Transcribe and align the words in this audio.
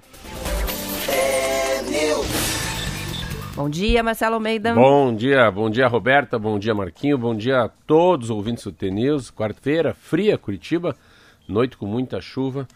T-News. 1.05 2.64
Bom 3.55 3.71
dia, 3.71 4.03
Marcelo 4.03 4.35
Almeida. 4.35 4.75
Bom 4.75 5.15
dia, 5.15 5.49
bom 5.49 5.71
dia, 5.71 5.87
Roberta, 5.87 6.37
bom 6.37 6.59
dia, 6.59 6.75
Marquinho, 6.75 7.17
bom 7.17 7.37
dia 7.37 7.63
a 7.63 7.69
todos 7.69 8.29
os 8.29 8.37
ouvintes 8.37 8.65
do 8.65 8.73
TNews. 8.73 9.31
Quarta-feira, 9.31 9.95
fria, 9.95 10.37
Curitiba, 10.37 10.97
noite 11.47 11.77
com 11.77 11.87
muita 11.87 12.21
chuva. 12.21 12.67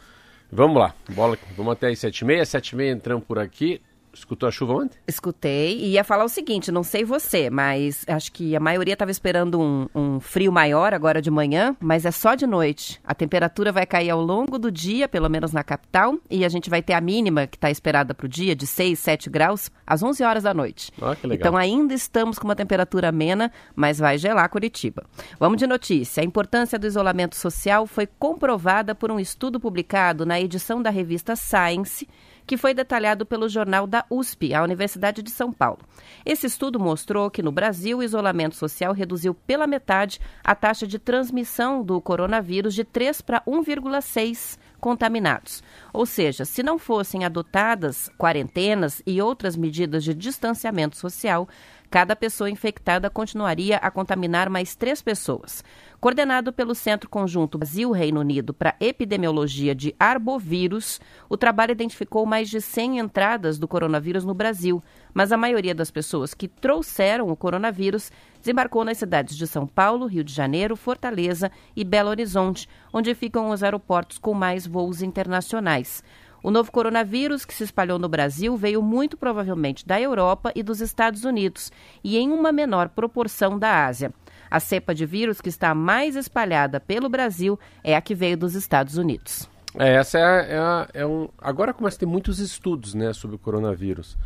Vamos 0.52 0.78
lá, 0.78 0.94
bola, 1.10 1.36
vamos 1.56 1.72
até 1.72 1.88
as 1.88 1.98
sete 1.98 2.20
e 2.20 2.24
meia, 2.24 2.46
sete 2.46 2.70
e 2.70 2.76
meia 2.76 2.92
entramos 2.92 3.24
por 3.24 3.40
aqui. 3.40 3.80
Escutou 4.18 4.48
a 4.48 4.52
chuva 4.52 4.74
ontem? 4.74 4.98
Escutei 5.06 5.78
e 5.78 5.92
ia 5.92 6.04
falar 6.04 6.24
o 6.24 6.28
seguinte, 6.28 6.72
não 6.72 6.82
sei 6.82 7.04
você, 7.04 7.48
mas 7.48 8.04
acho 8.06 8.32
que 8.32 8.54
a 8.56 8.60
maioria 8.60 8.94
estava 8.94 9.10
esperando 9.10 9.60
um, 9.60 9.88
um, 9.94 10.20
frio 10.20 10.50
maior 10.50 10.92
agora 10.92 11.22
de 11.22 11.30
manhã, 11.30 11.76
mas 11.80 12.04
é 12.04 12.10
só 12.10 12.34
de 12.34 12.46
noite. 12.46 13.00
A 13.04 13.14
temperatura 13.14 13.70
vai 13.70 13.86
cair 13.86 14.10
ao 14.10 14.20
longo 14.20 14.58
do 14.58 14.70
dia, 14.70 15.08
pelo 15.08 15.28
menos 15.28 15.52
na 15.52 15.62
capital, 15.62 16.18
e 16.28 16.44
a 16.44 16.48
gente 16.48 16.68
vai 16.68 16.82
ter 16.82 16.94
a 16.94 17.00
mínima 17.00 17.46
que 17.46 17.56
está 17.56 17.70
esperada 17.70 18.12
para 18.12 18.26
o 18.26 18.28
dia, 18.28 18.56
de 18.56 18.66
6, 18.66 18.98
7 18.98 19.30
graus, 19.30 19.70
às 19.86 20.02
11 20.02 20.22
horas 20.24 20.42
da 20.42 20.52
noite. 20.52 20.92
Ah, 21.00 21.14
que 21.14 21.26
legal. 21.26 21.48
Então 21.48 21.56
ainda 21.56 21.94
estamos 21.94 22.38
com 22.38 22.46
uma 22.46 22.56
temperatura 22.56 23.08
amena, 23.08 23.52
mas 23.74 23.98
vai 23.98 24.18
gelar 24.18 24.48
Curitiba. 24.50 25.04
Vamos 25.38 25.58
de 25.58 25.66
notícia. 25.66 26.22
A 26.22 26.26
importância 26.26 26.78
do 26.78 26.86
isolamento 26.86 27.36
social 27.36 27.86
foi 27.86 28.06
comprovada 28.06 28.94
por 28.94 29.10
um 29.10 29.20
estudo 29.20 29.60
publicado 29.60 30.26
na 30.26 30.40
edição 30.40 30.82
da 30.82 30.90
revista 30.90 31.36
Science, 31.36 32.06
que 32.48 32.56
foi 32.56 32.72
detalhado 32.72 33.26
pelo 33.26 33.46
jornal 33.46 33.86
da 33.86 34.06
USP, 34.08 34.54
a 34.54 34.62
Universidade 34.62 35.22
de 35.22 35.30
São 35.30 35.52
Paulo. 35.52 35.80
Esse 36.24 36.46
estudo 36.46 36.80
mostrou 36.80 37.30
que 37.30 37.42
no 37.42 37.52
Brasil 37.52 37.98
o 37.98 38.02
isolamento 38.02 38.56
social 38.56 38.94
reduziu 38.94 39.34
pela 39.34 39.66
metade 39.66 40.18
a 40.42 40.54
taxa 40.54 40.86
de 40.86 40.98
transmissão 40.98 41.84
do 41.84 42.00
coronavírus 42.00 42.74
de 42.74 42.84
3 42.84 43.20
para 43.20 43.42
1,6 43.42 44.58
contaminados. 44.80 45.62
Ou 45.92 46.06
seja, 46.06 46.46
se 46.46 46.62
não 46.62 46.78
fossem 46.78 47.22
adotadas 47.22 48.08
quarentenas 48.16 49.02
e 49.06 49.20
outras 49.20 49.54
medidas 49.54 50.02
de 50.02 50.14
distanciamento 50.14 50.96
social, 50.96 51.46
cada 51.90 52.16
pessoa 52.16 52.48
infectada 52.48 53.10
continuaria 53.10 53.76
a 53.76 53.90
contaminar 53.90 54.48
mais 54.48 54.74
três 54.74 55.02
pessoas. 55.02 55.62
Coordenado 56.00 56.52
pelo 56.52 56.76
Centro 56.76 57.10
Conjunto 57.10 57.58
Brasil-Reino 57.58 58.20
Unido 58.20 58.54
para 58.54 58.76
Epidemiologia 58.78 59.74
de 59.74 59.96
Arbovírus, 59.98 61.00
o 61.28 61.36
trabalho 61.36 61.72
identificou 61.72 62.24
mais 62.24 62.48
de 62.48 62.60
100 62.60 63.00
entradas 63.00 63.58
do 63.58 63.66
coronavírus 63.66 64.24
no 64.24 64.32
Brasil, 64.32 64.80
mas 65.12 65.32
a 65.32 65.36
maioria 65.36 65.74
das 65.74 65.90
pessoas 65.90 66.34
que 66.34 66.46
trouxeram 66.46 67.28
o 67.28 67.36
coronavírus 67.36 68.12
desembarcou 68.40 68.84
nas 68.84 68.98
cidades 68.98 69.36
de 69.36 69.44
São 69.44 69.66
Paulo, 69.66 70.06
Rio 70.06 70.22
de 70.22 70.32
Janeiro, 70.32 70.76
Fortaleza 70.76 71.50
e 71.74 71.82
Belo 71.82 72.10
Horizonte, 72.10 72.68
onde 72.92 73.12
ficam 73.12 73.50
os 73.50 73.64
aeroportos 73.64 74.18
com 74.18 74.32
mais 74.34 74.68
voos 74.68 75.02
internacionais. 75.02 76.04
O 76.40 76.52
novo 76.52 76.70
coronavírus, 76.70 77.44
que 77.44 77.52
se 77.52 77.64
espalhou 77.64 77.98
no 77.98 78.08
Brasil, 78.08 78.56
veio 78.56 78.80
muito 78.80 79.16
provavelmente 79.16 79.84
da 79.84 80.00
Europa 80.00 80.52
e 80.54 80.62
dos 80.62 80.80
Estados 80.80 81.24
Unidos 81.24 81.72
e 82.04 82.16
em 82.16 82.30
uma 82.30 82.52
menor 82.52 82.88
proporção 82.90 83.58
da 83.58 83.84
Ásia. 83.84 84.14
A 84.50 84.60
cepa 84.60 84.94
de 84.94 85.06
vírus 85.06 85.40
que 85.40 85.48
está 85.48 85.74
mais 85.74 86.16
espalhada 86.16 86.80
pelo 86.80 87.08
Brasil 87.08 87.58
é 87.82 87.96
a 87.96 88.00
que 88.00 88.14
veio 88.14 88.36
dos 88.36 88.54
Estados 88.54 88.96
Unidos. 88.96 89.48
É, 89.78 89.94
essa 89.94 90.18
é, 90.18 90.56
é, 90.94 91.00
é 91.02 91.06
um. 91.06 91.28
Agora 91.38 91.72
começa 91.72 91.96
a 91.96 92.00
ter 92.00 92.06
muitos 92.06 92.38
estudos 92.38 92.94
né, 92.94 93.12
sobre 93.12 93.36
o 93.36 93.38
coronavírus. 93.38 94.16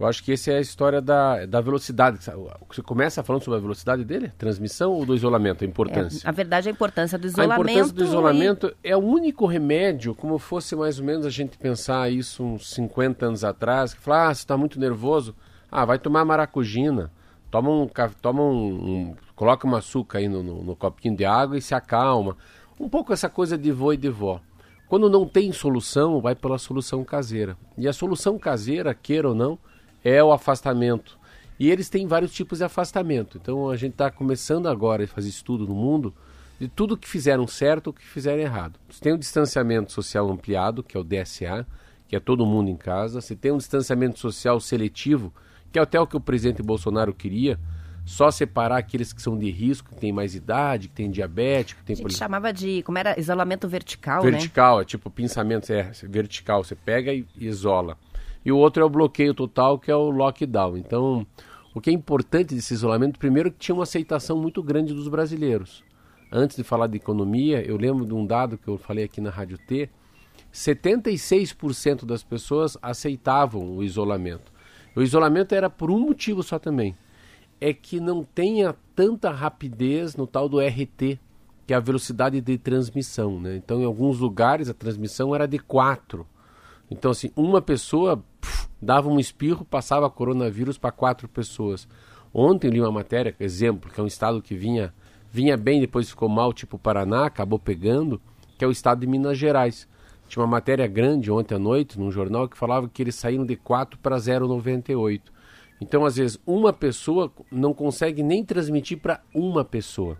Eu 0.00 0.06
acho 0.06 0.24
que 0.24 0.32
essa 0.32 0.50
é 0.50 0.56
a 0.56 0.60
história 0.60 1.02
da, 1.02 1.44
da 1.44 1.60
velocidade. 1.60 2.18
Você 2.66 2.80
começa 2.80 3.22
falando 3.22 3.42
sobre 3.42 3.58
a 3.58 3.60
velocidade 3.60 4.02
dele? 4.02 4.32
Transmissão 4.38 4.92
ou 4.92 5.04
do 5.04 5.14
isolamento? 5.14 5.62
A 5.62 5.66
importância? 5.66 6.26
É, 6.26 6.28
a 6.28 6.32
verdade, 6.32 6.70
a 6.70 6.72
importância 6.72 7.18
do 7.18 7.26
isolamento. 7.26 7.68
A 7.68 7.70
importância 7.70 7.94
do 7.94 8.04
isolamento 8.04 8.74
e... 8.82 8.88
é 8.88 8.96
o 8.96 9.00
único 9.00 9.44
remédio, 9.44 10.14
como 10.14 10.38
fosse 10.38 10.74
mais 10.74 10.98
ou 10.98 11.04
menos 11.04 11.26
a 11.26 11.30
gente 11.30 11.58
pensar 11.58 12.10
isso 12.10 12.42
uns 12.42 12.72
50 12.72 13.26
anos 13.26 13.44
atrás, 13.44 13.92
que 13.92 14.00
fala, 14.00 14.28
ah, 14.28 14.34
você 14.34 14.40
está 14.40 14.56
muito 14.56 14.80
nervoso, 14.80 15.36
ah, 15.70 15.84
vai 15.84 15.98
tomar 15.98 16.24
maracujina, 16.24 17.12
toma 17.50 17.68
um, 17.68 17.86
toma 18.22 18.42
um, 18.42 19.10
um 19.10 19.16
coloca 19.40 19.66
um 19.66 19.74
açúcar 19.74 20.18
aí 20.18 20.28
no, 20.28 20.42
no, 20.42 20.62
no 20.62 20.76
copinho 20.76 21.16
de 21.16 21.24
água 21.24 21.56
e 21.56 21.62
se 21.62 21.74
acalma. 21.74 22.36
Um 22.78 22.90
pouco 22.90 23.10
essa 23.10 23.26
coisa 23.26 23.56
de 23.56 23.72
vô 23.72 23.90
e 23.90 23.96
de 23.96 24.10
vó. 24.10 24.38
Quando 24.86 25.08
não 25.08 25.26
tem 25.26 25.50
solução, 25.50 26.20
vai 26.20 26.34
pela 26.34 26.58
solução 26.58 27.02
caseira. 27.02 27.56
E 27.78 27.88
a 27.88 27.92
solução 27.94 28.38
caseira, 28.38 28.92
queira 28.92 29.30
ou 29.30 29.34
não, 29.34 29.58
é 30.04 30.22
o 30.22 30.30
afastamento. 30.30 31.18
E 31.58 31.70
eles 31.70 31.88
têm 31.88 32.06
vários 32.06 32.32
tipos 32.34 32.58
de 32.58 32.64
afastamento. 32.64 33.38
Então 33.40 33.70
a 33.70 33.76
gente 33.76 33.92
está 33.92 34.10
começando 34.10 34.68
agora 34.68 35.04
a 35.04 35.08
fazer 35.08 35.30
estudo 35.30 35.66
no 35.66 35.74
mundo 35.74 36.12
de 36.60 36.68
tudo 36.68 36.94
que 36.94 37.08
fizeram 37.08 37.46
certo 37.46 37.86
ou 37.86 37.92
que 37.94 38.04
fizeram 38.04 38.42
errado. 38.42 38.78
Você 38.90 39.00
tem 39.00 39.14
o 39.14 39.18
distanciamento 39.18 39.90
social 39.90 40.30
ampliado, 40.30 40.82
que 40.82 40.98
é 40.98 41.00
o 41.00 41.04
DSA, 41.04 41.66
que 42.06 42.14
é 42.14 42.20
todo 42.20 42.44
mundo 42.44 42.68
em 42.68 42.76
casa. 42.76 43.22
Você 43.22 43.34
tem 43.34 43.52
um 43.52 43.56
distanciamento 43.56 44.18
social 44.18 44.60
seletivo, 44.60 45.32
que 45.72 45.78
é 45.78 45.82
até 45.82 45.98
o 45.98 46.06
que 46.06 46.18
o 46.18 46.20
presidente 46.20 46.62
Bolsonaro 46.62 47.14
queria, 47.14 47.58
só 48.04 48.30
separar 48.30 48.78
aqueles 48.78 49.12
que 49.12 49.22
são 49.22 49.38
de 49.38 49.50
risco, 49.50 49.90
que 49.90 50.00
têm 50.00 50.12
mais 50.12 50.34
idade, 50.34 50.88
que 50.88 50.94
têm 50.94 51.10
diabético, 51.10 51.80
que 51.80 51.86
tem 51.86 51.94
A 51.94 52.08
gente 52.08 52.16
chamava 52.16 52.52
de, 52.52 52.82
como 52.82 52.98
era, 52.98 53.18
isolamento 53.18 53.68
vertical, 53.68 54.22
vertical 54.22 54.78
né? 54.78 54.82
é 54.82 54.84
tipo 54.84 55.10
pensamento, 55.10 55.72
é 55.72 55.90
vertical, 56.04 56.64
você 56.64 56.74
pega 56.74 57.12
e 57.12 57.26
isola 57.38 57.96
e 58.44 58.50
o 58.50 58.56
outro 58.56 58.82
é 58.82 58.86
o 58.86 58.90
bloqueio 58.90 59.34
total, 59.34 59.78
que 59.78 59.90
é 59.90 59.94
o 59.94 60.10
lockdown. 60.10 60.76
Então, 60.76 61.26
o 61.74 61.80
que 61.80 61.90
é 61.90 61.92
importante 61.92 62.54
desse 62.54 62.72
isolamento, 62.74 63.18
primeiro 63.18 63.50
que 63.50 63.58
tinha 63.58 63.74
uma 63.74 63.84
aceitação 63.84 64.36
muito 64.36 64.62
grande 64.62 64.94
dos 64.94 65.08
brasileiros. 65.08 65.84
Antes 66.32 66.56
de 66.56 66.64
falar 66.64 66.86
de 66.86 66.96
economia, 66.96 67.62
eu 67.62 67.76
lembro 67.76 68.06
de 68.06 68.14
um 68.14 68.24
dado 68.24 68.56
que 68.56 68.68
eu 68.68 68.78
falei 68.78 69.04
aqui 69.04 69.20
na 69.20 69.30
Rádio 69.30 69.58
T, 69.58 69.90
76% 70.52 72.04
das 72.04 72.22
pessoas 72.22 72.76
aceitavam 72.80 73.76
o 73.76 73.84
isolamento. 73.84 74.52
O 74.96 75.02
isolamento 75.02 75.54
era 75.54 75.68
por 75.68 75.90
um 75.90 75.98
motivo 75.98 76.42
só 76.42 76.58
também, 76.58 76.96
é 77.60 77.72
que 77.72 78.00
não 78.00 78.24
tenha 78.24 78.74
tanta 78.94 79.30
rapidez 79.30 80.16
no 80.16 80.26
tal 80.26 80.48
do 80.48 80.58
RT, 80.60 81.18
que 81.66 81.74
é 81.74 81.76
a 81.76 81.80
velocidade 81.80 82.40
de 82.40 82.58
transmissão. 82.58 83.38
Né? 83.38 83.56
Então, 83.56 83.80
em 83.80 83.84
alguns 83.84 84.18
lugares, 84.18 84.68
a 84.68 84.74
transmissão 84.74 85.34
era 85.34 85.46
de 85.46 85.58
4. 85.58 86.26
Então, 86.90 87.10
assim, 87.10 87.30
uma 87.36 87.60
pessoa 87.60 88.24
puf, 88.40 88.68
dava 88.80 89.08
um 89.08 89.20
espirro, 89.20 89.64
passava 89.64 90.10
coronavírus 90.10 90.78
para 90.78 90.90
quatro 90.90 91.28
pessoas. 91.28 91.86
Ontem 92.32 92.68
eu 92.68 92.72
li 92.72 92.80
uma 92.80 92.90
matéria, 92.90 93.34
exemplo, 93.38 93.90
que 93.90 94.00
é 94.00 94.02
um 94.02 94.06
estado 94.06 94.40
que 94.40 94.54
vinha, 94.54 94.92
vinha 95.30 95.56
bem, 95.56 95.80
depois 95.80 96.08
ficou 96.08 96.28
mal, 96.28 96.52
tipo 96.52 96.78
Paraná, 96.78 97.26
acabou 97.26 97.58
pegando, 97.58 98.20
que 98.56 98.64
é 98.64 98.68
o 98.68 98.70
estado 98.70 99.00
de 99.00 99.06
Minas 99.06 99.36
Gerais. 99.36 99.88
Tinha 100.28 100.42
uma 100.42 100.50
matéria 100.50 100.86
grande 100.86 101.30
ontem 101.30 101.56
à 101.56 101.58
noite, 101.58 101.98
num 101.98 102.10
jornal, 102.10 102.48
que 102.48 102.56
falava 102.56 102.88
que 102.88 103.02
eles 103.02 103.16
saíram 103.16 103.44
de 103.44 103.56
4 103.56 103.98
para 103.98 104.16
0,98. 104.16 105.22
Então, 105.80 106.04
às 106.04 106.16
vezes, 106.16 106.38
uma 106.46 106.72
pessoa 106.72 107.32
não 107.50 107.72
consegue 107.72 108.22
nem 108.22 108.44
transmitir 108.44 108.98
para 108.98 109.22
uma 109.34 109.64
pessoa. 109.64 110.18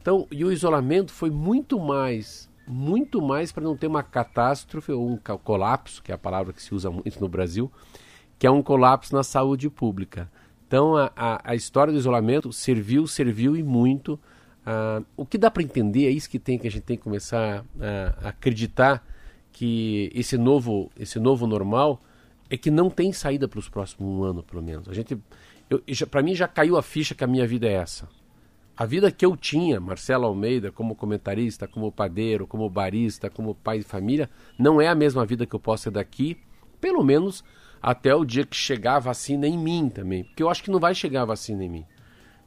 Então, 0.00 0.26
e 0.30 0.44
o 0.44 0.52
isolamento 0.52 1.12
foi 1.12 1.30
muito 1.30 1.78
mais 1.78 2.50
muito 2.70 3.20
mais 3.20 3.50
para 3.50 3.64
não 3.64 3.76
ter 3.76 3.88
uma 3.88 4.02
catástrofe 4.02 4.92
ou 4.92 5.10
um 5.10 5.16
colapso, 5.16 6.00
que 6.02 6.12
é 6.12 6.14
a 6.14 6.18
palavra 6.18 6.52
que 6.52 6.62
se 6.62 6.72
usa 6.72 6.88
muito 6.88 7.20
no 7.20 7.28
Brasil, 7.28 7.70
que 8.38 8.46
é 8.46 8.50
um 8.50 8.62
colapso 8.62 9.14
na 9.14 9.24
saúde 9.24 9.68
pública. 9.68 10.30
Então 10.66 10.96
a, 10.96 11.10
a, 11.16 11.50
a 11.50 11.54
história 11.56 11.92
do 11.92 11.98
isolamento 11.98 12.52
serviu, 12.52 13.06
serviu 13.08 13.56
e 13.56 13.62
muito. 13.62 14.14
Uh, 14.60 15.04
o 15.16 15.26
que 15.26 15.36
dá 15.36 15.50
para 15.50 15.64
entender 15.64 16.06
é 16.06 16.10
isso 16.10 16.30
que 16.30 16.38
tem 16.38 16.58
que 16.58 16.68
a 16.68 16.70
gente 16.70 16.84
tem 16.84 16.96
que 16.96 17.02
começar 17.02 17.64
a, 17.80 18.26
a 18.26 18.28
acreditar 18.28 19.04
que 19.52 20.12
esse 20.14 20.38
novo, 20.38 20.90
esse 20.96 21.18
novo 21.18 21.46
normal 21.46 22.00
é 22.50 22.56
que 22.56 22.70
não 22.70 22.90
tem 22.90 23.12
saída 23.12 23.46
para 23.46 23.60
os 23.60 23.68
próximos 23.68 24.12
um 24.12 24.24
ano, 24.24 24.42
pelo 24.42 24.62
menos. 24.62 24.88
A 24.88 24.92
gente 24.92 25.16
Para 26.10 26.22
mim 26.22 26.34
já 26.34 26.48
caiu 26.48 26.76
a 26.76 26.82
ficha 26.82 27.14
que 27.14 27.22
a 27.22 27.26
minha 27.28 27.46
vida 27.46 27.66
é 27.68 27.74
essa. 27.74 28.08
A 28.76 28.84
vida 28.84 29.12
que 29.12 29.24
eu 29.24 29.36
tinha, 29.36 29.78
Marcelo 29.78 30.24
Almeida, 30.26 30.72
como 30.72 30.96
comentarista, 30.96 31.68
como 31.68 31.92
padeiro, 31.92 32.46
como 32.46 32.68
barista, 32.68 33.30
como 33.30 33.54
pai 33.54 33.78
de 33.78 33.84
família, 33.84 34.28
não 34.58 34.80
é 34.80 34.88
a 34.88 34.94
mesma 34.94 35.24
vida 35.24 35.46
que 35.46 35.54
eu 35.54 35.60
posso 35.60 35.84
ter 35.84 35.90
daqui, 35.90 36.38
pelo 36.80 37.04
menos 37.04 37.44
até 37.80 38.14
o 38.14 38.24
dia 38.24 38.44
que 38.44 38.56
chegar 38.56 38.96
a 38.96 39.00
vacina 39.00 39.46
em 39.46 39.56
mim 39.56 39.88
também. 39.88 40.24
Porque 40.24 40.42
eu 40.42 40.48
acho 40.48 40.62
que 40.62 40.70
não 40.70 40.80
vai 40.80 40.94
chegar 40.94 41.22
a 41.22 41.26
vacina 41.26 41.62
em 41.62 41.68
mim. 41.68 41.84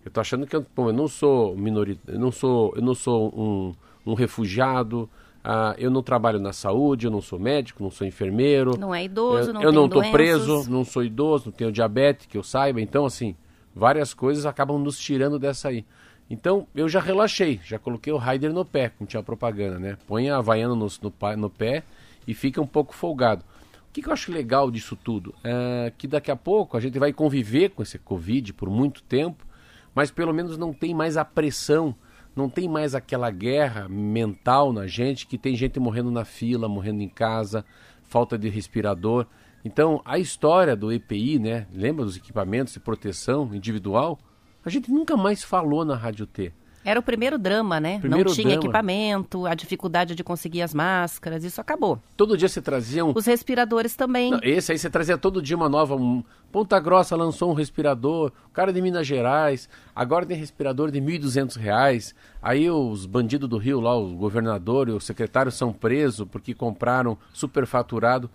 Eu 0.04 0.12
tô 0.12 0.20
achando 0.20 0.46
que 0.46 0.56
eu, 0.56 0.66
bom, 0.76 0.90
eu 0.90 0.94
não 0.94 1.08
sou 1.08 1.56
minoritário, 1.56 2.18
eu 2.18 2.20
não 2.20 2.32
sou, 2.32 2.74
eu 2.76 2.82
não 2.82 2.94
sou 2.94 3.30
um, 3.40 3.76
um 4.06 4.14
refugiado, 4.16 5.10
uh, 5.44 5.76
eu 5.78 5.92
não 5.92 6.02
trabalho 6.02 6.40
na 6.40 6.54
saúde, 6.54 7.06
eu 7.06 7.12
não 7.12 7.22
sou 7.22 7.40
médico, 7.40 7.84
não 7.84 7.92
sou 7.92 8.08
enfermeiro. 8.08 8.78
Não 8.78 8.94
é 8.94 9.04
idoso, 9.04 9.50
eu, 9.50 9.54
não 9.54 9.62
Eu 9.62 9.72
não 9.72 9.88
doenças. 9.88 10.12
preso, 10.12 10.70
não 10.70 10.84
sou 10.84 11.04
idoso, 11.04 11.46
não 11.48 11.52
tenho 11.52 11.72
diabetes, 11.72 12.26
que 12.26 12.38
eu 12.38 12.44
saiba. 12.44 12.82
Então, 12.82 13.06
assim, 13.06 13.36
várias 13.76 14.14
coisas 14.14 14.46
acabam 14.46 14.80
nos 14.80 14.98
tirando 14.98 15.38
dessa 15.38 15.70
aí. 15.70 15.86
Então, 16.30 16.68
eu 16.74 16.88
já 16.88 17.00
relaxei, 17.00 17.60
já 17.64 17.78
coloquei 17.78 18.12
o 18.12 18.18
rider 18.18 18.54
no 18.54 18.66
pé, 18.66 18.90
como 18.90 19.08
tinha 19.08 19.22
propaganda, 19.22 19.78
né? 19.78 19.98
Põe 20.08 20.30
a 20.30 20.38
Havaiana 20.38 20.74
no, 20.74 20.88
no, 20.88 21.38
no 21.38 21.50
pé 21.50 21.84
e 22.28 22.34
fica 22.34 22.62
um 22.62 22.68
pouco 22.68 22.96
folgado. 22.96 23.44
O 23.90 23.94
que, 23.94 24.02
que 24.02 24.10
eu 24.10 24.14
acho 24.14 24.32
legal 24.32 24.72
disso 24.72 24.96
tudo? 24.96 25.36
É 25.44 25.94
que 25.98 26.08
daqui 26.08 26.32
a 26.32 26.36
pouco 26.36 26.76
a 26.76 26.80
gente 26.80 26.98
vai 26.98 27.14
conviver 27.14 27.70
com 27.70 27.84
esse 27.84 28.00
Covid 28.00 28.54
por 28.54 28.70
muito 28.70 29.04
tempo, 29.04 29.46
mas 29.94 30.10
pelo 30.10 30.34
menos 30.34 30.58
não 30.58 30.74
tem 30.74 30.96
mais 30.96 31.18
a 31.18 31.24
pressão, 31.24 31.94
não 32.36 32.50
tem 32.50 32.68
mais 32.68 32.96
aquela 32.96 33.30
guerra 33.30 33.88
mental 33.88 34.74
na 34.74 34.88
gente, 34.88 35.28
que 35.28 35.38
tem 35.38 35.56
gente 35.56 35.80
morrendo 35.80 36.12
na 36.12 36.26
fila, 36.26 36.68
morrendo 36.68 37.02
em 37.02 37.10
casa, 37.10 37.66
falta 38.04 38.38
de 38.38 38.50
respirador. 38.50 39.26
Então, 39.64 40.02
a 40.04 40.18
história 40.18 40.76
do 40.76 40.92
EPI, 40.92 41.40
né? 41.40 41.68
Lembra 41.72 42.04
dos 42.04 42.18
equipamentos 42.18 42.74
de 42.74 42.80
proteção 42.80 43.54
individual? 43.54 44.20
A 44.66 44.70
gente 44.70 44.92
nunca 44.92 45.16
mais 45.16 45.44
falou 45.44 45.86
na 45.86 45.96
Rádio 45.96 46.26
T. 46.26 46.54
Era 46.86 47.00
o 47.00 47.04
primeiro 47.04 47.38
drama, 47.38 47.80
né? 47.80 48.00
Primeiro 48.00 48.30
não 48.30 48.36
tinha 48.36 48.50
drama. 48.50 48.64
equipamento, 48.64 49.46
a 49.46 49.54
dificuldade 49.54 50.16
de 50.16 50.24
conseguir 50.24 50.62
as 50.62 50.74
máscaras, 50.74 51.44
isso 51.44 51.62
acabou. 51.62 52.00
Todo 52.18 52.38
dia 52.38 52.50
você 52.50 52.62
trazia 52.62 53.06
um. 53.06 53.14
Os 53.16 53.26
respiradores 53.26 53.96
também. 53.96 54.32
Não, 54.32 54.40
esse 54.44 54.72
aí 54.72 54.78
você 54.78 54.90
trazia 54.90 55.18
todo 55.18 55.42
dia 55.42 55.56
uma 55.56 55.70
nova. 55.70 55.96
Um... 55.96 56.24
Ponta 56.52 56.80
Grossa 56.80 57.16
lançou 57.16 57.50
um 57.50 57.56
respirador, 57.56 58.32
o 58.48 58.52
cara 58.52 58.72
de 58.72 58.80
Minas 58.80 59.08
Gerais, 59.08 59.68
agora 59.96 60.24
tem 60.24 60.38
respirador 60.38 60.92
de 60.92 61.02
1.200 61.02 61.58
reais. 61.58 62.14
Aí 62.40 62.70
os 62.70 63.08
bandidos 63.08 63.50
do 63.50 63.58
Rio 63.58 63.80
lá, 63.80 63.98
o 63.98 64.14
governador 64.14 64.88
e 64.88 64.92
o 64.92 65.00
secretário 65.00 65.52
são 65.52 65.74
presos 65.74 66.28
porque 66.30 66.54
compraram 66.54 67.18
superfaturado. 67.34 68.30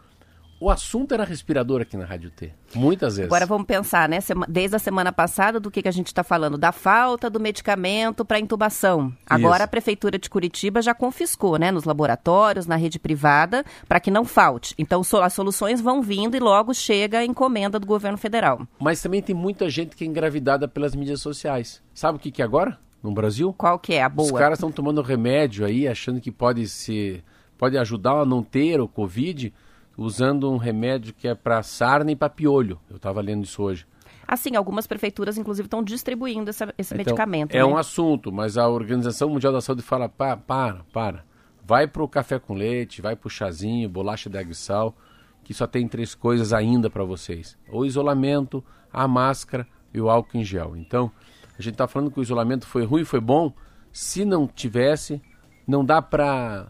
O 0.61 0.71
assunto 0.71 1.15
era 1.15 1.23
respirador 1.25 1.81
aqui 1.81 1.97
na 1.97 2.05
Rádio 2.05 2.31
T. 2.31 2.53
Muitas 2.75 3.17
vezes. 3.17 3.29
Agora 3.31 3.47
vamos 3.47 3.67
pensar, 3.67 4.09
né? 4.09 4.19
Desde 4.49 4.75
a 4.75 4.79
semana 4.81 5.13
passada, 5.13 5.61
do 5.61 5.71
que, 5.71 5.81
que 5.83 5.89
a 5.89 5.93
gente 5.93 6.09
está 6.09 6.25
falando? 6.25 6.59
Da 6.59 6.73
falta 6.73 7.31
do 7.31 7.39
medicamento 7.39 8.25
para 8.25 8.41
intubação. 8.41 9.13
Agora 9.25 9.57
Isso. 9.59 9.65
a 9.65 9.69
Prefeitura 9.69 10.19
de 10.19 10.29
Curitiba 10.29 10.83
já 10.83 10.93
confiscou, 10.93 11.59
né? 11.59 11.71
Nos 11.71 11.85
laboratórios, 11.85 12.67
na 12.67 12.75
rede 12.75 12.99
privada, 12.99 13.65
para 13.89 14.01
que 14.01 14.11
não 14.11 14.25
falte. 14.25 14.75
Então 14.77 15.05
so- 15.05 15.19
as 15.23 15.33
soluções 15.33 15.81
vão 15.81 16.03
vindo 16.03 16.37
e 16.37 16.41
logo 16.41 16.75
chega 16.75 17.21
a 17.21 17.25
encomenda 17.25 17.79
do 17.79 17.87
governo 17.87 18.19
federal. 18.19 18.67
Mas 18.81 19.01
também 19.01 19.23
tem 19.23 19.37
muita 19.37 19.71
gente 19.71 19.95
que 19.95 20.03
é 20.03 20.07
engravidada 20.09 20.67
pelas 20.67 20.93
mídias 20.95 21.21
sociais. 21.23 21.81
Sabe 21.95 22.17
o 22.19 22.21
que, 22.21 22.33
que 22.33 22.43
é 22.43 22.45
agora? 22.45 22.77
No 23.01 23.13
Brasil? 23.13 23.55
Qual 23.57 23.79
que 23.79 23.95
é 23.95 24.03
a 24.03 24.09
Os 24.09 24.15
boa? 24.15 24.41
caras 24.41 24.59
estão 24.59 24.73
tomando 24.73 25.03
remédio 25.03 25.65
aí, 25.65 25.87
achando 25.87 26.21
que 26.21 26.33
pode 26.33 26.69
se 26.69 27.23
pode 27.57 27.79
ajudar 27.79 28.21
a 28.23 28.25
não 28.25 28.43
ter 28.43 28.81
o 28.81 28.89
Covid, 28.89 29.53
usando 29.99 30.51
um 30.51 30.57
remédio 30.57 31.13
que 31.13 31.27
é 31.29 31.35
para 31.35 31.63
sarna 31.63 32.13
e 32.13 32.17
para 32.17 32.31
piolho. 32.31 32.79
Eu 32.89 32.97
estava 32.97 33.21
lendo 33.21 33.45
isso 33.45 33.61
hoje. 33.63 33.85
Assim, 34.27 34.55
algumas 34.57 34.87
prefeituras, 34.87 35.37
inclusive, 35.37 35.67
estão 35.67 35.83
distribuindo 35.83 36.49
essa- 36.51 36.73
esse 36.79 36.95
Então, 36.95 37.05
medicamento. 37.05 37.55
É 37.55 37.59
né? 37.59 37.65
um 37.65 37.77
assunto, 37.77 38.31
mas 38.31 38.57
a 38.57 38.69
Organização 38.69 39.29
Mundial 39.29 39.53
da 39.53 39.61
Saúde 39.61 39.83
fala: 39.83 40.09
"Pa- 40.09 40.37
para, 40.37 40.85
para. 40.93 41.25
Vai 41.65 41.87
pro 41.87 42.07
café 42.09 42.39
com 42.39 42.55
leite, 42.55 43.03
vai 43.03 43.17
pro 43.17 43.29
chazinho, 43.29 43.89
bolacha 43.89 44.31
de 44.31 44.39
água 44.39 44.53
e 44.53 44.55
sal, 44.55 44.97
que 45.43 45.53
só 45.53 45.67
tem 45.67 45.89
três 45.89 46.15
coisas 46.15 46.53
ainda 46.53 46.89
para 46.89 47.05
vocês: 47.05 47.59
o 47.71 47.85
isolamento, 47.85 48.63
a 48.93 49.09
máscara 49.09 49.67
e 49.93 50.01
o 50.01 50.09
álcool 50.09 50.39
em 50.39 50.45
gel. 50.45 50.77
Então, 50.77 51.11
a 51.59 51.63
gente 51.63 51.73
está 51.75 51.89
falando 51.89 52.11
que 52.11 52.21
o 52.21 52.23
isolamento 52.23 52.67
foi 52.67 52.85
ruim, 52.85 53.05
foi 53.05 53.21
bom. 53.21 53.53
Se 53.93 54.25
não 54.25 54.47
tivesse, 54.47 55.21
não 55.67 55.83
dá 55.85 56.01
para 56.03 56.69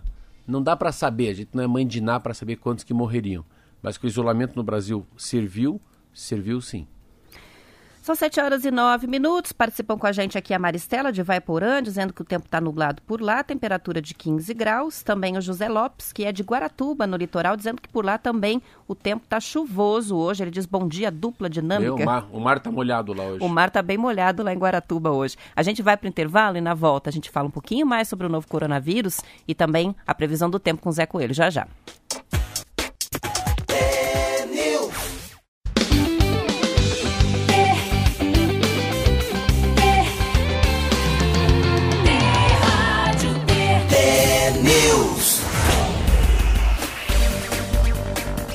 não 0.49 0.63
dá 0.63 0.75
para 0.75 0.91
saber. 0.91 1.29
A 1.29 1.35
gente 1.35 1.51
não 1.53 1.63
é 1.63 1.67
mãe 1.67 1.87
de 1.87 2.01
Ná 2.01 2.19
para 2.19 2.35
saber 2.35 2.57
quantos 2.57 2.83
que 2.83 2.95
morreriam. 2.95 3.45
Mas 3.83 3.99
que 3.99 4.07
o 4.07 4.09
isolamento 4.09 4.57
no 4.57 4.63
Brasil 4.65 5.07
serviu, 5.17 5.81
serviu 6.13 6.61
sim. 6.61 6.89
São 8.09 8.15
7 8.15 8.41
horas 8.41 8.65
e 8.65 8.71
9 8.71 9.07
minutos. 9.07 9.53
Participam 9.53 9.99
com 9.99 10.07
a 10.07 10.13
gente 10.13 10.39
aqui 10.39 10.55
a 10.55 10.59
Maristela 10.59 11.13
de 11.13 11.23
Vaiporã, 11.23 11.83
dizendo 11.83 12.11
que 12.11 12.23
o 12.23 12.25
tempo 12.25 12.47
está 12.47 12.59
nublado 12.59 13.03
por 13.03 13.21
lá, 13.21 13.45
temperatura 13.45 14.01
de 14.01 14.15
15 14.15 14.55
graus. 14.55 15.03
Também 15.03 15.37
o 15.37 15.43
José 15.43 15.69
Lopes, 15.69 16.11
que 16.11 16.25
é 16.25 16.33
de 16.33 16.43
Guaratuba, 16.43 17.07
no 17.07 17.19
litoral, 17.19 17.55
dizendo 17.55 17.83
que 17.83 17.89
por 17.91 18.07
lá 18.07 18.17
também 18.17 18.63
o 18.87 18.95
tempo 18.95 19.25
está 19.25 19.39
chuvoso 19.39 20.17
hoje. 20.17 20.43
Ele 20.43 20.51
diz 20.51 20.65
bom 20.65 20.89
dia, 20.89 21.11
dupla 21.11 21.51
dinâmica. 21.51 21.97
Meu, 21.97 22.03
o 22.03 22.07
mar, 22.07 22.27
o 22.33 22.41
mar 22.41 22.61
tá 22.61 22.73
molhado 22.73 23.13
lá 23.13 23.25
hoje. 23.25 23.45
O 23.45 23.49
mar 23.51 23.69
está 23.69 23.83
bem 23.83 23.99
molhado 23.99 24.43
lá 24.43 24.55
em 24.55 24.59
Guaratuba 24.59 25.11
hoje. 25.11 25.37
A 25.55 25.63
gente 25.63 25.83
vai 25.83 25.95
para 25.95 26.07
o 26.07 26.09
intervalo 26.09 26.57
e 26.57 26.63
na 26.63 26.73
volta 26.73 27.11
a 27.11 27.13
gente 27.13 27.29
fala 27.29 27.49
um 27.49 27.51
pouquinho 27.51 27.87
mais 27.87 28.09
sobre 28.09 28.27
o 28.27 28.31
novo 28.31 28.49
coronavírus 28.49 29.21
e 29.47 29.55
também 29.55 29.95
a 30.07 30.15
previsão 30.15 30.49
do 30.49 30.59
tempo 30.59 30.81
com 30.81 30.89
o 30.89 30.93
Zé 30.93 31.05
Coelho. 31.05 31.35
Já 31.35 31.51
já. 31.51 31.69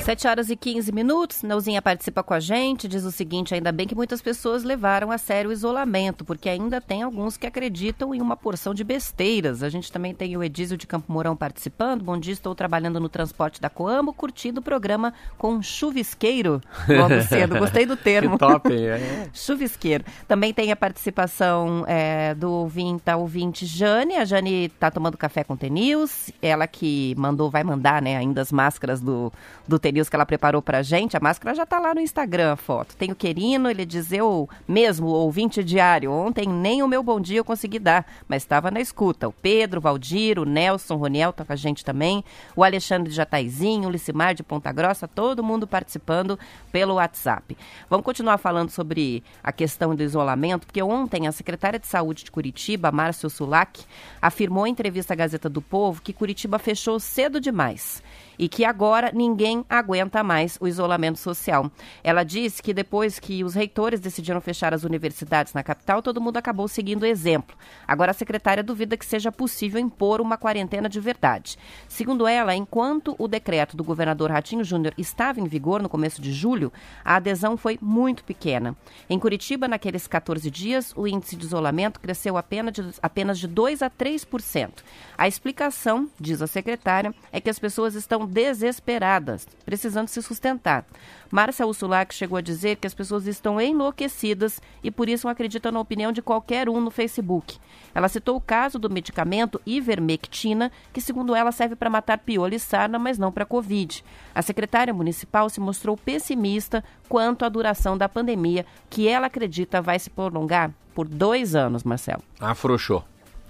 7 0.04 0.28
horas 0.28 0.50
e 0.50 0.56
15 0.56 0.92
minutos. 0.92 1.42
Neuzinha 1.42 1.80
participa 1.80 2.22
com 2.22 2.34
a 2.34 2.38
gente, 2.38 2.86
diz 2.86 3.04
o 3.04 3.10
seguinte: 3.10 3.54
ainda 3.54 3.72
bem 3.72 3.86
que 3.86 3.94
muitas 3.94 4.20
pessoas 4.20 4.62
levaram 4.62 5.10
a 5.10 5.16
sério 5.16 5.48
o 5.48 5.52
isolamento, 5.52 6.26
porque 6.26 6.46
ainda 6.50 6.78
tem 6.78 7.02
alguns 7.02 7.38
que 7.38 7.46
acreditam 7.46 8.14
em 8.14 8.20
uma 8.20 8.36
porção 8.36 8.74
de 8.74 8.84
besteiras. 8.84 9.62
A 9.62 9.70
gente 9.70 9.90
também 9.90 10.14
tem 10.14 10.36
o 10.36 10.44
Edísio 10.44 10.76
de 10.76 10.86
Campo 10.86 11.10
Mourão 11.10 11.34
participando. 11.34 12.04
Bom 12.04 12.18
dia, 12.18 12.34
estou 12.34 12.54
trabalhando 12.54 13.00
no 13.00 13.08
transporte 13.08 13.62
da 13.62 13.70
Coamo, 13.70 14.12
curtindo 14.12 14.60
o 14.60 14.62
programa 14.62 15.14
com 15.38 15.54
um 15.54 15.62
chuvisqueiro 15.62 16.60
logo 16.86 17.18
cedo. 17.26 17.58
Gostei 17.58 17.86
do 17.86 17.96
termo. 17.96 18.32
Que 18.32 18.40
top? 18.40 18.74
É. 18.74 19.28
Chuvisqueiro. 19.32 20.04
Também 20.28 20.52
tem 20.52 20.70
a 20.70 20.76
participação 20.76 21.82
é, 21.88 22.34
do 22.34 22.52
ouvinte, 22.52 23.02
da 23.06 23.16
ouvinte 23.16 23.64
Jane. 23.64 24.16
A 24.16 24.26
Jane 24.26 24.66
está 24.66 24.90
tomando 24.90 25.16
café 25.16 25.42
com 25.42 25.54
o 25.54 25.56
T-News. 25.56 26.30
Ela 26.42 26.66
que 26.66 27.14
mandou, 27.16 27.50
vai 27.50 27.64
mandar 27.64 28.02
né, 28.02 28.18
ainda 28.18 28.42
as 28.42 28.52
máscaras 28.52 29.00
do, 29.00 29.32
do 29.66 29.78
T-News 29.94 30.08
que 30.08 30.16
ela 30.16 30.26
preparou 30.26 30.60
pra 30.60 30.82
gente. 30.82 31.16
A 31.16 31.20
máscara 31.20 31.54
já 31.54 31.64
tá 31.64 31.78
lá 31.78 31.94
no 31.94 32.00
Instagram, 32.00 32.52
a 32.52 32.56
foto. 32.56 32.96
Tem 32.96 33.12
o 33.12 33.14
Querino, 33.14 33.70
ele 33.70 33.86
diz, 33.86 34.10
eu 34.10 34.48
mesmo, 34.66 35.06
ouvinte 35.06 35.62
diário. 35.62 36.10
Ontem 36.10 36.48
nem 36.48 36.82
o 36.82 36.88
meu 36.88 37.00
bom 37.00 37.20
dia 37.20 37.38
eu 37.38 37.44
consegui 37.44 37.78
dar, 37.78 38.04
mas 38.26 38.42
estava 38.42 38.72
na 38.72 38.80
escuta. 38.80 39.28
O 39.28 39.32
Pedro, 39.32 39.78
o 39.78 39.80
Valdir, 39.80 40.38
o 40.38 40.44
Nelson, 40.44 40.94
o 40.94 40.98
Roniel 40.98 41.32
tá 41.32 41.44
com 41.44 41.52
a 41.52 41.56
gente 41.56 41.84
também. 41.84 42.24
O 42.56 42.64
Alexandre 42.64 43.08
de 43.08 43.14
Jataizinho, 43.14 43.88
o 43.88 43.92
Licimar 43.92 44.34
de 44.34 44.42
Ponta 44.42 44.72
Grossa, 44.72 45.06
todo 45.06 45.44
mundo 45.44 45.66
participando 45.66 46.36
pelo 46.72 46.94
WhatsApp. 46.94 47.56
Vamos 47.88 48.04
continuar 48.04 48.38
falando 48.38 48.70
sobre 48.70 49.22
a 49.44 49.52
questão 49.52 49.94
do 49.94 50.02
isolamento, 50.02 50.66
porque 50.66 50.82
ontem 50.82 51.28
a 51.28 51.32
secretária 51.32 51.78
de 51.78 51.86
Saúde 51.86 52.24
de 52.24 52.32
Curitiba, 52.32 52.90
Márcio 52.90 53.30
Sulac, 53.30 53.84
afirmou 54.20 54.66
em 54.66 54.70
entrevista 54.70 55.14
à 55.14 55.16
Gazeta 55.16 55.48
do 55.48 55.62
Povo 55.62 56.02
que 56.02 56.12
Curitiba 56.12 56.58
fechou 56.58 56.98
cedo 56.98 57.40
demais 57.40 58.02
e 58.38 58.48
que 58.48 58.64
agora 58.64 59.10
ninguém 59.12 59.64
aguenta 59.68 60.22
mais 60.22 60.56
o 60.60 60.66
isolamento 60.66 61.18
social. 61.18 61.70
Ela 62.02 62.24
disse 62.24 62.62
que 62.62 62.74
depois 62.74 63.18
que 63.18 63.44
os 63.44 63.54
reitores 63.54 64.00
decidiram 64.00 64.40
fechar 64.40 64.74
as 64.74 64.84
universidades 64.84 65.52
na 65.52 65.62
capital, 65.62 66.02
todo 66.02 66.20
mundo 66.20 66.36
acabou 66.36 66.68
seguindo 66.68 67.02
o 67.02 67.06
exemplo. 67.06 67.56
Agora 67.86 68.10
a 68.10 68.14
secretária 68.14 68.62
duvida 68.62 68.96
que 68.96 69.06
seja 69.06 69.30
possível 69.30 69.80
impor 69.80 70.20
uma 70.20 70.36
quarentena 70.36 70.88
de 70.88 71.00
verdade. 71.00 71.58
Segundo 71.88 72.26
ela, 72.26 72.54
enquanto 72.54 73.14
o 73.18 73.28
decreto 73.28 73.76
do 73.76 73.84
governador 73.84 74.30
Ratinho 74.30 74.64
Júnior 74.64 74.94
estava 74.96 75.40
em 75.40 75.46
vigor 75.46 75.82
no 75.82 75.88
começo 75.88 76.20
de 76.20 76.32
julho, 76.32 76.72
a 77.04 77.16
adesão 77.16 77.56
foi 77.56 77.78
muito 77.80 78.24
pequena. 78.24 78.76
Em 79.08 79.18
Curitiba, 79.18 79.68
naqueles 79.68 80.06
14 80.06 80.50
dias, 80.50 80.92
o 80.96 81.06
índice 81.06 81.36
de 81.36 81.44
isolamento 81.44 82.00
cresceu 82.00 82.36
apenas 82.36 82.72
de, 82.72 82.84
apenas 83.02 83.38
de 83.38 83.46
2 83.46 83.82
a 83.82 83.90
3%. 83.90 84.70
A 85.16 85.28
explicação, 85.28 86.08
diz 86.18 86.42
a 86.42 86.46
secretária, 86.46 87.14
é 87.32 87.40
que 87.40 87.50
as 87.50 87.58
pessoas 87.58 87.94
estão 87.94 88.23
desesperadas, 88.26 89.46
precisando 89.64 90.08
se 90.08 90.22
sustentar. 90.22 90.84
Márcia 91.30 91.66
Ursulac 91.66 92.14
chegou 92.14 92.38
a 92.38 92.40
dizer 92.40 92.76
que 92.76 92.86
as 92.86 92.94
pessoas 92.94 93.26
estão 93.26 93.60
enlouquecidas 93.60 94.60
e 94.82 94.90
por 94.90 95.08
isso 95.08 95.26
não 95.26 95.32
acreditam 95.32 95.72
na 95.72 95.80
opinião 95.80 96.12
de 96.12 96.22
qualquer 96.22 96.68
um 96.68 96.80
no 96.80 96.90
Facebook. 96.90 97.58
Ela 97.94 98.08
citou 98.08 98.36
o 98.36 98.40
caso 98.40 98.78
do 98.78 98.90
medicamento 98.90 99.60
ivermectina, 99.66 100.70
que 100.92 101.00
segundo 101.00 101.34
ela 101.34 101.50
serve 101.50 101.74
para 101.74 101.90
matar 101.90 102.18
piolho 102.18 102.54
e 102.54 102.60
sarna, 102.60 102.98
mas 102.98 103.18
não 103.18 103.32
para 103.32 103.44
Covid. 103.44 104.04
A 104.34 104.42
secretária 104.42 104.94
municipal 104.94 105.48
se 105.48 105.60
mostrou 105.60 105.96
pessimista 105.96 106.84
quanto 107.08 107.44
à 107.44 107.48
duração 107.48 107.98
da 107.98 108.08
pandemia, 108.08 108.64
que 108.88 109.08
ela 109.08 109.26
acredita 109.26 109.82
vai 109.82 109.98
se 109.98 110.10
prolongar 110.10 110.70
por 110.94 111.08
dois 111.08 111.54
anos, 111.54 111.82
Marcelo. 111.82 112.22
Afrouxou. 112.38 113.04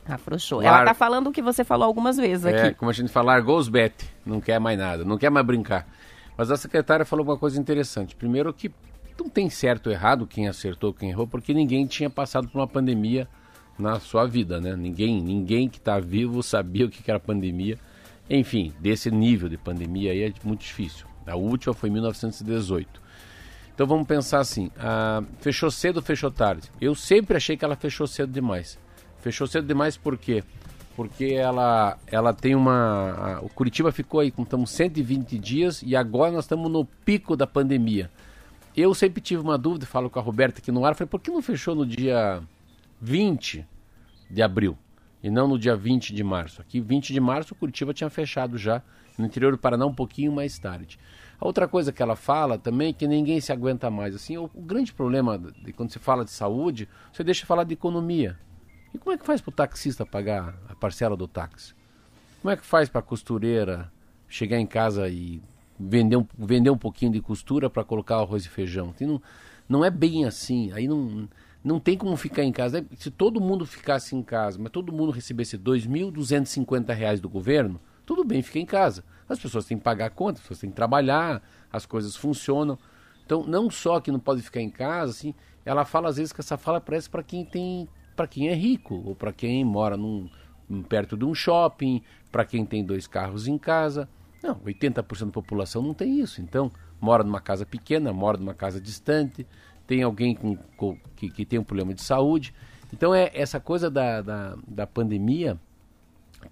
Afrouxou. 0.06 0.60
Lar... 0.60 0.66
Ela 0.66 0.80
está 0.82 0.94
falando 0.94 1.28
o 1.28 1.32
que 1.32 1.42
você 1.42 1.64
falou 1.64 1.86
algumas 1.86 2.16
vezes 2.16 2.44
é, 2.46 2.66
aqui. 2.66 2.74
como 2.74 2.90
a 2.90 2.94
gente 2.94 3.10
fala, 3.10 3.32
largou 3.32 3.58
os 3.58 3.68
bet, 3.68 3.94
não 4.24 4.40
quer 4.40 4.58
mais 4.58 4.78
nada, 4.78 5.04
não 5.04 5.16
quer 5.16 5.30
mais 5.30 5.46
brincar. 5.46 5.86
Mas 6.36 6.50
a 6.50 6.56
secretária 6.56 7.04
falou 7.04 7.24
uma 7.24 7.38
coisa 7.38 7.60
interessante. 7.60 8.14
Primeiro 8.14 8.52
que 8.52 8.70
não 9.18 9.28
tem 9.28 9.48
certo 9.48 9.86
ou 9.86 9.92
errado 9.92 10.26
quem 10.26 10.48
acertou, 10.48 10.92
quem 10.92 11.10
errou, 11.10 11.26
porque 11.26 11.54
ninguém 11.54 11.86
tinha 11.86 12.10
passado 12.10 12.48
por 12.48 12.58
uma 12.58 12.66
pandemia 12.66 13.28
na 13.78 13.98
sua 14.00 14.26
vida, 14.26 14.60
né? 14.60 14.76
Ninguém, 14.76 15.20
ninguém 15.22 15.68
que 15.68 15.78
está 15.78 15.98
vivo 15.98 16.42
sabia 16.42 16.86
o 16.86 16.90
que 16.90 17.08
era 17.10 17.20
pandemia. 17.20 17.78
Enfim, 18.28 18.72
desse 18.80 19.10
nível 19.10 19.48
de 19.48 19.56
pandemia 19.56 20.12
aí 20.12 20.22
é 20.22 20.32
muito 20.44 20.60
difícil. 20.60 21.06
A 21.26 21.36
última 21.36 21.74
foi 21.74 21.88
em 21.88 21.92
1918. 21.92 23.02
Então 23.74 23.86
vamos 23.86 24.06
pensar 24.06 24.40
assim: 24.40 24.70
ah, 24.78 25.22
fechou 25.40 25.70
cedo, 25.70 26.00
fechou 26.00 26.30
tarde. 26.30 26.70
Eu 26.80 26.94
sempre 26.94 27.36
achei 27.36 27.56
que 27.56 27.64
ela 27.64 27.76
fechou 27.76 28.06
cedo 28.06 28.32
demais. 28.32 28.78
Fechou 29.24 29.46
cedo 29.46 29.66
demais 29.66 29.96
por 29.96 30.18
quê? 30.18 30.44
Porque 30.94 31.32
ela, 31.32 31.96
ela 32.06 32.34
tem 32.34 32.54
uma. 32.54 33.12
A, 33.12 33.40
o 33.40 33.48
Curitiba 33.48 33.90
ficou 33.90 34.20
aí, 34.20 34.30
estamos 34.38 34.70
120 34.72 35.38
dias 35.38 35.82
e 35.82 35.96
agora 35.96 36.30
nós 36.30 36.44
estamos 36.44 36.70
no 36.70 36.84
pico 36.84 37.34
da 37.34 37.46
pandemia. 37.46 38.10
Eu 38.76 38.92
sempre 38.92 39.22
tive 39.22 39.40
uma 39.40 39.56
dúvida, 39.56 39.86
falo 39.86 40.10
com 40.10 40.18
a 40.18 40.22
Roberta 40.22 40.58
aqui 40.58 40.70
no 40.70 40.84
ar, 40.84 40.94
falei, 40.94 41.08
por 41.08 41.20
que 41.20 41.30
não 41.30 41.40
fechou 41.40 41.74
no 41.74 41.86
dia 41.86 42.42
20 43.00 43.66
de 44.28 44.42
abril 44.42 44.76
e 45.22 45.30
não 45.30 45.48
no 45.48 45.58
dia 45.58 45.74
20 45.74 46.14
de 46.14 46.22
março? 46.22 46.60
Aqui, 46.60 46.78
20 46.78 47.10
de 47.10 47.18
março, 47.18 47.54
o 47.54 47.56
Curitiba 47.56 47.94
tinha 47.94 48.10
fechado 48.10 48.58
já, 48.58 48.82
no 49.16 49.24
interior 49.24 49.52
do 49.52 49.58
Paraná, 49.58 49.86
um 49.86 49.94
pouquinho 49.94 50.32
mais 50.32 50.58
tarde. 50.58 50.98
A 51.40 51.46
outra 51.46 51.66
coisa 51.66 51.94
que 51.94 52.02
ela 52.02 52.14
fala 52.14 52.58
também 52.58 52.90
é 52.90 52.92
que 52.92 53.08
ninguém 53.08 53.40
se 53.40 53.50
aguenta 53.50 53.90
mais. 53.90 54.14
Assim, 54.14 54.36
o, 54.36 54.50
o 54.52 54.60
grande 54.60 54.92
problema 54.92 55.38
de 55.38 55.72
quando 55.72 55.90
se 55.90 55.98
fala 55.98 56.26
de 56.26 56.30
saúde, 56.30 56.86
você 57.10 57.24
deixa 57.24 57.46
falar 57.46 57.64
de 57.64 57.72
economia. 57.72 58.38
E 58.94 58.98
como 58.98 59.12
é 59.12 59.18
que 59.18 59.26
faz 59.26 59.40
para 59.40 59.50
o 59.50 59.52
taxista 59.52 60.06
pagar 60.06 60.54
a 60.68 60.74
parcela 60.76 61.16
do 61.16 61.26
táxi? 61.26 61.74
Como 62.40 62.52
é 62.52 62.56
que 62.56 62.64
faz 62.64 62.88
para 62.88 63.00
a 63.00 63.02
costureira 63.02 63.92
chegar 64.28 64.60
em 64.60 64.66
casa 64.66 65.08
e 65.08 65.42
vender 65.78 66.16
um, 66.16 66.26
vender 66.38 66.70
um 66.70 66.78
pouquinho 66.78 67.10
de 67.10 67.20
costura 67.20 67.68
para 67.68 67.82
colocar 67.82 68.16
arroz 68.18 68.44
e 68.44 68.48
feijão? 68.48 68.94
Não, 69.00 69.20
não 69.68 69.84
é 69.84 69.90
bem 69.90 70.24
assim. 70.24 70.70
Aí 70.70 70.86
não, 70.86 71.28
não 71.64 71.80
tem 71.80 71.98
como 71.98 72.16
ficar 72.16 72.44
em 72.44 72.52
casa. 72.52 72.86
Se 72.96 73.10
todo 73.10 73.40
mundo 73.40 73.66
ficasse 73.66 74.14
em 74.14 74.22
casa, 74.22 74.60
mas 74.60 74.70
todo 74.70 74.92
mundo 74.92 75.10
recebesse 75.10 75.56
R$ 75.56 75.62
2.250 75.64 77.18
do 77.18 77.28
governo, 77.28 77.80
tudo 78.06 78.22
bem, 78.22 78.42
fica 78.42 78.60
em 78.60 78.66
casa. 78.66 79.02
As 79.28 79.40
pessoas 79.40 79.64
têm 79.64 79.76
que 79.76 79.82
pagar 79.82 80.06
a 80.06 80.10
conta, 80.10 80.34
as 80.34 80.42
pessoas 80.42 80.60
têm 80.60 80.70
que 80.70 80.76
trabalhar, 80.76 81.42
as 81.72 81.84
coisas 81.84 82.14
funcionam. 82.14 82.78
Então, 83.26 83.42
não 83.42 83.68
só 83.68 83.98
que 83.98 84.12
não 84.12 84.20
pode 84.20 84.40
ficar 84.42 84.60
em 84.60 84.70
casa, 84.70 85.10
assim, 85.10 85.34
ela 85.64 85.84
fala 85.84 86.10
às 86.10 86.16
vezes 86.16 86.32
que 86.32 86.40
essa 86.40 86.56
fala 86.56 86.80
parece 86.80 87.10
para 87.10 87.22
quem 87.24 87.44
tem 87.44 87.88
para 88.14 88.26
quem 88.26 88.48
é 88.48 88.54
rico 88.54 89.02
ou 89.04 89.14
para 89.14 89.32
quem 89.32 89.64
mora 89.64 89.96
num, 89.96 90.28
perto 90.88 91.16
de 91.16 91.24
um 91.24 91.34
shopping, 91.34 92.02
para 92.30 92.44
quem 92.44 92.64
tem 92.64 92.84
dois 92.84 93.06
carros 93.06 93.46
em 93.46 93.58
casa. 93.58 94.08
Não, 94.42 94.56
80% 94.56 95.26
da 95.26 95.32
população 95.32 95.82
não 95.82 95.94
tem 95.94 96.20
isso. 96.20 96.40
Então, 96.40 96.70
mora 97.00 97.22
numa 97.22 97.40
casa 97.40 97.64
pequena, 97.64 98.12
mora 98.12 98.38
numa 98.38 98.54
casa 98.54 98.80
distante, 98.80 99.46
tem 99.86 100.02
alguém 100.02 100.34
com, 100.34 100.56
com, 100.76 100.98
que, 101.16 101.30
que, 101.30 101.44
tem 101.44 101.58
um 101.58 101.64
problema 101.64 101.94
de 101.94 102.02
saúde. 102.02 102.54
Então, 102.92 103.14
é 103.14 103.30
essa 103.34 103.58
coisa 103.58 103.90
da, 103.90 104.22
da, 104.22 104.56
da 104.66 104.86
pandemia 104.86 105.58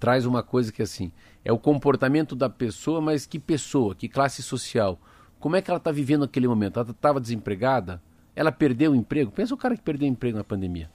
traz 0.01 0.25
uma 0.25 0.43
coisa 0.43 0.73
que 0.73 0.81
assim 0.81 1.13
é 1.45 1.53
o 1.53 1.59
comportamento 1.59 2.35
da 2.35 2.49
pessoa, 2.49 3.01
mas 3.01 3.27
que 3.27 3.39
pessoa, 3.39 3.95
que 3.95 4.09
classe 4.09 4.43
social, 4.43 4.99
como 5.39 5.57
é 5.57 5.61
que 5.61 5.71
ela 5.71 5.79
está 5.79 5.91
vivendo 5.91 6.23
naquele 6.23 6.49
momento? 6.49 6.81
Ela 6.81 6.91
estava 6.91 7.21
desempregada? 7.21 8.01
Ela 8.35 8.51
perdeu 8.51 8.93
o 8.93 8.95
emprego? 8.95 9.31
Pensa 9.31 9.53
o 9.53 9.57
cara 9.57 9.77
que 9.77 9.83
perdeu 9.83 10.09
o 10.09 10.13
emprego 10.13 10.39
na 10.39 10.45
pandemia 10.45 10.89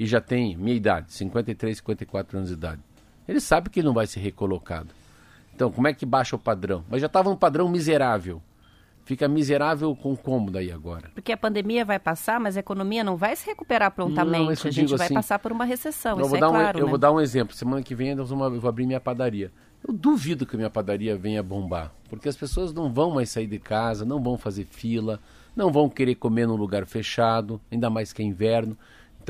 e 0.00 0.06
já 0.06 0.18
tem 0.18 0.56
minha 0.56 0.74
idade, 0.74 1.12
53, 1.12 1.76
54 1.76 2.38
anos 2.38 2.48
de 2.48 2.54
idade. 2.54 2.80
Ele 3.28 3.38
sabe 3.38 3.68
que 3.68 3.80
ele 3.80 3.86
não 3.86 3.92
vai 3.92 4.06
ser 4.06 4.20
recolocado. 4.20 4.88
Então, 5.54 5.70
como 5.70 5.86
é 5.86 5.92
que 5.92 6.06
baixa 6.06 6.34
o 6.34 6.38
padrão? 6.38 6.82
Mas 6.88 7.02
já 7.02 7.06
estava 7.06 7.28
um 7.28 7.36
padrão 7.36 7.68
miserável. 7.68 8.40
Fica 9.04 9.28
miserável 9.28 9.94
com 9.94 10.16
como 10.16 10.50
daí 10.50 10.72
agora? 10.72 11.10
Porque 11.14 11.30
a 11.32 11.36
pandemia 11.36 11.84
vai 11.84 11.98
passar, 11.98 12.40
mas 12.40 12.56
a 12.56 12.60
economia 12.60 13.04
não 13.04 13.14
vai 13.14 13.36
se 13.36 13.44
recuperar 13.44 13.90
prontamente. 13.90 14.64
Não, 14.64 14.70
a 14.70 14.72
gente 14.72 14.96
vai 14.96 15.04
assim, 15.04 15.14
passar 15.14 15.38
por 15.38 15.52
uma 15.52 15.66
recessão, 15.66 16.18
isso 16.18 16.34
é 16.34 16.38
claro. 16.38 16.78
Um, 16.78 16.80
eu 16.80 16.86
né? 16.86 16.90
vou 16.90 16.98
dar 16.98 17.12
um 17.12 17.20
exemplo. 17.20 17.54
Semana 17.54 17.82
que 17.82 17.94
vem 17.94 18.08
eu 18.08 18.24
vou 18.24 18.68
abrir 18.70 18.86
minha 18.86 19.00
padaria. 19.00 19.52
Eu 19.86 19.92
duvido 19.92 20.46
que 20.46 20.56
a 20.56 20.58
minha 20.58 20.70
padaria 20.70 21.14
venha 21.14 21.42
bombar, 21.42 21.92
porque 22.08 22.28
as 22.28 22.36
pessoas 22.36 22.72
não 22.72 22.90
vão 22.90 23.10
mais 23.10 23.28
sair 23.28 23.46
de 23.46 23.58
casa, 23.58 24.06
não 24.06 24.22
vão 24.22 24.38
fazer 24.38 24.64
fila, 24.64 25.20
não 25.54 25.70
vão 25.70 25.90
querer 25.90 26.14
comer 26.14 26.46
num 26.46 26.56
lugar 26.56 26.86
fechado, 26.86 27.60
ainda 27.70 27.90
mais 27.90 28.14
que 28.14 28.22
é 28.22 28.24
inverno. 28.24 28.78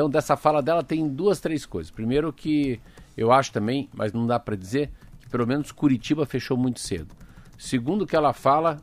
Então, 0.00 0.08
dessa 0.08 0.34
fala 0.34 0.62
dela 0.62 0.82
tem 0.82 1.06
duas, 1.06 1.40
três 1.40 1.66
coisas. 1.66 1.90
Primeiro 1.90 2.32
que 2.32 2.80
eu 3.18 3.30
acho 3.30 3.52
também, 3.52 3.86
mas 3.92 4.14
não 4.14 4.26
dá 4.26 4.40
para 4.40 4.56
dizer, 4.56 4.90
que 5.20 5.28
pelo 5.28 5.46
menos 5.46 5.72
Curitiba 5.72 6.24
fechou 6.24 6.56
muito 6.56 6.80
cedo. 6.80 7.14
Segundo 7.58 8.06
que 8.06 8.16
ela 8.16 8.32
fala, 8.32 8.78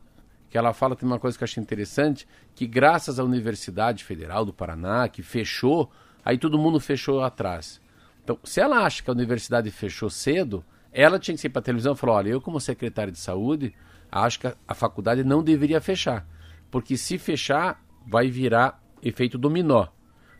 que 0.47 0.55
ela 0.55 0.73
fala 0.73 0.95
tem 0.95 1.09
uma 1.09 1.17
coisa 1.17 1.35
que 1.35 1.43
eu 1.43 1.45
acho 1.45 1.59
interessante, 1.59 2.27
que 2.53 2.67
graças 2.67 3.17
à 3.17 3.23
Universidade 3.23 4.03
Federal 4.03 4.45
do 4.45 4.53
Paraná, 4.53 5.07
que 5.07 5.23
fechou, 5.23 5.89
aí 6.23 6.37
todo 6.37 6.59
mundo 6.59 6.79
fechou 6.79 7.23
atrás. 7.23 7.81
Então, 8.23 8.37
se 8.43 8.61
ela 8.61 8.85
acha 8.85 9.01
que 9.01 9.09
a 9.09 9.13
universidade 9.13 9.71
fechou 9.71 10.11
cedo, 10.11 10.63
ela 10.93 11.17
tinha 11.17 11.35
que 11.35 11.47
ir 11.47 11.49
para 11.49 11.61
a 11.61 11.63
televisão 11.63 11.93
e 11.93 11.97
falar, 11.97 12.13
olha, 12.13 12.29
eu 12.29 12.39
como 12.39 12.59
secretário 12.59 13.11
de 13.11 13.17
saúde, 13.17 13.73
acho 14.11 14.39
que 14.39 14.53
a 14.67 14.75
faculdade 14.75 15.23
não 15.23 15.41
deveria 15.41 15.81
fechar. 15.81 16.27
Porque 16.69 16.95
se 16.95 17.17
fechar, 17.17 17.83
vai 18.05 18.29
virar 18.29 18.79
efeito 19.01 19.35
dominó. 19.35 19.87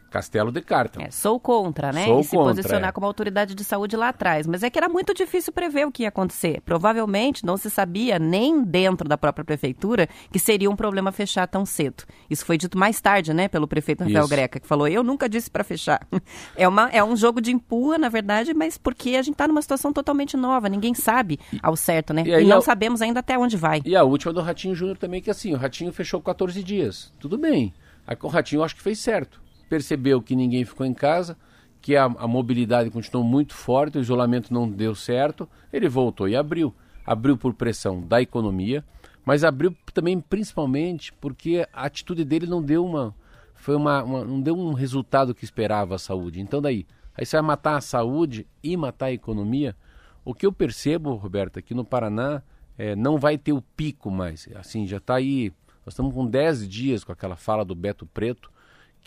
Castelo 0.10 0.52
de 0.52 0.62
Carta. 0.62 1.02
É, 1.02 1.12
sou 1.12 1.40
contra, 1.40 1.92
né? 1.92 2.06
Sou 2.06 2.20
e 2.20 2.24
se 2.24 2.36
contra, 2.36 2.56
posicionar 2.56 2.90
é. 2.90 2.92
como 2.92 3.06
autoridade 3.06 3.54
de 3.54 3.64
saúde 3.64 3.96
lá 3.96 4.10
atrás. 4.10 4.48
Mas 4.48 4.64
é 4.64 4.70
que 4.70 4.78
era 4.78 4.90
muito 4.90 5.14
difícil 5.14 5.52
prever 5.52 5.86
o 5.86 5.92
que 5.92 6.04
ia 6.04 6.10
acontecer. 6.10 6.62
Provavelmente 6.62 7.46
não 7.46 7.58
se 7.58 7.70
sabia 7.70 8.18
nem 8.18 8.64
dentro 8.64 9.08
da 9.08 9.18
própria 9.18 9.44
prefeitura 9.44 10.08
que 10.32 10.40
seria 10.40 10.70
um 10.70 10.76
problema 10.76 11.12
fechar 11.12 11.48
tão 11.48 11.66
cedo. 11.66 12.04
Isso 12.30 12.46
foi 12.46 12.58
dito 12.58 12.78
mais 12.78 13.00
tarde, 13.02 13.34
né, 13.34 13.48
pelo 13.48 13.68
prefeito 13.68 14.04
Rafael 14.04 14.22
Isso. 14.22 14.30
Greca, 14.30 14.60
que 14.60 14.68
falou: 14.68 14.88
eu 14.88 15.04
nunca 15.04 15.28
disse 15.28 15.50
para 15.50 15.64
fechar. 15.64 16.06
É, 16.56 16.68
uma, 16.68 16.90
é 16.90 17.04
um 17.04 17.16
jogo 17.16 17.40
de 17.42 17.52
empurra, 17.52 17.98
na 17.98 18.10
verdade, 18.10 18.54
mas 18.54 18.78
porque 18.78 19.16
a 19.16 19.22
gente 19.22 19.34
está 19.34 19.48
numa 19.48 19.62
situação 19.62 19.94
totalmente 19.94 20.36
nova. 20.36 20.70
Ninguém 20.70 20.94
sabe 20.94 21.40
ao 21.62 21.76
certo, 21.76 22.14
né? 22.14 22.24
E, 22.26 22.44
e 22.44 22.46
não 22.46 22.60
a... 22.60 22.62
sabemos 22.62 23.02
ainda 23.02 23.20
até 23.20 23.38
onde 23.38 23.56
vai. 23.56 23.82
E 23.86 23.96
a 23.96 24.04
última 24.04 24.34
do 24.34 24.42
Ratinho 24.42 24.74
Júnior 24.76 24.98
também, 24.98 25.22
que 25.22 25.30
assim, 25.30 25.54
o 25.54 25.58
Ratinho 25.58 25.92
fechou 25.92 26.22
14 26.22 26.64
dias. 26.64 27.12
Tudo 27.20 27.38
bem. 27.38 27.74
Aí 28.06 28.18
o 28.22 28.28
Ratinho 28.28 28.60
eu 28.60 28.64
acho 28.64 28.76
que 28.76 28.82
fez 28.82 29.00
certo 29.00 29.42
percebeu 29.68 30.22
que 30.22 30.36
ninguém 30.36 30.66
ficou 30.66 30.86
em 30.86 30.94
casa, 30.94 31.38
que 31.82 31.96
a, 31.96 32.06
a, 32.06 32.28
mobilidade 32.28 32.90
continuou 32.90 33.26
muito 33.26 33.54
forte, 33.54 33.98
o 33.98 34.02
isolamento 34.02 34.54
não 34.54 34.70
deu 34.70 34.96
certo, 34.96 35.48
ele 35.72 35.88
voltou 35.88 36.28
e 36.28 36.36
abriu. 36.36 36.74
Abriu 37.06 37.38
por 37.38 37.54
pressão 37.54 38.02
da 38.02 38.22
economia, 38.22 38.84
mas 39.24 39.44
abriu 39.44 39.76
também 39.94 40.20
principalmente 40.20 41.14
porque 41.14 41.66
a 41.72 41.86
atitude 41.86 42.26
dele 42.26 42.48
não 42.48 42.62
deu 42.62 42.86
uma 42.86 43.16
foi 43.56 43.76
uma, 43.76 44.04
uma 44.04 44.24
não 44.24 44.40
deu 44.40 44.58
um 44.58 44.74
resultado 44.74 45.34
que 45.34 45.44
esperava 45.44 45.96
a 45.96 46.00
saúde. 46.00 46.40
Então 46.40 46.62
daí, 46.62 46.86
aí 47.16 47.26
você 47.26 47.36
vai 47.38 47.46
matar 47.46 47.76
a 47.76 47.82
saúde 47.82 48.48
e 48.64 48.78
matar 48.78 49.08
a 49.08 49.12
economia. 49.12 49.76
O 50.24 50.34
que 50.34 50.46
eu 50.46 50.54
percebo, 50.54 51.16
Roberto, 51.16 51.60
aqui 51.60 51.74
no 51.74 51.84
Paraná 51.84 52.42
é, 52.78 52.96
não 52.96 53.18
vai 53.18 53.38
ter 53.38 53.54
o 53.54 53.62
pico 53.62 54.12
mais. 54.12 54.48
Assim, 54.56 54.86
já 54.86 54.98
está 54.98 55.16
aí, 55.16 55.52
nós 55.86 55.94
estamos 55.94 56.14
com 56.14 56.26
10 56.26 56.68
dias 56.68 57.04
com 57.04 57.12
aquela 57.12 57.36
fala 57.36 57.66
do 57.66 57.76
Beto 57.76 58.06
Preto, 58.06 58.52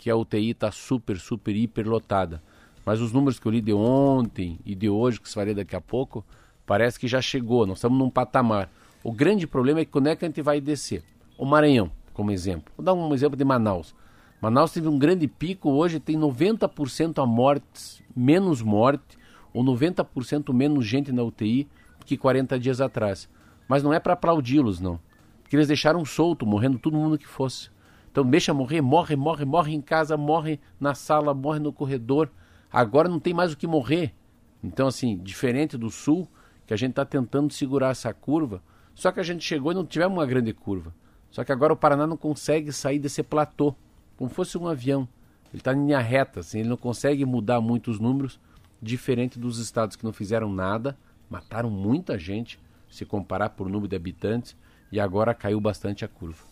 que 0.01 0.09
a 0.09 0.15
UTI 0.15 0.49
está 0.49 0.71
super, 0.71 1.19
super, 1.19 1.55
hiper 1.55 1.87
lotada. 1.87 2.41
Mas 2.83 2.99
os 2.99 3.11
números 3.11 3.39
que 3.39 3.45
eu 3.45 3.51
li 3.51 3.61
de 3.61 3.71
ontem 3.71 4.59
e 4.65 4.73
de 4.73 4.89
hoje, 4.89 5.21
que 5.21 5.29
se 5.29 5.35
faria 5.35 5.53
daqui 5.53 5.75
a 5.75 5.79
pouco, 5.79 6.25
parece 6.65 6.99
que 6.99 7.07
já 7.07 7.21
chegou, 7.21 7.67
nós 7.67 7.77
estamos 7.77 7.99
num 7.99 8.09
patamar. 8.09 8.67
O 9.03 9.11
grande 9.11 9.45
problema 9.45 9.79
é 9.79 9.85
que 9.85 9.91
quando 9.91 10.07
é 10.07 10.15
que 10.15 10.25
a 10.25 10.27
gente 10.27 10.41
vai 10.41 10.59
descer? 10.59 11.03
O 11.37 11.45
Maranhão, 11.45 11.91
como 12.15 12.31
exemplo. 12.31 12.73
Vou 12.75 12.83
dar 12.83 12.95
um 12.95 13.13
exemplo 13.13 13.37
de 13.37 13.45
Manaus. 13.45 13.93
Manaus 14.41 14.71
teve 14.71 14.87
um 14.87 14.97
grande 14.97 15.27
pico, 15.27 15.69
hoje 15.69 15.99
tem 15.99 16.17
90% 16.17 17.21
a 17.21 17.25
mortes, 17.27 18.01
menos 18.15 18.63
morte, 18.63 19.19
ou 19.53 19.63
90% 19.63 20.51
menos 20.51 20.83
gente 20.83 21.11
na 21.11 21.21
UTI 21.21 21.67
que 22.07 22.17
40 22.17 22.59
dias 22.59 22.81
atrás. 22.81 23.29
Mas 23.67 23.83
não 23.83 23.93
é 23.93 23.99
para 23.99 24.13
aplaudi-los, 24.13 24.79
não. 24.79 24.99
Porque 25.43 25.55
eles 25.55 25.67
deixaram 25.67 26.03
solto, 26.03 26.43
morrendo 26.43 26.79
todo 26.79 26.97
mundo 26.97 27.19
que 27.19 27.27
fosse. 27.27 27.69
Então 28.11 28.25
deixa 28.25 28.53
morrer, 28.53 28.81
morre, 28.81 29.15
morre, 29.15 29.45
morre 29.45 29.73
em 29.73 29.81
casa, 29.81 30.17
morre 30.17 30.59
na 30.79 30.93
sala, 30.93 31.33
morre 31.33 31.59
no 31.59 31.71
corredor. 31.71 32.29
Agora 32.71 33.07
não 33.07 33.19
tem 33.19 33.33
mais 33.33 33.53
o 33.53 33.57
que 33.57 33.65
morrer. 33.65 34.13
Então, 34.61 34.87
assim, 34.87 35.17
diferente 35.17 35.77
do 35.77 35.89
sul, 35.89 36.27
que 36.67 36.73
a 36.73 36.77
gente 36.77 36.91
está 36.91 37.05
tentando 37.05 37.51
segurar 37.51 37.89
essa 37.89 38.13
curva, 38.13 38.61
Só 38.93 39.11
que 39.11 39.19
a 39.19 39.23
gente 39.23 39.43
chegou 39.43 39.71
e 39.71 39.75
não 39.75 39.85
tivemos 39.85 40.17
uma 40.17 40.25
grande 40.25 40.53
curva. 40.53 40.93
Só 41.29 41.43
que 41.43 41.51
agora 41.51 41.73
o 41.73 41.77
Paraná 41.77 42.05
não 42.05 42.17
consegue 42.17 42.71
sair 42.71 42.99
desse 42.99 43.23
platô, 43.23 43.73
como 44.17 44.29
fosse 44.29 44.57
um 44.57 44.67
avião. 44.67 45.07
Ele 45.51 45.59
está 45.61 45.73
em 45.73 45.85
linha 45.85 45.99
reta, 45.99 46.41
assim, 46.41 46.59
ele 46.59 46.69
não 46.69 46.77
consegue 46.77 47.25
mudar 47.25 47.61
muito 47.61 47.89
os 47.89 47.99
números, 47.99 48.39
diferente 48.81 49.39
dos 49.39 49.57
estados 49.57 49.95
que 49.95 50.03
não 50.03 50.13
fizeram 50.13 50.51
nada, 50.51 50.97
mataram 51.29 51.69
muita 51.69 52.17
gente, 52.19 52.59
se 52.89 53.05
comparar 53.05 53.51
por 53.51 53.69
número 53.69 53.87
de 53.87 53.95
habitantes, 53.95 54.55
e 54.91 54.99
agora 54.99 55.33
caiu 55.33 55.59
bastante 55.59 56.03
a 56.03 56.07
curva. 56.07 56.50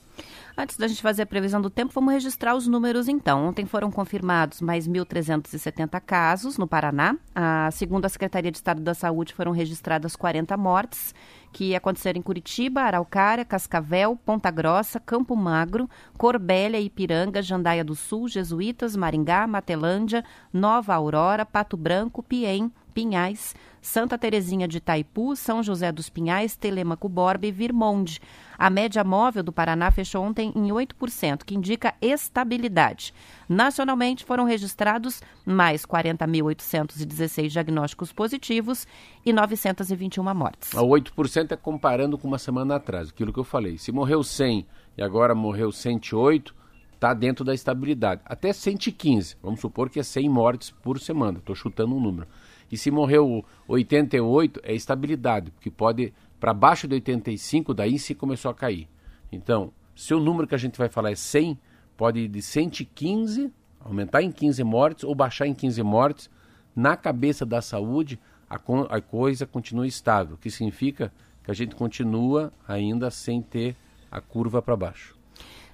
Antes 0.59 0.75
da 0.75 0.89
gente 0.89 1.01
fazer 1.01 1.21
a 1.21 1.25
previsão 1.25 1.61
do 1.61 1.69
tempo, 1.69 1.93
vamos 1.93 2.13
registrar 2.13 2.53
os 2.53 2.67
números 2.67 3.07
então. 3.07 3.47
Ontem 3.47 3.65
foram 3.65 3.89
confirmados 3.89 4.59
mais 4.59 4.89
1.370 4.89 6.01
casos 6.01 6.57
no 6.57 6.67
Paraná. 6.67 7.15
A, 7.33 7.71
segundo 7.71 8.03
a 8.03 8.09
Secretaria 8.09 8.51
de 8.51 8.57
Estado 8.57 8.81
da 8.81 8.93
Saúde, 8.93 9.33
foram 9.33 9.53
registradas 9.53 10.17
40 10.17 10.57
mortes 10.57 11.15
que 11.53 11.73
aconteceram 11.73 12.19
em 12.19 12.21
Curitiba, 12.21 12.81
Araucária, 12.81 13.45
Cascavel, 13.45 14.17
Ponta 14.17 14.51
Grossa, 14.51 14.99
Campo 14.99 15.33
Magro, 15.33 15.89
Corbélia, 16.17 16.77
Ipiranga, 16.77 17.41
Jandaia 17.41 17.83
do 17.83 17.95
Sul, 17.95 18.27
Jesuítas, 18.27 18.97
Maringá, 18.97 19.47
Matelândia, 19.47 20.25
Nova 20.51 20.93
Aurora, 20.93 21.45
Pato 21.45 21.77
Branco, 21.77 22.21
Piem, 22.21 22.69
Pinhais, 22.93 23.55
Santa 23.81 24.17
Terezinha 24.17 24.67
de 24.67 24.77
Itaipu, 24.77 25.35
São 25.35 25.63
José 25.63 25.91
dos 25.91 26.09
Pinhais, 26.09 26.55
Telemaco 26.55 27.07
Borba 27.07 27.47
e 27.47 27.51
Virmonde. 27.51 28.19
A 28.57 28.69
média 28.69 29.03
móvel 29.03 29.41
do 29.41 29.53
Paraná 29.53 29.89
fechou 29.89 30.23
ontem 30.23 30.51
em 30.55 30.67
8%, 30.67 31.43
que 31.45 31.55
indica 31.55 31.93
estabilidade. 32.01 33.13
Nacionalmente 33.47 34.25
foram 34.25 34.43
registrados 34.43 35.21
mais 35.45 35.85
40.816 35.85 37.47
diagnósticos 37.47 38.11
positivos 38.11 38.85
e 39.25 39.31
921 39.31 40.33
mortes. 40.33 40.75
A 40.75 40.81
8% 40.81 41.51
é 41.53 41.55
comparando 41.55 42.17
com 42.17 42.27
uma 42.27 42.37
semana 42.37 42.75
atrás, 42.75 43.09
aquilo 43.09 43.31
que 43.31 43.39
eu 43.39 43.45
falei. 43.45 43.77
Se 43.77 43.91
morreu 43.91 44.21
100 44.23 44.65
e 44.97 45.01
agora 45.01 45.33
morreu 45.33 45.71
108, 45.71 46.53
está 46.99 47.13
dentro 47.13 47.45
da 47.45 47.53
estabilidade. 47.53 48.21
Até 48.25 48.51
115, 48.51 49.37
vamos 49.41 49.61
supor 49.61 49.89
que 49.89 49.99
é 49.99 50.03
100 50.03 50.29
mortes 50.29 50.69
por 50.69 50.99
semana, 50.99 51.39
estou 51.39 51.55
chutando 51.55 51.95
um 51.95 51.99
número. 51.99 52.27
E 52.71 52.77
se 52.77 52.91
morreu 52.91 53.43
88, 53.67 54.61
é 54.63 54.73
estabilidade, 54.73 55.51
porque 55.51 55.71
pode, 55.71 56.13
para 56.39 56.53
baixo 56.53 56.87
de 56.87 56.95
85, 56.95 57.73
daí 57.73 57.97
se 57.97 58.13
começou 58.13 58.51
a 58.51 58.53
cair. 58.53 58.87
Então, 59.31 59.71
se 59.95 60.13
o 60.13 60.19
número 60.19 60.47
que 60.47 60.55
a 60.55 60.57
gente 60.57 60.77
vai 60.77 60.89
falar 60.89 61.11
é 61.11 61.15
100, 61.15 61.57
pode 61.97 62.19
ir 62.19 62.27
de 62.27 62.41
115, 62.41 63.51
aumentar 63.79 64.21
em 64.21 64.31
15 64.31 64.63
mortes 64.63 65.03
ou 65.03 65.13
baixar 65.15 65.47
em 65.47 65.53
15 65.53 65.83
mortes. 65.83 66.29
Na 66.75 66.95
cabeça 66.95 67.45
da 67.45 67.61
saúde, 67.61 68.19
a, 68.49 68.55
a 68.89 69.01
coisa 69.01 69.45
continua 69.45 69.87
estável, 69.87 70.35
o 70.35 70.37
que 70.37 70.49
significa 70.49 71.11
que 71.43 71.51
a 71.51 71.53
gente 71.53 71.75
continua 71.75 72.53
ainda 72.67 73.11
sem 73.11 73.41
ter 73.41 73.75
a 74.11 74.21
curva 74.21 74.61
para 74.61 74.75
baixo. 74.75 75.17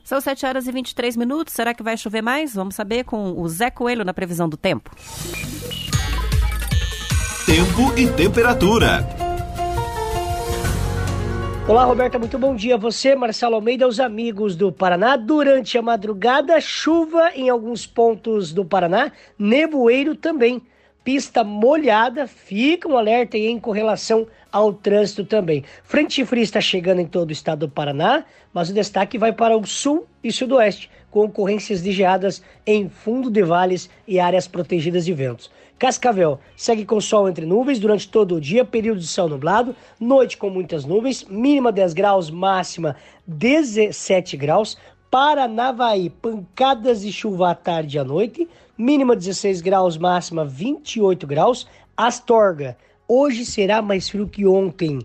São 0.03 0.21
7 0.21 0.45
horas 0.45 0.67
e 0.67 0.71
23 0.71 1.17
minutos. 1.17 1.53
Será 1.53 1.73
que 1.73 1.81
vai 1.81 1.97
chover 1.97 2.21
mais? 2.21 2.53
Vamos 2.53 2.75
saber 2.75 3.05
com 3.05 3.39
o 3.39 3.49
Zé 3.49 3.71
Coelho 3.71 4.05
na 4.05 4.13
previsão 4.13 4.47
do 4.47 4.55
tempo. 4.55 4.91
Tempo 7.55 7.97
e 7.97 8.05
temperatura. 8.05 9.07
Olá, 11.65 11.85
Roberta, 11.85 12.19
muito 12.19 12.37
bom 12.37 12.53
dia. 12.53 12.77
Você, 12.77 13.15
Marcelo 13.15 13.55
Almeida, 13.55 13.87
os 13.87 13.97
amigos 13.97 14.57
do 14.57 14.73
Paraná. 14.73 15.15
Durante 15.15 15.77
a 15.77 15.81
madrugada, 15.81 16.59
chuva 16.59 17.31
em 17.33 17.47
alguns 17.47 17.87
pontos 17.87 18.51
do 18.51 18.65
Paraná, 18.65 19.09
nevoeiro 19.39 20.15
também. 20.15 20.61
Pista 21.01 21.45
molhada, 21.45 22.27
fica 22.27 22.89
um 22.89 22.97
alerta 22.97 23.37
aí 23.37 23.47
em 23.47 23.57
correlação 23.57 24.27
ao 24.51 24.73
trânsito 24.73 25.23
também. 25.23 25.63
Frente 25.81 26.25
fria 26.25 26.43
está 26.43 26.59
chegando 26.59 26.99
em 26.99 27.07
todo 27.07 27.29
o 27.29 27.33
estado 27.33 27.67
do 27.67 27.69
Paraná, 27.69 28.25
mas 28.53 28.69
o 28.69 28.73
destaque 28.73 29.17
vai 29.17 29.31
para 29.31 29.55
o 29.55 29.65
sul 29.65 30.05
e 30.21 30.29
sudoeste, 30.29 30.91
com 31.09 31.21
ocorrências 31.21 31.81
de 31.81 31.93
geadas 31.93 32.43
em 32.67 32.89
fundo 32.89 33.31
de 33.31 33.43
vales 33.43 33.89
e 34.05 34.19
áreas 34.19 34.45
protegidas 34.45 35.05
de 35.05 35.13
ventos. 35.13 35.49
Cascavel 35.77 36.39
segue 36.55 36.85
com 36.85 37.01
sol 37.01 37.27
entre 37.27 37.45
nuvens 37.45 37.79
durante 37.79 38.07
todo 38.07 38.35
o 38.35 38.41
dia, 38.41 38.63
período 38.63 38.99
de 38.99 39.07
céu 39.07 39.27
nublado, 39.27 39.75
noite 39.99 40.37
com 40.37 40.49
muitas 40.49 40.85
nuvens, 40.85 41.25
mínima 41.25 41.69
10 41.69 41.93
graus, 41.93 42.29
máxima 42.29 42.95
17 43.27 44.37
graus. 44.37 44.77
Paranavaí, 45.11 46.09
pancadas 46.09 47.01
de 47.01 47.11
chuva 47.11 47.51
à 47.51 47.55
tarde 47.55 47.97
e 47.97 47.99
à 47.99 48.05
noite, 48.05 48.47
mínima 48.77 49.15
16 49.15 49.61
graus, 49.61 49.97
máxima 49.97 50.45
28 50.45 51.27
graus. 51.27 51.67
Astorga, 51.95 52.77
hoje 53.07 53.45
será 53.45 53.81
mais 53.81 54.09
frio 54.09 54.27
que 54.27 54.45
ontem. 54.45 54.99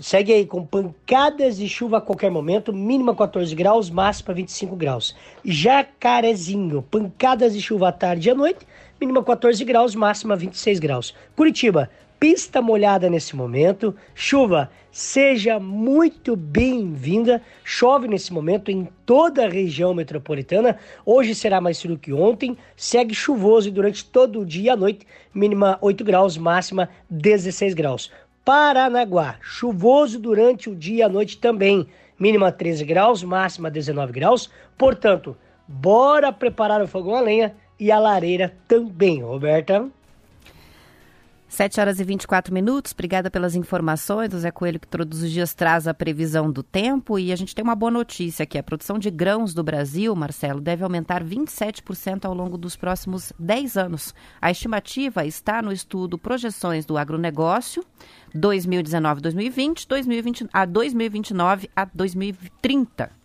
Segue 0.00 0.32
aí 0.32 0.46
com 0.46 0.64
pancadas 0.64 1.56
de 1.56 1.68
chuva 1.68 1.98
a 1.98 2.00
qualquer 2.00 2.30
momento, 2.30 2.72
mínima 2.72 3.16
14 3.16 3.52
graus, 3.52 3.90
máxima 3.90 4.32
25 4.32 4.76
graus. 4.76 5.16
Jacarezinho, 5.44 6.82
pancadas 6.82 7.52
de 7.52 7.60
chuva 7.60 7.88
à 7.88 7.92
tarde 7.92 8.28
e 8.28 8.30
à 8.30 8.34
noite, 8.34 8.64
mínima 9.00 9.22
14 9.22 9.64
graus, 9.64 9.94
máxima 9.94 10.34
26 10.34 10.78
graus. 10.78 11.14
Curitiba, 11.36 11.88
pista 12.18 12.60
molhada 12.60 13.08
nesse 13.08 13.36
momento, 13.36 13.94
chuva, 14.14 14.70
seja 14.90 15.60
muito 15.60 16.34
bem-vinda. 16.34 17.40
Chove 17.62 18.08
nesse 18.08 18.32
momento 18.32 18.70
em 18.70 18.88
toda 19.06 19.44
a 19.44 19.48
região 19.48 19.94
metropolitana. 19.94 20.78
Hoje 21.06 21.34
será 21.34 21.60
mais 21.60 21.80
frio 21.80 21.96
que 21.96 22.12
ontem, 22.12 22.56
segue 22.76 23.14
chuvoso 23.14 23.70
durante 23.70 24.04
todo 24.04 24.40
o 24.40 24.46
dia 24.46 24.64
e 24.64 24.70
a 24.70 24.76
noite, 24.76 25.06
mínima 25.32 25.78
8 25.80 26.04
graus, 26.04 26.36
máxima 26.36 26.88
16 27.08 27.74
graus. 27.74 28.10
Paranaguá, 28.44 29.36
chuvoso 29.40 30.18
durante 30.18 30.70
o 30.70 30.74
dia 30.74 30.96
e 30.96 31.02
a 31.02 31.08
noite 31.08 31.38
também, 31.38 31.86
mínima 32.18 32.50
13 32.50 32.84
graus, 32.84 33.22
máxima 33.22 33.70
19 33.70 34.12
graus. 34.12 34.50
Portanto, 34.76 35.36
bora 35.68 36.32
preparar 36.32 36.82
o 36.82 36.88
fogão 36.88 37.14
a 37.14 37.20
lenha 37.20 37.54
e 37.78 37.90
a 37.92 37.98
lareira 37.98 38.54
também, 38.66 39.22
Roberta. 39.22 39.88
7 41.48 41.80
horas 41.80 41.98
e 41.98 42.04
24 42.04 42.52
minutos. 42.52 42.92
Obrigada 42.92 43.30
pelas 43.30 43.54
informações. 43.54 44.32
O 44.34 44.38
Zé 44.38 44.50
Coelho, 44.50 44.78
que 44.78 44.86
todos 44.86 45.22
os 45.22 45.30
dias 45.30 45.54
traz 45.54 45.88
a 45.88 45.94
previsão 45.94 46.52
do 46.52 46.62
tempo. 46.62 47.18
E 47.18 47.32
a 47.32 47.36
gente 47.36 47.54
tem 47.54 47.64
uma 47.64 47.74
boa 47.74 47.90
notícia 47.90 48.42
aqui. 48.42 48.58
A 48.58 48.62
produção 48.62 48.98
de 48.98 49.10
grãos 49.10 49.54
do 49.54 49.64
Brasil, 49.64 50.14
Marcelo, 50.14 50.60
deve 50.60 50.84
aumentar 50.84 51.24
27% 51.24 52.26
ao 52.26 52.34
longo 52.34 52.58
dos 52.58 52.76
próximos 52.76 53.32
10 53.38 53.76
anos. 53.78 54.14
A 54.40 54.50
estimativa 54.50 55.24
está 55.24 55.62
no 55.62 55.72
estudo 55.72 56.18
Projeções 56.18 56.84
do 56.84 56.98
Agronegócio 56.98 57.82
2019-2020, 58.36 59.86
2020, 59.88 60.46
a 60.52 60.66
2029 60.66 61.70
a 61.74 61.86
2030 61.86 63.17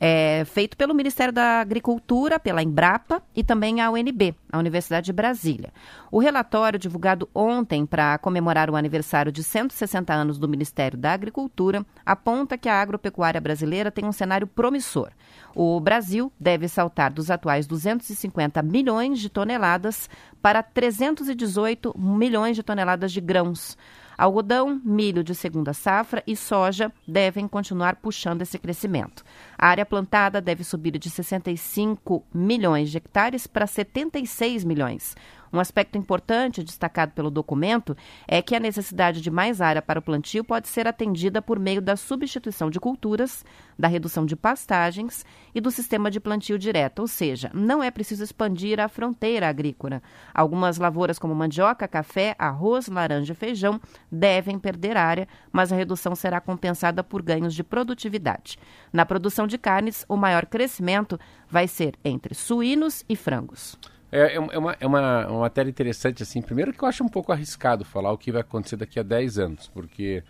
é, 0.00 0.44
feito 0.44 0.76
pelo 0.76 0.94
Ministério 0.94 1.32
da 1.32 1.60
Agricultura, 1.60 2.38
pela 2.38 2.62
Embrapa 2.62 3.22
e 3.34 3.42
também 3.42 3.80
a 3.80 3.90
UNB, 3.90 4.34
a 4.52 4.58
Universidade 4.58 5.06
de 5.06 5.12
Brasília. 5.12 5.72
O 6.10 6.18
relatório 6.18 6.78
divulgado 6.78 7.28
ontem 7.34 7.84
para 7.84 8.18
comemorar 8.18 8.70
o 8.70 8.76
aniversário 8.76 9.32
de 9.32 9.42
160 9.42 10.12
anos 10.12 10.38
do 10.38 10.48
Ministério 10.48 10.96
da 10.96 11.12
Agricultura 11.12 11.84
aponta 12.06 12.56
que 12.56 12.68
a 12.68 12.80
agropecuária 12.80 13.40
brasileira 13.40 13.90
tem 13.90 14.04
um 14.04 14.12
cenário 14.12 14.46
promissor. 14.46 15.10
O 15.54 15.80
Brasil 15.80 16.32
deve 16.38 16.68
saltar 16.68 17.12
dos 17.12 17.30
atuais 17.30 17.66
250 17.66 18.62
milhões 18.62 19.18
de 19.18 19.28
toneladas 19.28 20.08
para 20.40 20.62
318 20.62 21.94
milhões 21.98 22.54
de 22.54 22.62
toneladas 22.62 23.10
de 23.10 23.20
grãos. 23.20 23.76
Algodão, 24.18 24.80
milho 24.84 25.22
de 25.22 25.32
segunda 25.32 25.72
safra 25.72 26.24
e 26.26 26.34
soja 26.34 26.92
devem 27.06 27.46
continuar 27.46 27.94
puxando 27.94 28.42
esse 28.42 28.58
crescimento. 28.58 29.22
A 29.56 29.68
área 29.68 29.86
plantada 29.86 30.40
deve 30.40 30.64
subir 30.64 30.98
de 30.98 31.08
65 31.08 32.24
milhões 32.34 32.90
de 32.90 32.96
hectares 32.96 33.46
para 33.46 33.64
76 33.64 34.64
milhões. 34.64 35.14
Um 35.52 35.60
aspecto 35.60 35.96
importante 35.96 36.62
destacado 36.62 37.12
pelo 37.12 37.30
documento 37.30 37.96
é 38.26 38.42
que 38.42 38.54
a 38.54 38.60
necessidade 38.60 39.20
de 39.20 39.30
mais 39.30 39.60
área 39.60 39.82
para 39.82 39.98
o 39.98 40.02
plantio 40.02 40.44
pode 40.44 40.68
ser 40.68 40.86
atendida 40.86 41.40
por 41.40 41.58
meio 41.58 41.80
da 41.80 41.96
substituição 41.96 42.70
de 42.70 42.78
culturas, 42.78 43.44
da 43.78 43.88
redução 43.88 44.26
de 44.26 44.36
pastagens 44.36 45.24
e 45.54 45.60
do 45.60 45.70
sistema 45.70 46.10
de 46.10 46.20
plantio 46.20 46.58
direto, 46.58 47.00
ou 47.00 47.08
seja, 47.08 47.50
não 47.54 47.82
é 47.82 47.90
preciso 47.90 48.24
expandir 48.24 48.80
a 48.80 48.88
fronteira 48.88 49.48
agrícola. 49.48 50.02
Algumas 50.34 50.78
lavouras 50.78 51.18
como 51.18 51.34
mandioca, 51.34 51.88
café, 51.88 52.34
arroz, 52.38 52.88
laranja 52.88 53.32
e 53.32 53.36
feijão 53.36 53.80
devem 54.10 54.58
perder 54.58 54.96
área, 54.96 55.28
mas 55.52 55.72
a 55.72 55.76
redução 55.76 56.14
será 56.14 56.40
compensada 56.40 57.02
por 57.02 57.22
ganhos 57.22 57.54
de 57.54 57.62
produtividade. 57.62 58.58
Na 58.92 59.06
produção 59.06 59.46
de 59.46 59.56
carnes, 59.56 60.04
o 60.08 60.16
maior 60.16 60.46
crescimento 60.46 61.18
vai 61.48 61.66
ser 61.68 61.94
entre 62.04 62.34
suínos 62.34 63.04
e 63.08 63.16
frangos. 63.16 63.78
É, 64.10 64.20
é, 64.20 64.34
é, 64.34 64.58
uma, 64.58 64.76
é 64.80 64.86
uma, 64.86 65.26
uma 65.26 65.40
matéria 65.40 65.70
interessante, 65.70 66.22
assim. 66.22 66.40
Primeiro 66.40 66.72
que 66.72 66.82
eu 66.82 66.88
acho 66.88 67.04
um 67.04 67.08
pouco 67.08 67.32
arriscado 67.32 67.84
falar 67.84 68.12
o 68.12 68.18
que 68.18 68.32
vai 68.32 68.40
acontecer 68.40 68.76
daqui 68.76 68.98
a 68.98 69.02
10 69.02 69.38
anos, 69.38 69.68
porque 69.68 70.22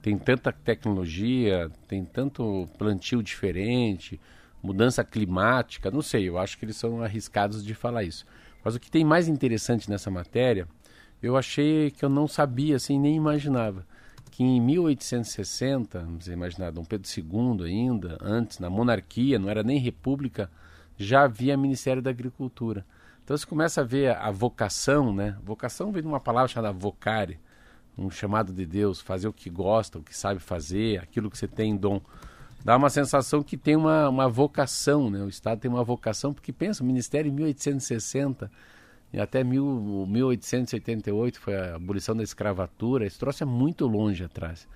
tem 0.00 0.16
tanta 0.16 0.52
tecnologia, 0.52 1.70
tem 1.86 2.04
tanto 2.04 2.68
plantio 2.78 3.22
diferente, 3.22 4.20
mudança 4.62 5.04
climática, 5.04 5.90
não 5.90 6.02
sei, 6.02 6.28
eu 6.28 6.38
acho 6.38 6.58
que 6.58 6.64
eles 6.64 6.76
são 6.76 7.02
arriscados 7.02 7.64
de 7.64 7.74
falar 7.74 8.04
isso. 8.04 8.24
Mas 8.64 8.74
o 8.74 8.80
que 8.80 8.90
tem 8.90 9.04
mais 9.04 9.28
interessante 9.28 9.88
nessa 9.90 10.10
matéria, 10.10 10.66
eu 11.22 11.36
achei 11.36 11.90
que 11.90 12.04
eu 12.04 12.08
não 12.08 12.26
sabia, 12.26 12.76
assim, 12.76 12.98
nem 12.98 13.16
imaginava, 13.16 13.86
que 14.30 14.42
em 14.42 14.60
1860, 14.60 16.00
vamos 16.00 16.28
imaginar, 16.28 16.70
Dom 16.70 16.84
Pedro 16.84 17.08
II 17.08 17.64
ainda, 17.66 18.18
antes, 18.20 18.58
na 18.58 18.68
monarquia, 18.68 19.38
não 19.38 19.48
era 19.48 19.62
nem 19.62 19.78
república, 19.78 20.50
já 20.96 21.24
havia 21.24 21.56
Ministério 21.56 22.02
da 22.02 22.10
Agricultura. 22.10 22.84
Então 23.26 23.36
você 23.36 23.44
começa 23.44 23.80
a 23.80 23.84
ver 23.84 24.16
a, 24.16 24.30
vocação, 24.30 25.12
né? 25.12 25.36
Vocação 25.42 25.90
vem 25.90 26.00
de 26.00 26.06
uma 26.06 26.20
palavra 26.20 26.46
chamada 26.46 26.72
vocare, 26.72 27.40
um 27.98 28.08
chamado 28.08 28.52
de 28.52 28.64
Deus, 28.64 29.00
fazer 29.00 29.26
o 29.26 29.32
que 29.32 29.50
gosta, 29.50 29.98
o 29.98 30.02
que 30.02 30.16
sabe 30.16 30.38
fazer, 30.38 31.00
aquilo 31.00 31.28
que 31.28 31.36
você 31.36 31.48
tem 31.48 31.76
dom. 31.76 32.00
Dá 32.64 32.76
uma 32.76 32.88
sensação 32.88 33.42
que 33.42 33.56
tem 33.56 33.74
uma, 33.74 34.08
uma 34.08 34.28
vocação, 34.28 35.10
né? 35.10 35.24
O 35.24 35.28
Estado 35.28 35.58
tem 35.58 35.68
uma 35.68 35.82
vocação, 35.82 36.32
porque 36.32 36.52
pensa, 36.52 36.84
o 36.84 36.86
Ministério 36.86 37.28
em 37.28 37.34
1860 37.34 38.48
e 39.12 39.18
até 39.18 39.42
mil, 39.42 40.06
1888 40.06 41.40
foi 41.40 41.56
a 41.56 41.74
abolição 41.74 42.14
da 42.14 42.22
escravatura, 42.22 43.06
esse 43.06 43.18
troço 43.18 43.42
é 43.42 43.46
muito 43.46 43.88
longe 43.88 44.22
atrás. 44.22 44.68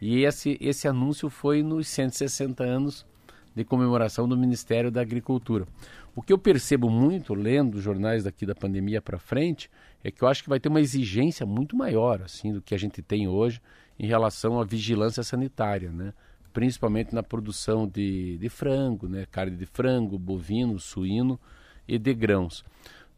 E 0.00 0.24
esse, 0.24 0.56
esse 0.62 0.88
anúncio 0.88 1.28
foi 1.28 1.62
nos 1.62 1.86
160 1.88 2.64
anos 2.64 3.04
de 3.54 3.64
comemoração 3.64 4.28
do 4.28 4.36
Ministério 4.36 4.90
da 4.90 5.00
Agricultura. 5.00 5.66
O 6.14 6.22
que 6.22 6.32
eu 6.32 6.38
percebo 6.38 6.90
muito 6.90 7.34
lendo 7.34 7.80
jornais 7.80 8.24
daqui 8.24 8.44
da 8.44 8.54
pandemia 8.54 9.00
para 9.00 9.18
frente 9.18 9.70
é 10.02 10.10
que 10.10 10.22
eu 10.22 10.28
acho 10.28 10.42
que 10.42 10.48
vai 10.48 10.60
ter 10.60 10.68
uma 10.68 10.80
exigência 10.80 11.44
muito 11.46 11.76
maior 11.76 12.22
assim 12.22 12.52
do 12.52 12.62
que 12.62 12.74
a 12.74 12.78
gente 12.78 13.02
tem 13.02 13.28
hoje 13.28 13.60
em 13.98 14.06
relação 14.06 14.60
à 14.60 14.64
vigilância 14.64 15.22
sanitária, 15.22 15.90
né? 15.90 16.12
principalmente 16.52 17.14
na 17.14 17.22
produção 17.22 17.86
de, 17.86 18.38
de 18.38 18.48
frango, 18.48 19.08
né? 19.08 19.26
carne 19.30 19.56
de 19.56 19.66
frango, 19.66 20.18
bovino, 20.18 20.78
suíno 20.78 21.38
e 21.86 21.98
de 21.98 22.14
grãos 22.14 22.64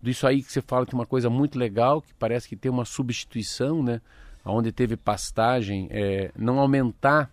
disso 0.03 0.27
aí 0.27 0.43
que 0.43 0.51
você 0.51 0.63
fala 0.63 0.87
que 0.87 0.95
é 0.95 0.99
uma 0.99 1.07
coisa 1.07 1.29
muito 1.29 1.59
legal, 1.59 2.01
que 2.01 2.15
parece 2.15 2.49
que 2.49 2.57
tem 2.57 2.71
uma 2.71 2.85
substituição, 2.85 3.83
né? 3.83 4.01
Onde 4.45 4.73
teve 4.73 4.97
pastagem, 4.97 5.89
é, 5.91 6.33
não 6.37 6.59
aumentar 6.59 7.31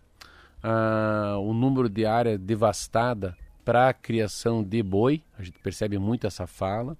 ah, 0.69 1.37
o 1.39 1.53
número 1.53 1.87
de 1.87 2.05
área 2.05 2.37
devastada 2.37 3.37
para 3.63 3.89
a 3.89 3.93
criação 3.93 4.63
de 4.63 4.81
boi, 4.81 5.23
a 5.37 5.43
gente 5.43 5.59
percebe 5.59 5.97
muito 5.97 6.27
essa 6.27 6.47
fala. 6.47 6.97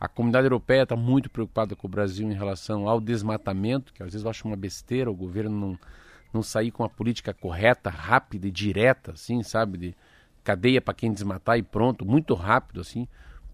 A 0.00 0.08
comunidade 0.08 0.46
europeia 0.46 0.82
está 0.82 0.96
muito 0.96 1.28
preocupada 1.28 1.76
com 1.76 1.86
o 1.86 1.90
Brasil 1.90 2.30
em 2.30 2.34
relação 2.34 2.88
ao 2.88 3.00
desmatamento, 3.00 3.92
que 3.92 4.02
às 4.02 4.12
vezes 4.12 4.24
eu 4.24 4.30
acho 4.30 4.46
uma 4.46 4.56
besteira 4.56 5.10
o 5.10 5.14
governo 5.14 5.54
não, 5.54 5.78
não 6.32 6.42
sair 6.42 6.70
com 6.70 6.82
uma 6.82 6.88
política 6.88 7.34
correta, 7.34 7.90
rápida 7.90 8.48
e 8.48 8.50
direta, 8.50 9.12
assim, 9.12 9.42
sabe? 9.42 9.78
De 9.78 9.94
cadeia 10.42 10.80
para 10.80 10.94
quem 10.94 11.12
desmatar 11.12 11.58
e 11.58 11.62
pronto, 11.62 12.04
muito 12.04 12.34
rápido, 12.34 12.80
assim 12.80 13.06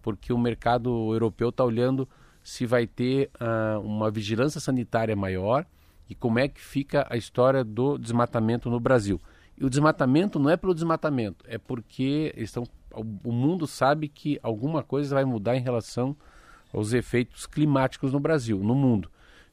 porque 0.07 0.31
o 0.31 0.37
mercado 0.37 0.89
europeu 1.13 1.49
está 1.49 1.65
olhando 1.65 2.07
se 2.41 2.65
vai 2.65 2.87
ter 2.87 3.29
uh, 3.41 3.81
uma 3.81 4.09
vigilância 4.09 4.57
sanitária 4.57 5.13
maior 5.17 5.65
e 6.09 6.15
como 6.15 6.39
é 6.39 6.47
que 6.47 6.61
fica 6.61 7.05
a 7.09 7.17
história 7.17 7.61
do 7.61 7.97
desmatamento 7.97 8.69
no 8.69 8.79
Brasil. 8.79 9.19
E 9.57 9.65
o 9.65 9.69
desmatamento 9.69 10.39
não 10.39 10.49
é 10.49 10.57
pelo 10.57 10.73
desmatamento, 10.73 11.43
é 11.47 11.57
porque 11.57 12.33
estão, 12.37 12.63
o 12.93 13.31
mundo 13.31 13.65
sabe 13.65 14.07
que 14.07 14.39
alguma 14.43 14.83
coisa 14.83 15.15
vai 15.15 15.25
mudar 15.25 15.55
em 15.55 15.61
relação 15.61 16.15
aos 16.73 16.93
efeitos 16.93 17.45
climáticos 17.45 18.13
no 18.13 18.19
Brasil, 18.19 18.59
no 18.59 18.75
mundo. 18.75 19.09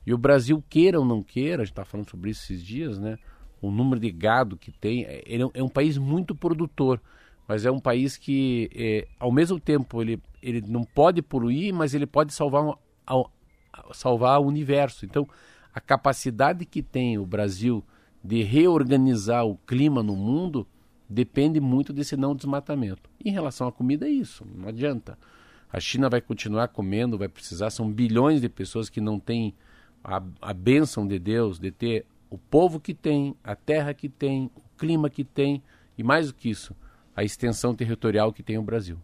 E 0.07 0.13
o 0.13 0.19
Brasil, 0.19 0.63
queira 0.69 0.99
ou 0.99 1.07
não 1.07 1.23
queira, 1.23 1.63
a 1.63 1.65
gente 1.65 1.73
está 1.73 1.85
falando 1.85 2.11
sobre 2.11 2.31
isso 2.31 2.45
esses 2.45 2.63
dias, 2.63 2.99
né? 2.99 3.19
O 3.63 3.71
número 3.71 3.99
de 3.99 4.11
gado 4.11 4.59
que 4.59 4.71
tem, 4.71 5.05
é, 5.05 5.23
ele 5.25 5.49
é 5.55 5.63
um 5.63 5.69
país 5.69 5.97
muito 5.97 6.35
produtor 6.35 7.01
mas 7.47 7.67
é 7.67 7.71
um 7.71 7.81
país 7.81 8.17
que, 8.17 8.71
é, 8.75 9.07
ao 9.19 9.31
mesmo 9.31 9.61
tempo, 9.61 10.01
ele, 10.01 10.21
ele 10.43 10.63
não 10.63 10.83
pode 10.83 11.21
poluir, 11.21 11.75
mas 11.75 11.95
ele 11.95 12.07
pode 12.07 12.33
salvar, 12.33 12.65
um, 12.65 12.75
salvar 13.93 14.41
o 14.41 14.47
universo. 14.47 15.05
Então, 15.05 15.29
a 15.73 15.81
capacidade 15.81 16.65
que 16.65 16.83
tem 16.83 17.19
o 17.19 17.27
Brasil 17.27 17.85
de 18.25 18.43
reorganizar 18.43 19.45
o 19.45 19.57
clima 19.67 20.03
no 20.03 20.17
mundo 20.17 20.67
depende 21.09 21.61
muito 21.61 21.93
desse 21.93 22.17
não 22.17 22.35
desmatamento. 22.35 23.11
Em 23.23 23.31
relação 23.31 23.69
à 23.69 23.73
comida, 23.73 24.09
é 24.09 24.11
isso, 24.11 24.47
não 24.57 24.69
adianta. 24.69 25.19
A 25.71 25.79
China 25.79 26.09
vai 26.09 26.23
continuar 26.23 26.69
comendo, 26.69 27.19
vai 27.19 27.29
precisar, 27.29 27.69
são 27.69 27.91
bilhões 27.93 28.41
de 28.41 28.49
pessoas 28.49 28.89
que 28.89 29.01
não 29.01 29.21
têm 29.21 29.55
a, 30.03 30.23
a 30.41 30.55
bênção 30.55 31.07
de 31.07 31.19
Deus 31.19 31.59
de 31.59 31.71
ter 31.71 32.07
o 32.31 32.39
povo 32.39 32.81
que 32.81 32.95
tem, 32.95 33.37
a 33.45 33.55
terra 33.55 33.93
que 33.93 34.09
tem, 34.09 34.51
o 34.57 34.79
clima 34.79 35.11
que 35.11 35.23
tem, 35.23 35.63
e 35.99 36.03
mais 36.03 36.29
do 36.29 36.35
que 36.35 36.49
isso, 36.49 36.75
a 37.15 37.23
extensão 37.23 37.75
territorial 37.75 38.33
que 38.33 38.43
tem 38.43 38.57
o 38.57 38.63
Brasil. 38.63 38.99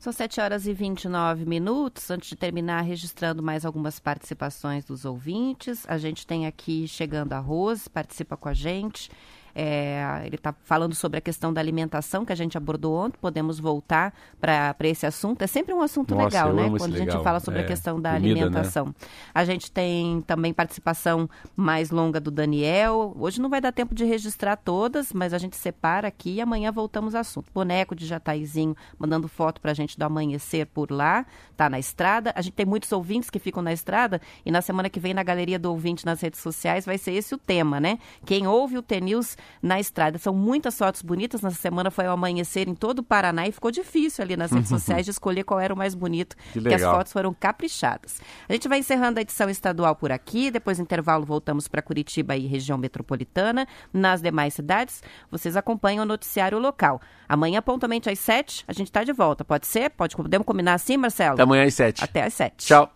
São 0.00 0.14
7 0.14 0.40
horas 0.40 0.66
e 0.66 0.72
29 0.72 1.44
minutos. 1.44 2.10
Antes 2.10 2.30
de 2.30 2.34
terminar, 2.34 2.80
registrando 2.80 3.42
mais 3.42 3.66
algumas 3.66 4.00
participações 4.00 4.82
dos 4.82 5.04
ouvintes. 5.04 5.84
A 5.86 5.98
gente 5.98 6.26
tem 6.26 6.46
aqui 6.46 6.88
chegando 6.88 7.34
a 7.34 7.38
Rose, 7.38 7.90
participa 7.90 8.34
com 8.34 8.48
a 8.48 8.54
gente. 8.54 9.10
É, 9.54 10.22
ele 10.24 10.36
está 10.36 10.54
falando 10.64 10.94
sobre 10.94 11.18
a 11.18 11.20
questão 11.20 11.52
da 11.52 11.60
alimentação 11.60 12.24
que 12.24 12.32
a 12.32 12.36
gente 12.36 12.56
abordou 12.56 12.94
ontem. 12.94 13.18
Podemos 13.20 13.58
voltar 13.58 14.14
para 14.40 14.74
esse 14.82 15.06
assunto. 15.06 15.42
É 15.42 15.46
sempre 15.46 15.74
um 15.74 15.80
assunto 15.80 16.14
Nossa, 16.14 16.24
legal, 16.24 16.52
né? 16.52 16.68
Quando 16.78 16.92
legal. 16.92 17.08
a 17.08 17.10
gente 17.12 17.24
fala 17.24 17.40
sobre 17.40 17.60
é, 17.60 17.64
a 17.64 17.66
questão 17.66 18.00
da 18.00 18.14
comida, 18.14 18.40
alimentação. 18.40 18.86
Né? 18.86 18.94
A 19.34 19.44
gente 19.44 19.70
tem 19.70 20.20
também 20.22 20.52
participação 20.52 21.28
mais 21.56 21.90
longa 21.90 22.20
do 22.20 22.30
Daniel. 22.30 23.14
Hoje 23.18 23.40
não 23.40 23.48
vai 23.48 23.60
dar 23.60 23.72
tempo 23.72 23.94
de 23.94 24.04
registrar 24.04 24.56
todas, 24.56 25.12
mas 25.12 25.32
a 25.34 25.38
gente 25.38 25.56
separa 25.56 26.08
aqui 26.08 26.34
e 26.34 26.40
amanhã 26.40 26.70
voltamos 26.72 27.14
ao 27.14 27.20
assunto. 27.20 27.50
Boneco 27.52 27.94
de 27.94 28.06
Jataizinho 28.06 28.76
mandando 28.98 29.28
foto 29.28 29.60
para 29.60 29.70
a 29.70 29.74
gente 29.74 29.98
do 29.98 30.02
amanhecer 30.02 30.66
por 30.66 30.90
lá. 30.90 31.26
Tá 31.56 31.68
na 31.68 31.78
estrada. 31.78 32.32
A 32.34 32.42
gente 32.42 32.54
tem 32.54 32.66
muitos 32.66 32.90
ouvintes 32.92 33.30
que 33.30 33.38
ficam 33.38 33.62
na 33.62 33.72
estrada 33.72 34.20
e 34.44 34.50
na 34.50 34.62
semana 34.62 34.88
que 34.88 35.00
vem 35.00 35.14
na 35.14 35.22
galeria 35.22 35.58
do 35.58 35.70
ouvinte 35.70 36.06
nas 36.06 36.20
redes 36.20 36.40
sociais 36.40 36.84
vai 36.84 36.98
ser 36.98 37.12
esse 37.12 37.34
o 37.34 37.38
tema, 37.38 37.80
né? 37.80 37.98
Quem 38.24 38.46
ouve 38.46 38.78
o 38.78 38.82
T-News 38.82 39.36
na 39.62 39.80
estrada. 39.80 40.18
São 40.18 40.34
muitas 40.34 40.76
fotos 40.76 41.02
bonitas. 41.02 41.40
Nessa 41.40 41.56
semana 41.56 41.90
foi 41.90 42.06
ao 42.06 42.14
amanhecer 42.14 42.68
em 42.68 42.74
todo 42.74 43.00
o 43.00 43.02
Paraná 43.02 43.46
e 43.46 43.52
ficou 43.52 43.70
difícil 43.70 44.24
ali 44.24 44.36
nas 44.36 44.50
redes 44.50 44.68
sociais 44.70 45.04
de 45.04 45.10
escolher 45.10 45.44
qual 45.44 45.60
era 45.60 45.72
o 45.72 45.76
mais 45.76 45.94
bonito, 45.94 46.36
que, 46.52 46.60
que 46.60 46.74
as 46.74 46.82
fotos 46.82 47.12
foram 47.12 47.34
caprichadas. 47.34 48.20
A 48.48 48.52
gente 48.52 48.68
vai 48.68 48.78
encerrando 48.78 49.18
a 49.18 49.22
edição 49.22 49.48
estadual 49.48 49.94
por 49.94 50.12
aqui. 50.12 50.50
Depois 50.50 50.78
do 50.78 50.82
intervalo, 50.82 51.24
voltamos 51.24 51.68
para 51.68 51.82
Curitiba 51.82 52.36
e 52.36 52.46
região 52.46 52.78
metropolitana. 52.78 53.66
Nas 53.92 54.20
demais 54.22 54.54
cidades, 54.54 55.02
vocês 55.30 55.56
acompanham 55.56 56.04
o 56.04 56.06
noticiário 56.06 56.58
local. 56.58 57.00
Amanhã, 57.28 57.62
pontualmente 57.62 58.10
às 58.10 58.18
sete, 58.18 58.64
a 58.66 58.72
gente 58.72 58.88
está 58.88 59.04
de 59.04 59.12
volta. 59.12 59.44
Pode 59.44 59.66
ser? 59.66 59.90
Pode, 59.90 60.16
podemos 60.16 60.46
combinar 60.46 60.74
assim, 60.74 60.96
Marcelo? 60.96 61.34
Até 61.34 61.42
amanhã 61.42 61.64
às 61.64 61.74
sete. 61.74 62.02
Até 62.02 62.22
às 62.22 62.34
sete. 62.34 62.66
Tchau. 62.66 62.92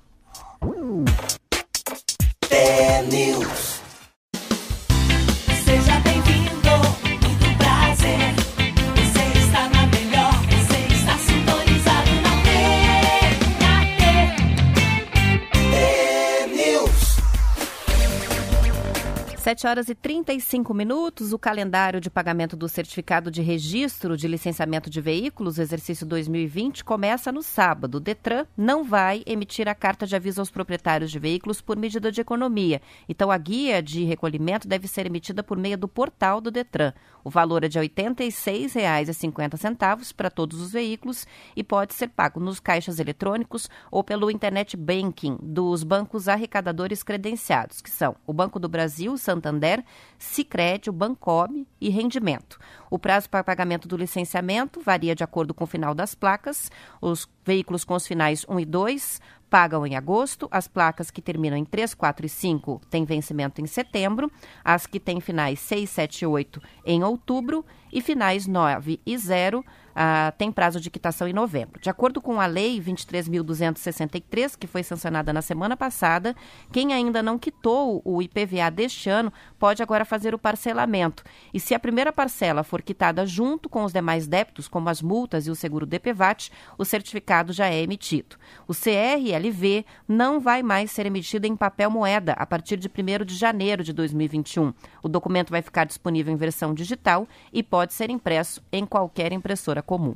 7 19.54 19.66
horas 19.68 19.88
e 19.88 19.94
35 19.94 20.74
minutos. 20.74 21.32
O 21.32 21.38
calendário 21.38 22.00
de 22.00 22.10
pagamento 22.10 22.56
do 22.56 22.68
certificado 22.68 23.30
de 23.30 23.40
registro 23.40 24.16
de 24.16 24.26
licenciamento 24.26 24.90
de 24.90 25.00
veículos, 25.00 25.60
exercício 25.60 26.04
2020, 26.04 26.82
começa 26.82 27.30
no 27.30 27.40
sábado. 27.40 27.96
O 27.96 28.00
Detran 28.00 28.46
não 28.56 28.82
vai 28.82 29.22
emitir 29.26 29.68
a 29.68 29.74
carta 29.74 30.08
de 30.08 30.16
aviso 30.16 30.40
aos 30.40 30.50
proprietários 30.50 31.08
de 31.12 31.20
veículos 31.20 31.60
por 31.60 31.76
medida 31.76 32.10
de 32.10 32.20
economia. 32.20 32.82
Então, 33.08 33.30
a 33.30 33.38
guia 33.38 33.80
de 33.80 34.02
recolhimento 34.02 34.66
deve 34.66 34.88
ser 34.88 35.06
emitida 35.06 35.40
por 35.40 35.56
meio 35.56 35.78
do 35.78 35.86
portal 35.86 36.40
do 36.40 36.50
Detran. 36.50 36.92
O 37.24 37.30
valor 37.30 37.64
é 37.64 37.68
de 37.68 37.78
R$ 37.78 37.88
86,50 37.88 40.14
para 40.14 40.30
todos 40.30 40.60
os 40.60 40.72
veículos 40.72 41.26
e 41.56 41.64
pode 41.64 41.94
ser 41.94 42.08
pago 42.08 42.38
nos 42.38 42.60
caixas 42.60 42.98
eletrônicos 42.98 43.70
ou 43.90 44.04
pelo 44.04 44.30
internet 44.30 44.76
banking 44.76 45.38
dos 45.40 45.82
bancos 45.82 46.28
arrecadadores 46.28 47.02
credenciados, 47.02 47.80
que 47.80 47.90
são 47.90 48.14
o 48.26 48.34
Banco 48.34 48.60
do 48.60 48.68
Brasil, 48.68 49.16
Santander, 49.16 49.82
Sicredi, 50.18 50.90
Bancob 50.90 51.66
e 51.80 51.88
Rendimento. 51.88 52.58
O 52.90 52.98
prazo 52.98 53.30
para 53.30 53.42
pagamento 53.42 53.88
do 53.88 53.96
licenciamento 53.96 54.80
varia 54.80 55.14
de 55.14 55.24
acordo 55.24 55.54
com 55.54 55.64
o 55.64 55.66
final 55.66 55.94
das 55.94 56.14
placas. 56.14 56.70
Os 57.00 57.26
veículos 57.44 57.84
com 57.84 57.94
os 57.94 58.06
finais 58.06 58.44
1 58.48 58.60
e 58.60 58.64
2 58.64 59.20
pagam 59.54 59.86
em 59.86 59.94
agosto, 59.94 60.48
as 60.50 60.66
placas 60.66 61.12
que 61.12 61.22
terminam 61.22 61.56
em 61.56 61.64
3, 61.64 61.94
4 61.94 62.26
e 62.26 62.28
5 62.28 62.80
têm 62.90 63.04
vencimento 63.04 63.60
em 63.60 63.66
setembro, 63.68 64.28
as 64.64 64.84
que 64.84 64.98
têm 64.98 65.20
finais 65.20 65.60
6, 65.60 65.90
7 65.90 66.22
e 66.22 66.26
8 66.26 66.60
em 66.84 67.04
outubro 67.04 67.64
e 67.94 68.02
finais 68.02 68.46
9 68.46 69.00
e 69.06 69.16
0 69.16 69.64
ah, 69.94 70.32
tem 70.36 70.50
prazo 70.50 70.80
de 70.80 70.90
quitação 70.90 71.28
em 71.28 71.32
novembro. 71.32 71.80
De 71.80 71.88
acordo 71.88 72.20
com 72.20 72.40
a 72.40 72.46
Lei 72.46 72.80
23.263, 72.80 74.56
que 74.58 74.66
foi 74.66 74.82
sancionada 74.82 75.32
na 75.32 75.40
semana 75.40 75.76
passada, 75.76 76.34
quem 76.72 76.92
ainda 76.92 77.22
não 77.22 77.38
quitou 77.38 78.02
o 78.04 78.20
IPVA 78.20 78.70
deste 78.72 79.08
ano 79.08 79.32
pode 79.58 79.82
agora 79.82 80.04
fazer 80.04 80.34
o 80.34 80.38
parcelamento. 80.38 81.22
E 81.52 81.60
se 81.60 81.74
a 81.74 81.78
primeira 81.78 82.12
parcela 82.12 82.64
for 82.64 82.82
quitada 82.82 83.24
junto 83.24 83.68
com 83.68 83.84
os 83.84 83.92
demais 83.92 84.26
débitos, 84.26 84.66
como 84.66 84.88
as 84.88 85.00
multas 85.00 85.46
e 85.46 85.50
o 85.50 85.54
seguro 85.54 85.86
DPVAT, 85.86 86.50
o 86.76 86.84
certificado 86.84 87.52
já 87.52 87.68
é 87.68 87.80
emitido. 87.80 88.36
O 88.66 88.74
CRLV 88.74 89.86
não 90.08 90.40
vai 90.40 90.62
mais 90.62 90.90
ser 90.90 91.06
emitido 91.06 91.46
em 91.46 91.54
papel 91.54 91.90
moeda 91.90 92.32
a 92.32 92.44
partir 92.44 92.76
de 92.76 92.88
1 92.88 93.24
de 93.24 93.36
janeiro 93.36 93.84
de 93.84 93.92
2021. 93.92 94.74
O 95.02 95.08
documento 95.08 95.50
vai 95.50 95.62
ficar 95.62 95.84
disponível 95.84 96.32
em 96.32 96.36
versão 96.36 96.74
digital 96.74 97.28
e 97.52 97.62
pode 97.62 97.83
ser 97.92 98.10
impresso 98.10 98.62
em 98.72 98.86
qualquer 98.86 99.32
impressora 99.32 99.82
comum. 99.82 100.14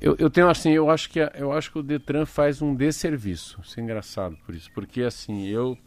Eu, 0.00 0.16
eu 0.18 0.28
tenho 0.28 0.48
assim, 0.48 0.70
eu 0.70 0.90
acho 0.90 1.08
que 1.08 1.18
eu 1.34 1.52
acho 1.52 1.72
que 1.72 1.78
o 1.78 1.82
Detran 1.82 2.26
faz 2.26 2.60
um 2.60 2.74
desserviço. 2.74 3.58
Isso 3.62 3.78
é 3.80 3.82
engraçado 3.82 4.36
por 4.44 4.54
isso, 4.54 4.70
porque 4.74 5.02
assim 5.02 5.46
eu, 5.46 5.78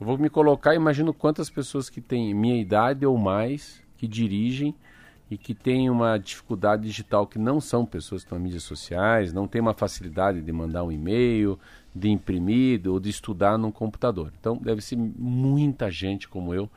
eu 0.00 0.06
vou 0.06 0.18
me 0.18 0.28
colocar, 0.28 0.74
imagino 0.74 1.14
quantas 1.14 1.48
pessoas 1.48 1.88
que 1.88 2.00
têm 2.00 2.34
minha 2.34 2.60
idade 2.60 3.06
ou 3.06 3.16
mais 3.16 3.82
que 3.96 4.06
dirigem 4.06 4.74
e 5.30 5.38
que 5.38 5.54
têm 5.54 5.88
uma 5.88 6.18
dificuldade 6.18 6.82
digital 6.82 7.26
que 7.26 7.38
não 7.38 7.60
são 7.60 7.86
pessoas 7.86 8.22
que 8.22 8.26
estão 8.26 8.38
nas 8.38 8.44
mídias 8.44 8.62
sociais, 8.64 9.32
não 9.32 9.48
têm 9.48 9.60
uma 9.60 9.72
facilidade 9.72 10.42
de 10.42 10.52
mandar 10.52 10.84
um 10.84 10.92
e-mail, 10.92 11.58
de 11.94 12.10
imprimir 12.10 12.86
ou 12.86 13.00
de 13.00 13.08
estudar 13.08 13.56
num 13.56 13.72
computador. 13.72 14.32
Então 14.38 14.58
deve 14.58 14.82
ser 14.82 14.96
muita 14.96 15.90
gente 15.90 16.28
como 16.28 16.52
eu 16.52 16.68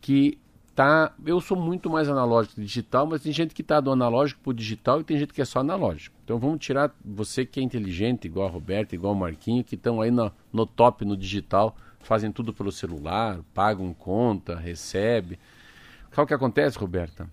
que 0.00 0.38
tá. 0.74 1.12
Eu 1.24 1.40
sou 1.40 1.56
muito 1.56 1.88
mais 1.90 2.08
analógico 2.08 2.54
que 2.56 2.60
digital, 2.62 3.06
mas 3.06 3.22
tem 3.22 3.32
gente 3.32 3.54
que 3.54 3.62
tá 3.62 3.80
do 3.80 3.90
analógico 3.90 4.40
pro 4.42 4.52
digital 4.54 5.00
e 5.00 5.04
tem 5.04 5.18
gente 5.18 5.32
que 5.32 5.40
é 5.42 5.44
só 5.44 5.60
analógico. 5.60 6.16
Então 6.24 6.38
vamos 6.38 6.58
tirar 6.64 6.94
você 7.04 7.44
que 7.46 7.60
é 7.60 7.62
inteligente, 7.62 8.24
igual 8.26 8.46
a 8.48 8.50
Roberta, 8.50 8.94
igual 8.94 9.12
o 9.12 9.16
Marquinho, 9.16 9.62
que 9.64 9.74
estão 9.74 10.00
aí 10.00 10.10
no, 10.10 10.30
no 10.52 10.66
top 10.66 11.04
no 11.04 11.16
digital, 11.16 11.76
fazem 12.00 12.32
tudo 12.32 12.52
pelo 12.52 12.72
celular, 12.72 13.40
pagam 13.54 13.92
conta, 13.94 14.56
recebe. 14.56 15.38
Sabe 16.10 16.24
o 16.24 16.26
que 16.26 16.34
acontece, 16.34 16.78
Roberta? 16.78 17.28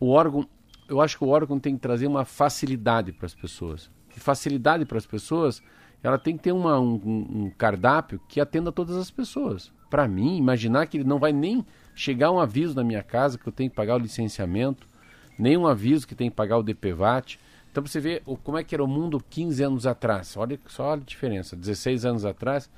O 0.00 0.10
órgão, 0.10 0.48
eu 0.88 1.00
acho 1.00 1.16
que 1.18 1.24
o 1.24 1.28
órgão 1.28 1.58
tem 1.60 1.74
que 1.74 1.80
trazer 1.80 2.06
uma 2.06 2.24
facilidade 2.24 3.12
para 3.12 3.26
as 3.26 3.34
pessoas. 3.34 3.90
E 4.16 4.20
facilidade 4.20 4.84
para 4.84 4.98
as 4.98 5.06
pessoas, 5.06 5.62
ela 6.02 6.18
tem 6.18 6.36
que 6.36 6.42
ter 6.44 6.52
uma, 6.52 6.78
um, 6.80 6.94
um- 7.04 7.44
um 7.44 7.50
cardápio 7.56 8.20
que 8.28 8.40
atenda 8.40 8.72
todas 8.72 8.96
as 8.96 9.10
pessoas. 9.10 9.72
Para 9.90 10.08
mim, 10.08 10.36
imaginar 10.36 10.86
que 10.86 10.96
ele 10.96 11.04
não 11.04 11.18
vai 11.18 11.32
nem 11.32 11.64
chegar 11.96 12.30
um 12.30 12.38
aviso 12.38 12.74
na 12.76 12.84
minha 12.84 13.02
casa 13.02 13.38
que 13.38 13.48
eu 13.48 13.52
tenho 13.52 13.70
que 13.70 13.74
pagar 13.74 13.96
o 13.96 13.98
licenciamento, 13.98 14.86
nem 15.38 15.56
um 15.56 15.66
aviso 15.66 16.06
que 16.06 16.14
tem 16.14 16.30
que 16.30 16.36
pagar 16.36 16.58
o 16.58 16.62
DPVAT. 16.62 17.40
Então 17.72 17.84
você 17.84 17.98
vê 17.98 18.22
o- 18.24 18.36
como 18.36 18.58
é 18.58 18.62
que 18.62 18.74
era 18.74 18.84
o 18.84 18.86
mundo 18.86 19.22
15 19.30 19.62
anos 19.62 19.86
atrás. 19.86 20.36
Olha 20.36 20.60
só 20.66 20.92
a 20.92 20.96
diferença, 20.96 21.56
16 21.56 22.04
anos 22.04 22.24
atrás. 22.24 22.70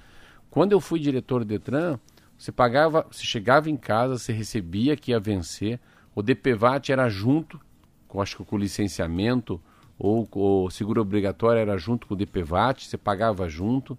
Quando 0.51 0.73
eu 0.73 0.81
fui 0.81 0.99
diretor 0.99 1.41
do 1.41 1.47
Detran, 1.47 1.99
você 2.39 2.53
pagava, 2.53 3.07
você 3.11 3.25
chegava 3.25 3.69
em 3.69 3.77
casa, 3.77 4.17
você 4.17 4.33
recebia 4.33 4.97
que 4.97 5.11
ia 5.11 5.21
vencer, 5.21 5.81
o 6.15 6.23
DPVAT 6.23 6.91
era 6.91 7.09
junto, 7.09 7.61
com, 8.07 8.23
acho 8.23 8.37
que 8.37 8.45
com 8.45 8.57
o 8.57 8.59
licenciamento, 8.59 9.61
ou 9.99 10.29
o 10.33 10.71
seguro 10.71 11.03
obrigatório 11.03 11.61
era 11.61 11.77
junto 11.77 12.07
com 12.07 12.15
o 12.15 12.17
DPVAT, 12.17 12.87
você 12.87 12.97
pagava 12.97 13.49
junto. 13.49 13.99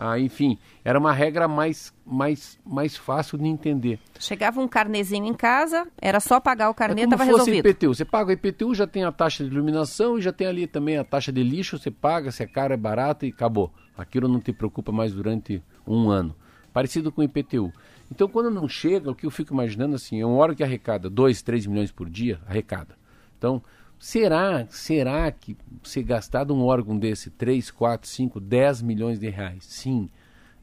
Ah, 0.00 0.16
enfim, 0.16 0.56
era 0.84 0.96
uma 0.96 1.12
regra 1.12 1.48
mais, 1.48 1.92
mais, 2.06 2.56
mais 2.64 2.96
fácil 2.96 3.36
de 3.36 3.48
entender. 3.48 3.98
Chegava 4.20 4.60
um 4.60 4.68
carnezinho 4.68 5.26
em 5.26 5.34
casa, 5.34 5.88
era 6.00 6.20
só 6.20 6.38
pagar 6.38 6.70
o 6.70 6.74
carnê, 6.74 7.02
É 7.02 7.04
como 7.04 7.14
estava 7.16 7.28
fosse 7.28 7.50
resolvido. 7.50 7.68
IPTU. 7.68 7.94
Você 7.94 8.04
paga 8.04 8.30
o 8.30 8.32
IPTU, 8.32 8.76
já 8.76 8.86
tem 8.86 9.02
a 9.02 9.10
taxa 9.10 9.42
de 9.42 9.50
iluminação 9.50 10.16
e 10.16 10.22
já 10.22 10.32
tem 10.32 10.46
ali 10.46 10.68
também 10.68 10.98
a 10.98 11.02
taxa 11.02 11.32
de 11.32 11.42
lixo. 11.42 11.76
Você 11.76 11.90
paga, 11.90 12.30
se 12.30 12.44
é 12.44 12.46
caro, 12.46 12.72
é 12.72 12.76
barato 12.76 13.26
e 13.26 13.30
acabou. 13.30 13.72
Aquilo 13.96 14.28
não 14.28 14.38
te 14.38 14.52
preocupa 14.52 14.92
mais 14.92 15.12
durante 15.12 15.60
um 15.84 16.08
ano. 16.08 16.32
Parecido 16.72 17.10
com 17.10 17.20
o 17.20 17.24
IPTU. 17.24 17.72
Então, 18.08 18.28
quando 18.28 18.52
não 18.52 18.68
chega, 18.68 19.10
o 19.10 19.14
que 19.16 19.26
eu 19.26 19.32
fico 19.32 19.52
imaginando 19.52 19.96
assim, 19.96 20.20
é 20.20 20.24
uma 20.24 20.36
hora 20.36 20.54
que 20.54 20.62
arrecada 20.62 21.10
2, 21.10 21.42
3 21.42 21.66
milhões 21.66 21.90
por 21.90 22.08
dia, 22.08 22.38
arrecada. 22.46 22.96
Então, 23.36 23.60
será, 23.98 24.66
será 24.68 25.30
que 25.30 25.56
se 25.82 26.02
gastar 26.02 26.44
de 26.44 26.52
um 26.52 26.62
órgão 26.62 26.98
desse 26.98 27.30
3, 27.30 27.70
4, 27.70 28.08
5, 28.08 28.40
10 28.40 28.82
milhões 28.82 29.18
de 29.18 29.28
reais, 29.28 29.64
sim, 29.64 30.08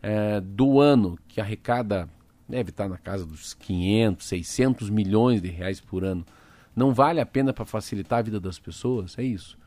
é, 0.02 0.40
do 0.40 0.80
ano 0.80 1.18
que 1.28 1.42
arrecada 1.42 2.10
deve 2.48 2.70
estar 2.70 2.88
na 2.88 2.98
casa 2.98 3.26
dos 3.26 3.54
500, 3.54 4.26
600 4.26 4.90
milhões 4.90 5.42
de 5.42 5.50
reais 5.50 5.82
por 5.82 6.04
ano, 6.04 6.26
não 6.76 6.94
vale 6.94 7.20
a 7.20 7.26
pena 7.26 7.54
para 7.54 7.66
facilitar 7.66 8.20
a 8.20 8.22
vida 8.22 8.40
das 8.40 8.60
pessoas? 8.60 9.18
É 9.18 9.24
isso. 9.24 9.58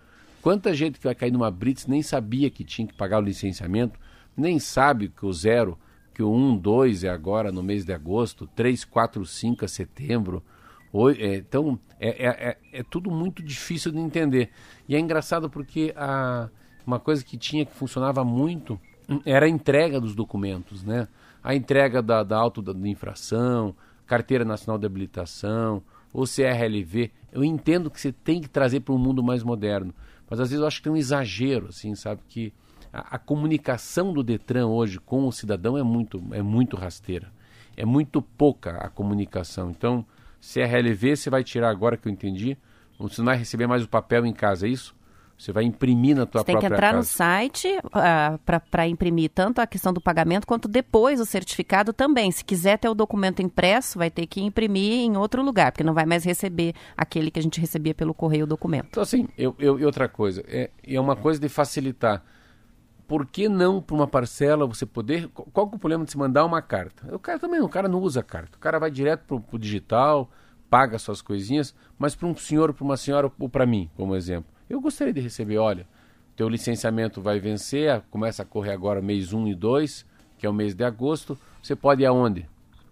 Quanta 0.43 0.73
gente 0.73 0.99
que 0.99 1.05
vai 1.05 1.15
cair 1.15 1.33
numa 1.33 1.51
Brits 1.51 1.87
nem 1.87 2.03
sabia 2.03 2.51
que 2.51 2.63
tinha 2.63 2.87
que 2.87 2.95
pagar 2.95 3.19
o 3.19 3.25
licenciamento, 3.25 3.99
nem 4.37 4.59
sabe 4.59 5.09
que 5.09 5.27
o 5.27 5.33
zero, 5.33 5.77
que 6.15 6.23
o 6.23 6.33
1, 6.33 6.57
2 6.59 7.05
é 7.05 7.09
agora 7.09 7.51
no 7.51 7.63
mês 7.63 7.85
de 7.85 7.93
agosto, 7.93 8.47
3, 8.55 8.85
4, 8.85 9.27
5 9.27 9.65
é 9.65 9.69
setembro. 9.69 10.43
É, 11.19 11.37
então, 11.37 11.79
é, 12.01 12.09
é, 12.09 12.29
é, 12.29 12.57
é 12.81 12.83
tudo 12.83 13.11
muito 13.11 13.43
difícil 13.43 13.93
de 13.93 13.99
entender. 13.99 14.51
E 14.89 14.95
é 14.95 14.99
engraçado 14.99 15.51
porque 15.51 15.93
a, 15.97 16.49
uma 16.87 16.99
coisa 16.99 17.25
que 17.25 17.37
tinha 17.37 17.67
que 17.67 17.75
funcionava 17.75 18.25
muito 18.25 18.81
hum, 19.09 19.21
era 19.25 19.47
a 19.47 19.49
entrega 19.49 20.01
dos 20.01 20.15
documentos, 20.15 20.83
né? 20.83 21.09
A 21.43 21.55
entrega 21.55 22.03
da, 22.03 22.23
da 22.23 22.37
auto 22.37 22.63
da, 22.63 22.73
da 22.73 22.89
infração, 22.89 23.75
Carteira 24.07 24.45
Nacional 24.45 24.79
de 24.79 24.87
Habilitação, 24.87 25.83
o 26.13 26.25
CRLV. 26.25 27.11
Eu 27.31 27.45
entendo 27.45 27.91
que 27.91 28.01
você 28.01 28.11
tem 28.11 28.41
que 28.41 28.49
trazer 28.49 28.81
para 28.81 28.95
um 28.95 28.99
mundo 28.99 29.23
mais 29.23 29.43
moderno, 29.43 29.95
mas 30.29 30.41
às 30.41 30.49
vezes 30.49 30.61
eu 30.61 30.67
acho 30.67 30.79
que 30.79 30.85
tem 30.85 30.93
um 30.93 30.97
exagero, 30.97 31.69
assim, 31.69 31.95
sabe? 31.95 32.23
Que 32.29 32.53
a, 32.93 33.17
a 33.17 33.19
comunicação 33.19 34.13
do 34.13 34.23
Detran 34.23 34.67
hoje 34.67 34.99
com 34.99 35.27
o 35.27 35.33
cidadão 35.33 35.77
é 35.77 35.83
muito, 35.83 36.23
é 36.33 36.43
muito 36.43 36.77
rasteira. 36.77 37.31
É 37.77 37.85
muito 37.85 38.21
pouca 38.21 38.73
a 38.79 38.89
comunicação. 38.89 39.71
Então, 39.71 40.05
CRLV 40.41 41.17
você 41.17 41.31
vai 41.31 41.43
tirar 41.45 41.71
agora 41.71 41.97
que 41.97 42.09
eu 42.09 42.13
entendi, 42.13 42.57
você 42.99 43.21
não 43.21 43.27
vai 43.27 43.37
receber 43.37 43.67
mais 43.67 43.83
o 43.83 43.89
papel 43.89 44.25
em 44.27 44.33
casa, 44.33 44.67
é 44.67 44.71
isso? 44.71 44.97
Você 45.37 45.53
vai 45.53 45.63
imprimir 45.63 46.17
na 46.17 46.27
tua 46.27 46.41
Você 46.41 46.47
tem 46.47 46.57
que 46.57 46.61
própria 46.63 46.75
entrar 46.77 46.93
no 46.95 46.99
casa. 46.99 47.09
site 47.11 47.69
para 48.73 48.89
imprimir 48.89 49.31
tanto 49.33 49.61
a 49.61 49.69
questão 49.69 49.93
do 49.93 50.01
pagamento 50.01 50.45
quanto 50.47 50.67
depois 50.67 51.21
o 51.21 51.25
certificado 51.25 51.93
também. 51.93 52.31
Se 52.33 52.45
quiser 52.45 52.77
ter 52.77 52.89
o 52.89 52.95
documento 52.95 53.41
impresso, 53.41 53.99
vai 53.99 54.11
ter 54.11 54.27
que 54.27 54.41
imprimir 54.41 54.95
em 54.95 55.17
outro 55.17 55.41
lugar, 55.41 55.71
porque 55.71 55.85
não 55.85 55.95
vai 55.95 56.05
mais 56.07 56.25
receber 56.25 56.75
aquele 56.97 57.31
que 57.31 57.39
a 57.39 57.43
gente 57.43 57.61
recebia 57.61 57.95
pelo 57.95 58.13
correio 58.13 58.45
o 58.45 58.47
documento. 58.49 58.89
Então, 58.91 59.03
assim, 59.03 59.29
eu, 59.39 59.55
eu- 59.61 59.79
e 59.79 59.85
outra 59.85 60.09
coisa, 60.09 60.43
é, 60.49 60.71
é 60.85 61.01
uma 61.01 61.15
coisa 61.15 61.39
de 61.41 61.49
facilitar. 61.49 62.21
Por 63.09 63.25
que 63.25 63.49
não, 63.49 63.81
para 63.81 63.97
uma 63.97 64.07
parcela, 64.07 64.67
você 64.67 64.85
poder. 64.85 65.29
Qual 65.29 65.67
que 65.67 65.75
é 65.75 65.77
o 65.77 65.81
problema 65.81 66.05
de 66.05 66.11
se 66.11 66.19
mandar 66.19 66.45
uma 66.45 66.61
carta? 66.61 67.13
O 67.13 67.19
cara 67.19 67.39
também, 67.39 67.59
o 67.61 67.69
cara 67.69 67.89
não 67.89 68.01
usa 68.01 68.23
carta. 68.23 68.59
O 68.59 68.61
cara 68.61 68.79
vai 68.79 68.91
direto 68.91 69.25
pro, 69.27 69.41
pro 69.41 69.59
digital, 69.59 70.31
paga 70.69 70.99
suas 70.99 71.23
coisinhas, 71.23 71.75
mas 71.99 72.15
para 72.15 72.29
um 72.29 72.37
senhor, 72.37 72.75
para 72.75 72.85
uma 72.85 72.99
senhora 72.99 73.33
ou 73.39 73.49
para 73.49 73.65
mim, 73.65 73.89
como 73.97 74.15
exemplo. 74.15 74.53
Eu 74.69 74.79
gostaria 74.79 75.15
de 75.15 75.21
receber, 75.21 75.57
olha, 75.57 75.89
teu 76.37 76.51
licenciamento 76.51 77.23
vai 77.23 77.41
vencer, 77.41 78.03
começa 78.11 78.43
a 78.43 78.45
correr 78.45 78.73
agora 78.73 79.01
mês 79.01 79.33
1 79.33 79.49
e 79.49 79.55
2, 79.55 80.05
que 80.37 80.47
é 80.47 80.51
o 80.51 80.53
mês 80.53 80.75
de 80.75 80.85
agosto. 80.85 81.39
Você 81.63 81.75
pode 81.75 82.03
ir 82.03 82.07
aonde? 82.07 82.47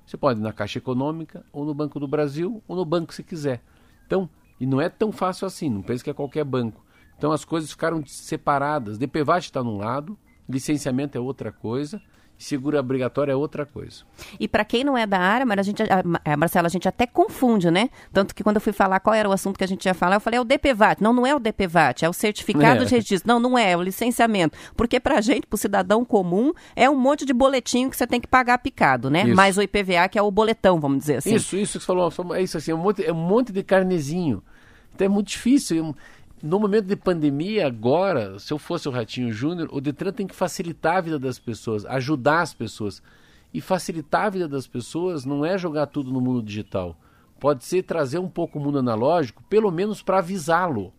Você 0.06 0.16
pode 0.16 0.40
ir 0.40 0.42
na 0.42 0.52
Caixa 0.52 0.78
Econômica, 0.78 1.44
ou 1.52 1.66
no 1.66 1.74
Banco 1.74 2.00
do 2.00 2.08
Brasil, 2.08 2.62
ou 2.66 2.74
no 2.74 2.86
banco 2.86 3.12
você 3.12 3.22
quiser. 3.22 3.60
Então, 4.06 4.30
e 4.58 4.64
não 4.64 4.80
é 4.80 4.88
tão 4.88 5.12
fácil 5.12 5.46
assim, 5.46 5.68
não 5.68 5.82
pense 5.82 6.02
que 6.02 6.08
é 6.08 6.14
qualquer 6.14 6.44
banco. 6.44 6.85
Então 7.18 7.32
as 7.32 7.44
coisas 7.44 7.70
ficaram 7.70 8.02
separadas. 8.06 8.98
DPVAT 8.98 9.44
está 9.46 9.62
num 9.62 9.76
lado, 9.78 10.18
licenciamento 10.48 11.16
é 11.16 11.20
outra 11.20 11.50
coisa, 11.50 12.00
seguro 12.38 12.78
obrigatório 12.78 13.32
é 13.32 13.34
outra 13.34 13.64
coisa. 13.64 14.02
E 14.38 14.46
para 14.46 14.62
quem 14.66 14.84
não 14.84 14.98
é 14.98 15.06
da 15.06 15.18
área, 15.18 15.46
mas 15.46 15.58
a 15.58 15.62
gente, 15.62 15.82
a, 15.82 16.02
a, 16.32 16.36
Marcela, 16.36 16.66
a 16.66 16.70
gente 16.70 16.86
até 16.86 17.06
confunde, 17.06 17.70
né? 17.70 17.88
Tanto 18.12 18.34
que 18.34 18.44
quando 18.44 18.56
eu 18.56 18.60
fui 18.60 18.74
falar 18.74 19.00
qual 19.00 19.14
era 19.14 19.26
o 19.26 19.32
assunto 19.32 19.56
que 19.56 19.64
a 19.64 19.66
gente 19.66 19.86
ia 19.86 19.94
falar, 19.94 20.16
eu 20.16 20.20
falei, 20.20 20.36
é 20.36 20.40
o 20.40 20.44
DPVAT. 20.44 21.00
Não, 21.02 21.14
não 21.14 21.26
é 21.26 21.34
o 21.34 21.38
DPVAT, 21.38 22.04
é 22.04 22.08
o 22.08 22.12
certificado 22.12 22.82
É. 22.82 22.84
de 22.84 22.94
registro. 22.94 23.26
Não, 23.26 23.40
não 23.40 23.56
é, 23.56 23.72
é 23.72 23.76
o 23.76 23.82
licenciamento. 23.82 24.58
Porque 24.76 25.00
pra 25.00 25.22
gente, 25.22 25.46
pro 25.46 25.56
cidadão 25.56 26.04
comum, 26.04 26.52
é 26.76 26.90
um 26.90 26.96
monte 26.96 27.24
de 27.24 27.32
boletinho 27.32 27.88
que 27.88 27.96
você 27.96 28.06
tem 28.06 28.20
que 28.20 28.28
pagar 28.28 28.58
picado, 28.58 29.08
né? 29.08 29.24
Isso. 29.24 29.34
Mais 29.34 29.56
o 29.56 29.62
IPVA, 29.62 30.06
que 30.10 30.18
é 30.18 30.22
o 30.22 30.30
boletão, 30.30 30.78
vamos 30.78 30.98
dizer 30.98 31.16
assim. 31.16 31.34
Isso, 31.34 31.56
isso 31.56 31.78
que 31.78 31.84
você 31.84 31.86
falou, 31.86 32.12
é 32.34 32.42
isso 32.42 32.58
assim, 32.58 32.70
é 32.70 32.74
um 32.74 32.78
monte, 32.78 33.02
é 33.02 33.12
um 33.12 33.16
monte 33.16 33.50
de 33.50 33.62
carnezinho. 33.62 34.42
Então 34.94 35.06
é 35.06 35.08
muito 35.08 35.28
difícil. 35.28 35.76
Eu- 35.78 35.96
No 36.46 36.60
momento 36.60 36.86
de 36.86 36.94
pandemia, 36.94 37.66
agora, 37.66 38.38
se 38.38 38.52
eu 38.52 38.58
fosse 38.58 38.88
o 38.88 38.92
Ratinho 38.92 39.32
Júnior, 39.32 39.68
o 39.72 39.80
Detran 39.80 40.12
tem 40.12 40.28
que 40.28 40.34
facilitar 40.34 40.98
a 40.98 41.00
vida 41.00 41.18
das 41.18 41.40
pessoas, 41.40 41.84
ajudar 41.84 42.40
as 42.40 42.54
pessoas. 42.54 43.02
E 43.52 43.60
facilitar 43.60 44.26
a 44.26 44.30
vida 44.30 44.46
das 44.46 44.64
pessoas 44.64 45.24
não 45.24 45.44
é 45.44 45.58
jogar 45.58 45.86
tudo 45.86 46.12
no 46.12 46.20
mundo 46.20 46.40
digital. 46.40 46.96
Pode 47.40 47.64
ser 47.64 47.82
trazer 47.82 48.20
um 48.20 48.28
pouco 48.28 48.60
o 48.60 48.62
mundo 48.62 48.78
analógico, 48.78 49.42
pelo 49.48 49.72
menos 49.72 50.02
para 50.02 50.18
avisá-lo. 50.18 50.92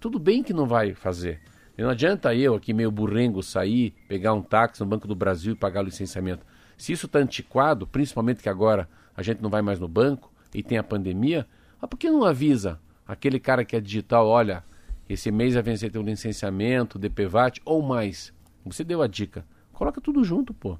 Tudo 0.00 0.18
bem 0.18 0.42
que 0.42 0.54
não 0.54 0.64
vai 0.64 0.94
fazer. 0.94 1.38
Não 1.76 1.90
adianta 1.90 2.34
eu, 2.34 2.54
aqui 2.54 2.72
meio 2.72 2.90
burrengo, 2.90 3.42
sair, 3.42 3.92
pegar 4.08 4.32
um 4.32 4.40
táxi 4.40 4.80
no 4.80 4.86
Banco 4.86 5.06
do 5.06 5.14
Brasil 5.14 5.52
e 5.52 5.56
pagar 5.56 5.82
o 5.82 5.84
licenciamento. 5.84 6.46
Se 6.78 6.92
isso 6.92 7.04
está 7.04 7.18
antiquado, 7.18 7.86
principalmente 7.86 8.42
que 8.42 8.48
agora 8.48 8.88
a 9.14 9.22
gente 9.22 9.42
não 9.42 9.50
vai 9.50 9.60
mais 9.60 9.78
no 9.78 9.86
banco 9.86 10.32
e 10.54 10.62
tem 10.62 10.78
a 10.78 10.82
pandemia, 10.82 11.46
por 11.78 11.98
que 11.98 12.10
não 12.10 12.24
avisa? 12.24 12.80
aquele 13.08 13.40
cara 13.40 13.64
que 13.64 13.74
é 13.74 13.80
digital, 13.80 14.28
olha, 14.28 14.62
esse 15.08 15.30
mês 15.30 15.54
vai 15.54 15.62
vencer 15.62 15.90
teu 15.90 16.02
licenciamento, 16.02 16.98
DPVAT 16.98 17.60
ou 17.64 17.82
mais. 17.82 18.32
Você 18.64 18.84
deu 18.84 19.02
a 19.02 19.06
dica. 19.06 19.46
Coloca 19.72 20.00
tudo 20.00 20.22
junto, 20.22 20.52
pô. 20.52 20.78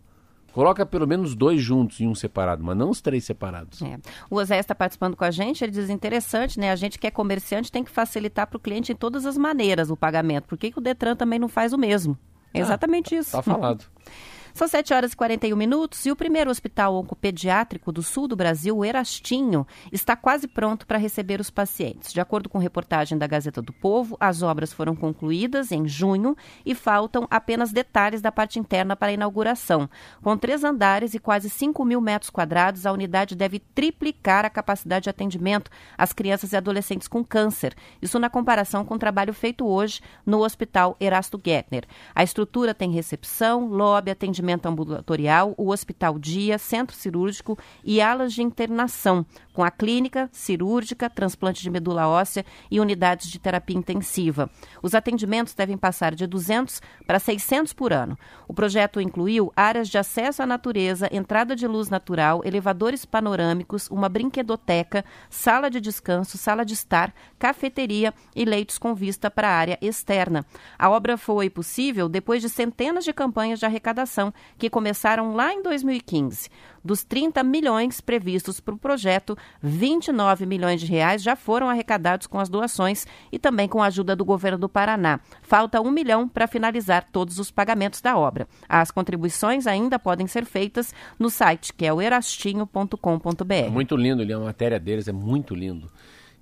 Coloca 0.52 0.84
pelo 0.84 1.06
menos 1.06 1.34
dois 1.34 1.60
juntos 1.60 2.00
e 2.00 2.06
um 2.06 2.14
separado, 2.14 2.64
mas 2.64 2.76
não 2.76 2.90
os 2.90 3.00
três 3.00 3.24
separados. 3.24 3.80
É. 3.82 3.98
O 4.28 4.36
Osé 4.36 4.58
está 4.58 4.74
participando 4.74 5.14
com 5.14 5.24
a 5.24 5.30
gente, 5.30 5.62
ele 5.62 5.70
diz 5.70 5.88
interessante, 5.88 6.58
né? 6.58 6.70
A 6.70 6.76
gente 6.76 6.98
que 6.98 7.06
é 7.06 7.10
comerciante 7.10 7.70
tem 7.70 7.84
que 7.84 7.90
facilitar 7.90 8.46
para 8.46 8.56
o 8.56 8.60
cliente 8.60 8.90
em 8.90 8.96
todas 8.96 9.24
as 9.24 9.38
maneiras 9.38 9.90
o 9.90 9.96
pagamento. 9.96 10.46
Por 10.46 10.58
que, 10.58 10.72
que 10.72 10.78
o 10.78 10.80
Detran 10.80 11.14
também 11.14 11.38
não 11.38 11.48
faz 11.48 11.72
o 11.72 11.78
mesmo? 11.78 12.18
É 12.52 12.60
exatamente 12.60 13.14
isso. 13.14 13.32
Tá 13.32 13.42
falado. 13.42 13.84
São 14.58 14.66
7 14.66 14.92
horas 14.92 15.12
e 15.12 15.16
41 15.16 15.56
minutos 15.56 16.04
e 16.04 16.10
o 16.10 16.16
primeiro 16.16 16.50
hospital 16.50 16.96
oncopediátrico 16.96 17.92
do 17.92 18.02
sul 18.02 18.26
do 18.26 18.34
Brasil, 18.34 18.76
o 18.76 18.84
Erastinho, 18.84 19.64
está 19.92 20.16
quase 20.16 20.48
pronto 20.48 20.84
para 20.84 20.98
receber 20.98 21.40
os 21.40 21.48
pacientes. 21.48 22.12
De 22.12 22.20
acordo 22.20 22.48
com 22.48 22.58
reportagem 22.58 23.16
da 23.16 23.28
Gazeta 23.28 23.62
do 23.62 23.72
Povo, 23.72 24.16
as 24.18 24.42
obras 24.42 24.72
foram 24.72 24.96
concluídas 24.96 25.70
em 25.70 25.86
junho 25.86 26.36
e 26.66 26.74
faltam 26.74 27.24
apenas 27.30 27.70
detalhes 27.70 28.20
da 28.20 28.32
parte 28.32 28.58
interna 28.58 28.96
para 28.96 29.10
a 29.10 29.12
inauguração. 29.12 29.88
Com 30.20 30.36
três 30.36 30.64
andares 30.64 31.14
e 31.14 31.20
quase 31.20 31.48
5 31.48 31.84
mil 31.84 32.00
metros 32.00 32.28
quadrados, 32.28 32.84
a 32.84 32.90
unidade 32.90 33.36
deve 33.36 33.60
triplicar 33.60 34.44
a 34.44 34.50
capacidade 34.50 35.04
de 35.04 35.10
atendimento 35.10 35.70
às 35.96 36.12
crianças 36.12 36.50
e 36.52 36.56
adolescentes 36.56 37.06
com 37.06 37.22
câncer. 37.22 37.76
Isso 38.02 38.18
na 38.18 38.28
comparação 38.28 38.84
com 38.84 38.96
o 38.96 38.98
trabalho 38.98 39.32
feito 39.32 39.64
hoje 39.64 40.00
no 40.26 40.42
Hospital 40.42 40.96
Erasto 40.98 41.40
Gettner. 41.40 41.84
A 42.12 42.24
estrutura 42.24 42.74
tem 42.74 42.90
recepção, 42.90 43.68
lobby, 43.68 44.10
atendimento 44.10 44.47
ambulatorial, 44.68 45.54
o 45.56 45.70
Hospital 45.70 46.18
Dia, 46.18 46.58
Centro 46.58 46.96
Cirúrgico 46.96 47.58
e 47.84 48.00
alas 48.00 48.32
de 48.32 48.42
internação, 48.42 49.26
com 49.52 49.64
a 49.64 49.70
clínica, 49.70 50.28
cirúrgica, 50.32 51.10
transplante 51.10 51.62
de 51.62 51.70
medula 51.70 52.06
óssea 52.06 52.46
e 52.70 52.78
unidades 52.78 53.28
de 53.28 53.38
terapia 53.38 53.76
intensiva. 53.76 54.48
Os 54.82 54.94
atendimentos 54.94 55.54
devem 55.54 55.76
passar 55.76 56.14
de 56.14 56.26
200 56.26 56.80
para 57.06 57.18
600 57.18 57.72
por 57.72 57.92
ano. 57.92 58.16
O 58.46 58.54
projeto 58.54 59.00
incluiu 59.00 59.52
áreas 59.56 59.88
de 59.88 59.98
acesso 59.98 60.42
à 60.42 60.46
natureza, 60.46 61.08
entrada 61.12 61.56
de 61.56 61.66
luz 61.66 61.90
natural, 61.90 62.40
elevadores 62.44 63.04
panorâmicos, 63.04 63.90
uma 63.90 64.08
brinquedoteca, 64.08 65.04
sala 65.28 65.68
de 65.68 65.80
descanso, 65.80 66.38
sala 66.38 66.64
de 66.64 66.74
estar, 66.74 67.12
cafeteria 67.38 68.14
e 68.34 68.44
leitos 68.44 68.78
com 68.78 68.94
vista 68.94 69.30
para 69.30 69.48
a 69.48 69.56
área 69.56 69.78
externa. 69.80 70.46
A 70.78 70.88
obra 70.88 71.16
foi 71.16 71.50
possível 71.50 72.08
depois 72.08 72.40
de 72.40 72.48
centenas 72.48 73.04
de 73.04 73.12
campanhas 73.12 73.58
de 73.58 73.66
arrecadação 73.66 74.27
que 74.56 74.70
começaram 74.70 75.34
lá 75.34 75.52
em 75.52 75.62
2015. 75.62 76.48
Dos 76.84 77.04
30 77.04 77.42
milhões 77.42 78.00
previstos 78.00 78.60
para 78.60 78.74
o 78.74 78.78
projeto, 78.78 79.36
29 79.62 80.46
milhões 80.46 80.80
de 80.80 80.86
reais 80.86 81.22
já 81.22 81.36
foram 81.36 81.68
arrecadados 81.68 82.26
com 82.26 82.38
as 82.38 82.48
doações 82.48 83.06
e 83.30 83.38
também 83.38 83.68
com 83.68 83.82
a 83.82 83.86
ajuda 83.86 84.16
do 84.16 84.24
governo 84.24 84.58
do 84.58 84.68
Paraná. 84.68 85.20
Falta 85.42 85.80
um 85.80 85.90
milhão 85.90 86.28
para 86.28 86.46
finalizar 86.46 87.06
todos 87.12 87.38
os 87.38 87.50
pagamentos 87.50 88.00
da 88.00 88.16
obra. 88.16 88.48
As 88.68 88.90
contribuições 88.90 89.66
ainda 89.66 89.98
podem 89.98 90.26
ser 90.26 90.44
feitas 90.44 90.94
no 91.18 91.28
site 91.28 91.74
que 91.74 91.84
é 91.84 91.92
o 91.92 92.00
erastinho.com.br. 92.00 93.70
Muito 93.70 93.96
lindo 93.96 94.22
ali, 94.22 94.32
a 94.32 94.38
matéria 94.38 94.78
deles 94.78 95.08
é 95.08 95.12
muito 95.12 95.54
lindo. 95.54 95.90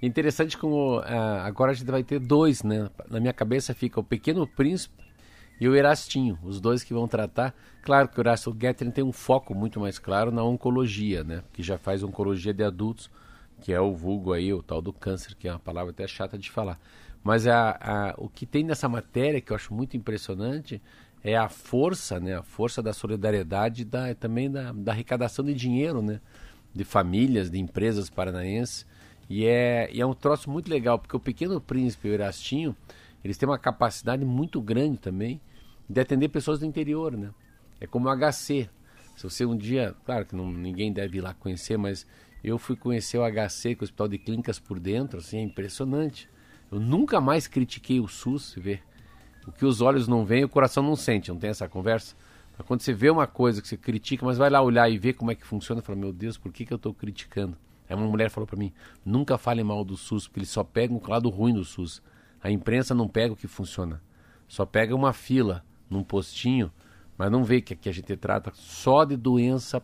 Interessante 0.00 0.58
como 0.58 1.00
ah, 1.04 1.42
agora 1.44 1.72
a 1.72 1.74
gente 1.74 1.90
vai 1.90 2.04
ter 2.04 2.18
dois, 2.18 2.62
né? 2.62 2.90
Na 3.10 3.18
minha 3.18 3.32
cabeça 3.32 3.74
fica 3.74 3.98
o 3.98 4.04
Pequeno 4.04 4.46
Príncipe 4.46 5.05
e 5.60 5.68
o 5.68 5.74
Erastinho, 5.74 6.38
os 6.42 6.60
dois 6.60 6.84
que 6.84 6.92
vão 6.92 7.08
tratar. 7.08 7.54
Claro 7.82 8.08
que 8.08 8.18
o 8.18 8.22
Erasto 8.22 8.54
Gettering 8.58 8.90
tem 8.90 9.04
um 9.04 9.12
foco 9.12 9.54
muito 9.54 9.80
mais 9.80 9.98
claro 9.98 10.30
na 10.30 10.42
oncologia, 10.42 11.24
né? 11.24 11.42
Que 11.52 11.62
já 11.62 11.78
faz 11.78 12.02
oncologia 12.02 12.52
de 12.52 12.62
adultos, 12.62 13.10
que 13.60 13.72
é 13.72 13.80
o 13.80 13.94
vulgo 13.94 14.32
aí, 14.32 14.52
o 14.52 14.62
tal 14.62 14.82
do 14.82 14.92
câncer, 14.92 15.34
que 15.34 15.48
é 15.48 15.52
uma 15.52 15.58
palavra 15.58 15.92
até 15.92 16.06
chata 16.06 16.36
de 16.36 16.50
falar. 16.50 16.78
Mas 17.22 17.46
a, 17.46 17.70
a, 17.80 18.14
o 18.18 18.28
que 18.28 18.44
tem 18.44 18.62
nessa 18.64 18.88
matéria 18.88 19.40
que 19.40 19.50
eu 19.50 19.56
acho 19.56 19.72
muito 19.72 19.96
impressionante 19.96 20.80
é 21.24 21.36
a 21.36 21.48
força, 21.48 22.20
né? 22.20 22.36
A 22.36 22.42
força 22.42 22.82
da 22.82 22.92
solidariedade 22.92 23.84
da, 23.84 24.14
também 24.14 24.50
da, 24.50 24.72
da 24.72 24.92
arrecadação 24.92 25.44
de 25.44 25.54
dinheiro, 25.54 26.02
né? 26.02 26.20
De 26.74 26.84
famílias, 26.84 27.50
de 27.50 27.58
empresas 27.58 28.10
paranaenses. 28.10 28.86
E 29.28 29.46
é, 29.46 29.88
e 29.92 30.00
é 30.00 30.06
um 30.06 30.14
troço 30.14 30.50
muito 30.50 30.70
legal, 30.70 30.98
porque 30.98 31.16
o 31.16 31.20
Pequeno 31.20 31.60
Príncipe 31.60 32.08
o 32.08 32.12
Erastinho, 32.12 32.76
eles 33.26 33.36
têm 33.36 33.48
uma 33.48 33.58
capacidade 33.58 34.24
muito 34.24 34.60
grande 34.60 34.98
também 34.98 35.40
de 35.90 36.00
atender 36.00 36.28
pessoas 36.28 36.60
do 36.60 36.66
interior, 36.66 37.16
né? 37.16 37.30
É 37.80 37.86
como 37.86 38.08
o 38.08 38.16
HC. 38.16 38.70
Se 39.16 39.24
você 39.24 39.44
um 39.44 39.56
dia, 39.56 39.96
claro 40.04 40.24
que 40.24 40.36
não, 40.36 40.50
ninguém 40.50 40.92
deve 40.92 41.18
ir 41.18 41.20
lá 41.22 41.34
conhecer, 41.34 41.76
mas 41.76 42.06
eu 42.44 42.56
fui 42.56 42.76
conhecer 42.76 43.18
o 43.18 43.24
HC, 43.24 43.74
que 43.74 43.80
é 43.80 43.82
o 43.82 43.84
Hospital 43.84 44.08
de 44.08 44.18
Clínicas 44.18 44.60
por 44.60 44.78
dentro, 44.78 45.18
assim, 45.18 45.38
é 45.38 45.42
impressionante. 45.42 46.28
Eu 46.70 46.78
nunca 46.78 47.20
mais 47.20 47.48
critiquei 47.48 47.98
o 47.98 48.06
SUS, 48.06 48.52
você 48.52 48.60
vê. 48.60 48.80
O 49.44 49.50
que 49.50 49.64
os 49.64 49.80
olhos 49.80 50.06
não 50.06 50.24
veem, 50.24 50.44
o 50.44 50.48
coração 50.48 50.82
não 50.82 50.94
sente, 50.94 51.30
não 51.30 51.38
tem 51.38 51.50
essa 51.50 51.68
conversa? 51.68 52.14
Mas 52.56 52.66
quando 52.66 52.80
você 52.80 52.92
vê 52.92 53.10
uma 53.10 53.26
coisa 53.26 53.60
que 53.60 53.66
você 53.66 53.76
critica, 53.76 54.24
mas 54.24 54.38
vai 54.38 54.50
lá 54.50 54.62
olhar 54.62 54.88
e 54.88 54.98
ver 54.98 55.14
como 55.14 55.32
é 55.32 55.34
que 55.34 55.44
funciona, 55.44 55.82
fala, 55.82 55.98
meu 55.98 56.12
Deus, 56.12 56.38
por 56.38 56.52
que, 56.52 56.64
que 56.64 56.72
eu 56.72 56.76
estou 56.76 56.94
criticando? 56.94 57.56
Aí 57.88 57.96
uma 57.96 58.06
mulher 58.06 58.30
falou 58.30 58.46
para 58.46 58.56
mim, 58.56 58.72
nunca 59.04 59.36
fale 59.36 59.64
mal 59.64 59.84
do 59.84 59.96
SUS, 59.96 60.28
porque 60.28 60.40
eles 60.40 60.50
só 60.50 60.62
pegam 60.62 61.00
o 61.02 61.10
lado 61.10 61.28
ruim 61.28 61.54
do 61.54 61.64
SUS. 61.64 62.02
A 62.42 62.50
imprensa 62.50 62.94
não 62.94 63.08
pega 63.08 63.32
o 63.32 63.36
que 63.36 63.46
funciona. 63.46 64.00
Só 64.46 64.64
pega 64.64 64.94
uma 64.94 65.12
fila 65.12 65.64
num 65.90 66.02
postinho, 66.02 66.70
mas 67.16 67.30
não 67.30 67.42
vê 67.42 67.60
que 67.60 67.74
aqui 67.74 67.88
a 67.88 67.92
gente 67.92 68.16
trata 68.16 68.52
só 68.54 69.04
de 69.04 69.16
doença 69.16 69.82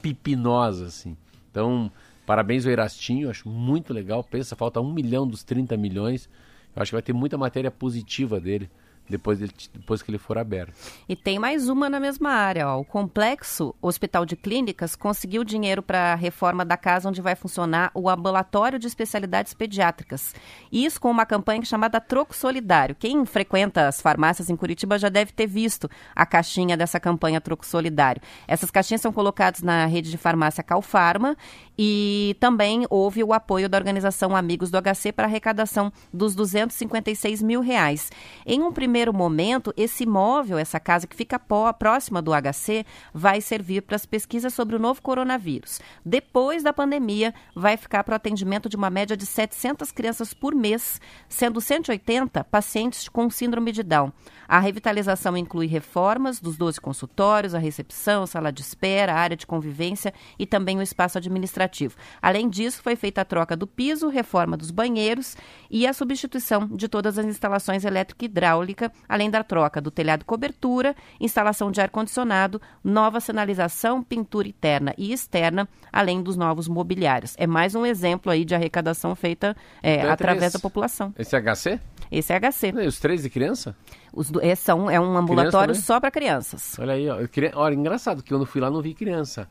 pipinosa, 0.00 0.86
assim. 0.86 1.16
Então, 1.50 1.90
parabéns 2.26 2.66
ao 2.66 2.72
Erastinho, 2.72 3.30
acho 3.30 3.48
muito 3.48 3.92
legal. 3.92 4.24
Pensa, 4.24 4.56
falta 4.56 4.80
um 4.80 4.92
milhão 4.92 5.26
dos 5.26 5.42
30 5.42 5.76
milhões. 5.76 6.28
Eu 6.74 6.82
acho 6.82 6.90
que 6.90 6.96
vai 6.96 7.02
ter 7.02 7.12
muita 7.12 7.36
matéria 7.36 7.70
positiva 7.70 8.40
dele 8.40 8.70
depois, 9.10 9.38
depois 9.38 10.02
que 10.02 10.10
ele 10.10 10.18
for 10.18 10.38
aberto. 10.38 10.72
E 11.08 11.16
tem 11.16 11.38
mais 11.38 11.68
uma 11.68 11.90
na 11.90 12.00
mesma 12.00 12.30
área. 12.30 12.68
Ó. 12.68 12.80
O 12.80 12.84
Complexo 12.84 13.74
Hospital 13.82 14.24
de 14.24 14.36
Clínicas 14.36 14.94
conseguiu 14.94 15.44
dinheiro 15.44 15.82
para 15.82 16.12
a 16.12 16.14
reforma 16.14 16.64
da 16.64 16.76
casa 16.76 17.08
onde 17.08 17.20
vai 17.20 17.34
funcionar 17.34 17.90
o 17.94 18.08
ambulatório 18.08 18.78
de 18.78 18.86
especialidades 18.86 19.54
pediátricas. 19.54 20.34
Isso 20.70 21.00
com 21.00 21.10
uma 21.10 21.26
campanha 21.26 21.64
chamada 21.64 22.00
Troco 22.00 22.34
Solidário. 22.34 22.94
Quem 22.94 23.24
frequenta 23.24 23.88
as 23.88 24.00
farmácias 24.00 24.48
em 24.50 24.56
Curitiba 24.56 24.98
já 24.98 25.08
deve 25.08 25.32
ter 25.32 25.46
visto 25.46 25.90
a 26.14 26.24
caixinha 26.24 26.76
dessa 26.76 27.00
campanha 27.00 27.40
Troco 27.40 27.66
Solidário. 27.66 28.22
Essas 28.46 28.70
caixinhas 28.70 29.00
são 29.00 29.12
colocadas 29.12 29.62
na 29.62 29.86
rede 29.86 30.10
de 30.10 30.16
farmácia 30.16 30.62
Calfarma 30.62 31.36
e 31.82 32.36
também 32.38 32.86
houve 32.90 33.24
o 33.24 33.32
apoio 33.32 33.66
da 33.66 33.78
organização 33.78 34.36
Amigos 34.36 34.70
do 34.70 34.76
HC 34.76 35.12
para 35.12 35.26
arrecadação 35.26 35.90
dos 36.12 36.34
256 36.34 37.40
mil 37.40 37.62
reais. 37.62 38.10
Em 38.44 38.62
um 38.62 38.70
primeiro 38.70 38.99
momento, 39.08 39.72
esse 39.76 40.04
imóvel, 40.04 40.58
essa 40.58 40.78
casa 40.78 41.06
que 41.06 41.16
fica 41.16 41.38
próxima 41.38 42.20
do 42.20 42.32
HC, 42.32 42.84
vai 43.14 43.40
servir 43.40 43.82
para 43.82 43.96
as 43.96 44.04
pesquisas 44.04 44.52
sobre 44.52 44.76
o 44.76 44.78
novo 44.78 45.00
coronavírus. 45.00 45.80
Depois 46.04 46.62
da 46.62 46.72
pandemia, 46.72 47.32
vai 47.54 47.76
ficar 47.76 48.04
para 48.04 48.12
o 48.12 48.16
atendimento 48.16 48.68
de 48.68 48.76
uma 48.76 48.90
média 48.90 49.16
de 49.16 49.24
700 49.24 49.90
crianças 49.92 50.34
por 50.34 50.54
mês, 50.54 51.00
sendo 51.28 51.60
180 51.60 52.44
pacientes 52.44 53.08
com 53.08 53.30
síndrome 53.30 53.72
de 53.72 53.82
Down. 53.82 54.12
A 54.50 54.58
revitalização 54.58 55.36
inclui 55.36 55.66
reformas 55.66 56.40
dos 56.40 56.56
12 56.56 56.80
consultórios, 56.80 57.54
a 57.54 57.58
recepção, 57.58 58.26
sala 58.26 58.50
de 58.50 58.62
espera, 58.62 59.14
área 59.14 59.36
de 59.36 59.46
convivência 59.46 60.12
e 60.36 60.44
também 60.44 60.76
o 60.76 60.82
espaço 60.82 61.18
administrativo. 61.18 61.94
Além 62.20 62.48
disso, 62.48 62.82
foi 62.82 62.96
feita 62.96 63.20
a 63.20 63.24
troca 63.24 63.56
do 63.56 63.64
piso, 63.64 64.08
reforma 64.08 64.56
dos 64.56 64.72
banheiros 64.72 65.36
e 65.70 65.86
a 65.86 65.92
substituição 65.92 66.66
de 66.66 66.88
todas 66.88 67.16
as 67.16 67.26
instalações 67.26 67.84
elétrica 67.84 68.24
e 68.24 68.26
hidráulica, 68.26 68.89
além 69.08 69.30
da 69.30 69.42
troca 69.42 69.80
do 69.80 69.90
telhado 69.90 70.24
cobertura, 70.24 70.94
instalação 71.20 71.70
de 71.70 71.80
ar-condicionado, 71.80 72.60
nova 72.82 73.20
sinalização, 73.20 74.02
pintura 74.02 74.48
interna 74.48 74.94
e 74.96 75.12
externa, 75.12 75.68
além 75.92 76.22
dos 76.22 76.36
novos 76.36 76.68
mobiliários. 76.68 77.34
É 77.38 77.46
mais 77.46 77.74
um 77.74 77.84
exemplo 77.84 78.30
aí 78.30 78.44
de 78.44 78.54
arrecadação 78.54 79.14
feita 79.14 79.56
é, 79.82 80.02
através 80.02 80.52
da 80.52 80.58
população. 80.58 81.14
Esse 81.18 81.36
é 81.36 81.40
HC? 81.40 81.80
Esse 82.10 82.32
é 82.32 82.40
HC. 82.40 82.72
E 82.74 82.86
os 82.86 82.98
três 82.98 83.22
de 83.22 83.30
criança? 83.30 83.76
Os 84.12 84.30
do, 84.30 84.44
é, 84.44 84.54
são, 84.54 84.90
é 84.90 84.98
um 85.00 85.16
ambulatório 85.16 85.74
só 85.74 86.00
para 86.00 86.10
crianças. 86.10 86.76
Olha 86.78 86.94
aí, 86.94 87.08
ó. 87.08 87.26
Queria, 87.28 87.52
olha, 87.54 87.74
engraçado 87.74 88.22
que 88.22 88.30
quando 88.30 88.42
eu 88.42 88.46
fui 88.46 88.60
lá 88.60 88.70
não 88.70 88.82
vi 88.82 88.94
criança. 88.94 89.48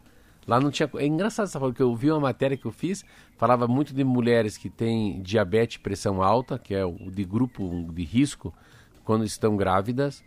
Lá 0.49 0.59
não 0.59 0.71
tinha. 0.71 0.89
É 0.97 1.05
engraçado 1.05 1.45
essa 1.45 1.59
porque 1.59 1.81
eu 1.81 1.95
vi 1.95 2.09
uma 2.09 2.19
matéria 2.19 2.57
que 2.57 2.65
eu 2.65 2.71
fiz, 2.71 3.05
falava 3.37 3.67
muito 3.67 3.93
de 3.93 4.03
mulheres 4.03 4.57
que 4.57 4.69
têm 4.69 5.21
diabetes 5.21 5.77
e 5.77 5.79
pressão 5.79 6.23
alta, 6.23 6.57
que 6.57 6.73
é 6.73 6.83
o 6.83 7.11
de 7.11 7.23
grupo 7.23 7.87
de 7.93 8.03
risco, 8.03 8.53
quando 9.09 9.25
estão 9.25 9.57
grávidas. 9.57 10.23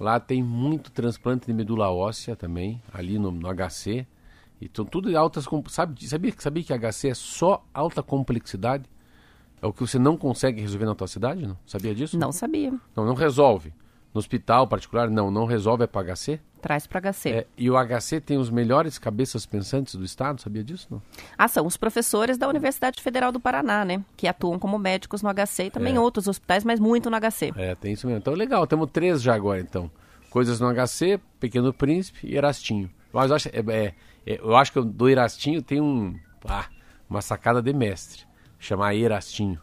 Lá 0.00 0.18
tem 0.18 0.42
muito 0.42 0.90
transplante 0.90 1.46
de 1.46 1.52
medula 1.52 1.88
óssea 1.92 2.34
também, 2.34 2.82
ali 2.92 3.16
no, 3.16 3.30
no 3.30 3.48
HC. 3.48 4.04
Então 4.60 4.84
tudo 4.84 5.16
altas. 5.16 5.46
Sabe, 5.68 6.04
sabia, 6.04 6.34
sabia 6.36 6.64
que 6.64 6.76
HC 6.76 7.10
é 7.10 7.14
só 7.14 7.64
alta 7.72 8.02
complexidade? 8.02 8.90
É 9.62 9.66
o 9.68 9.72
que 9.72 9.82
você 9.82 10.00
não 10.00 10.16
consegue 10.16 10.60
resolver 10.60 10.84
na 10.84 10.96
tua 10.96 11.06
cidade, 11.06 11.46
não? 11.46 11.56
Sabia 11.64 11.94
disso? 11.94 12.18
Não 12.18 12.32
sabia. 12.32 12.72
Não, 12.96 13.04
não 13.04 13.14
resolve. 13.14 13.72
No 14.14 14.20
hospital 14.20 14.66
particular, 14.68 15.10
não, 15.10 15.28
não 15.30 15.44
resolve 15.44 15.82
é 15.84 15.86
para 15.88 16.14
HC? 16.14 16.38
Traz 16.62 16.86
para 16.86 17.00
HC. 17.00 17.28
É, 17.30 17.46
e 17.58 17.68
o 17.68 17.74
HC 17.74 18.20
tem 18.20 18.38
os 18.38 18.48
melhores 18.48 18.96
cabeças 18.96 19.44
pensantes 19.44 19.96
do 19.96 20.04
estado, 20.04 20.40
sabia 20.40 20.62
disso? 20.64 20.86
Não? 20.90 21.02
Ah, 21.36 21.48
são 21.48 21.66
os 21.66 21.76
professores 21.76 22.38
da 22.38 22.48
Universidade 22.48 23.02
Federal 23.02 23.30
do 23.32 23.40
Paraná, 23.40 23.84
né? 23.84 24.02
Que 24.16 24.26
atuam 24.28 24.58
como 24.58 24.78
médicos 24.78 25.20
no 25.20 25.28
HC 25.28 25.64
e 25.64 25.70
também 25.70 25.96
É. 25.96 26.00
outros 26.00 26.28
hospitais, 26.28 26.64
mas 26.64 26.78
muito 26.80 27.10
no 27.10 27.16
HC. 27.20 27.52
É, 27.56 27.74
tem 27.74 27.92
isso 27.92 28.06
mesmo. 28.06 28.20
Então, 28.20 28.32
legal, 28.32 28.66
temos 28.66 28.88
três 28.90 29.20
já 29.20 29.34
agora, 29.34 29.60
então. 29.60 29.90
Coisas 30.30 30.58
no 30.58 30.68
HC, 30.72 31.20
Pequeno 31.38 31.72
Príncipe 31.74 32.26
e 32.26 32.36
Erastinho. 32.36 32.88
Mas 33.12 33.30
eu 33.30 33.36
acho, 33.36 33.48
é, 33.48 33.52
é, 33.68 33.94
é, 34.26 34.40
eu 34.40 34.56
acho 34.56 34.72
que 34.72 34.80
do 34.80 35.08
Erastinho 35.08 35.60
tem 35.60 35.80
um, 35.80 36.18
ah, 36.46 36.66
uma 37.10 37.20
sacada 37.20 37.60
de 37.60 37.72
mestre. 37.72 38.22
Chamar 38.58 38.94
Erastinho. 38.94 39.60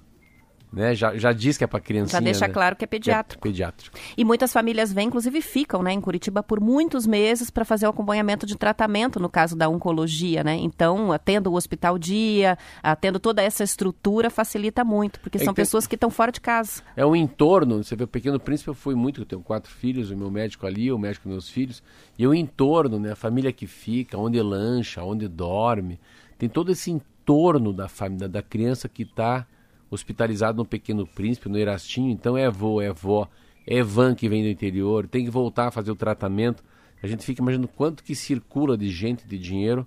Né? 0.72 0.96
Já, 0.96 1.18
já 1.18 1.34
diz 1.34 1.58
que 1.58 1.66
é 1.66 1.68
para 1.68 1.82
criancinha, 1.82 2.20
Já 2.22 2.24
deixa 2.24 2.48
né? 2.48 2.54
claro 2.54 2.78
que 2.78 2.86
é 2.86 2.88
pediátrico. 2.88 3.46
É 3.46 3.50
pediátrico. 3.52 3.98
E 4.16 4.24
muitas 4.24 4.54
famílias 4.54 4.94
vêm, 4.94 5.08
inclusive 5.08 5.42
ficam, 5.42 5.84
né, 5.84 5.92
em 5.92 6.00
Curitiba 6.00 6.42
por 6.42 6.62
muitos 6.62 7.06
meses 7.06 7.50
para 7.50 7.66
fazer 7.66 7.88
o 7.88 7.90
acompanhamento 7.90 8.46
de 8.46 8.56
tratamento 8.58 9.20
no 9.20 9.30
caso 9.30 9.54
da 9.56 9.68
oncologia, 9.68 10.46
né? 10.46 10.56
Então, 10.56 11.10
tendo 11.26 11.52
o 11.52 11.56
hospital 11.56 12.00
dia, 12.00 12.58
ah, 12.82 12.96
tendo 12.96 13.20
toda 13.20 13.42
essa 13.42 13.66
estrutura 13.66 14.30
facilita 14.30 14.86
muito, 14.86 15.20
porque 15.20 15.38
É 15.38 15.44
são 15.44 15.54
que 15.54 15.58
tem- 15.58 15.66
pessoas 15.66 15.86
que 15.86 15.96
estão 15.96 16.10
fora 16.10 16.32
de 16.32 16.40
casa. 16.40 16.82
É 16.96 17.06
um 17.06 17.16
entorno, 17.18 17.84
você 17.84 17.94
vê, 17.96 18.06
o 18.06 18.08
Pequeno 18.08 18.40
Príncipe 18.40 18.70
eu 18.70 18.74
fui 18.74 18.96
muito, 18.96 19.22
eu 19.22 19.26
tenho 19.26 19.42
quatro 19.42 19.70
filhos, 19.70 20.10
o 20.10 20.16
meu 20.16 20.32
médico 20.32 20.66
ali, 20.66 20.90
o 20.90 20.98
médico 20.98 21.24
dos 21.28 21.32
meus 21.34 21.50
filhos, 21.50 21.84
e 22.18 22.26
o 22.26 22.34
entorno, 22.34 22.98
né, 22.98 23.12
a 23.12 23.16
família 23.16 23.52
que 23.52 23.68
fica, 23.68 24.18
onde 24.18 24.42
lancha, 24.42 25.04
onde 25.04 25.28
dorme, 25.28 26.00
tem 26.38 26.48
todo 26.48 26.72
esse 26.72 26.90
entorno 26.92 27.74
da 27.74 27.90
família, 27.90 28.30
da 28.30 28.42
criança 28.42 28.88
que 28.88 29.04
está 29.04 29.46
hospitalizado 29.92 30.58
no 30.58 30.66
Pequeno 30.66 31.06
Príncipe, 31.06 31.50
no 31.50 31.58
Erastinho, 31.58 32.10
então 32.10 32.38
é 32.38 32.46
avô, 32.46 32.82
é 32.82 32.92
vó, 32.92 33.28
é 33.68 33.84
van 33.84 34.16
que 34.16 34.30
vem 34.30 34.42
do 34.42 34.50
interior, 34.50 35.06
tem 35.06 35.26
que 35.26 35.30
voltar 35.30 35.68
a 35.68 35.72
fazer 35.72 35.92
o 35.92 35.96
tratamento, 35.96 36.64
a 37.04 37.08
gente 37.08 37.26
fica 37.26 37.42
imaginando 37.42 37.68
quanto 37.68 38.04
que 38.04 38.16
circula 38.16 38.78
de 38.78 38.90
gente, 38.90 39.28
de 39.28 39.38
dinheiro, 39.38 39.86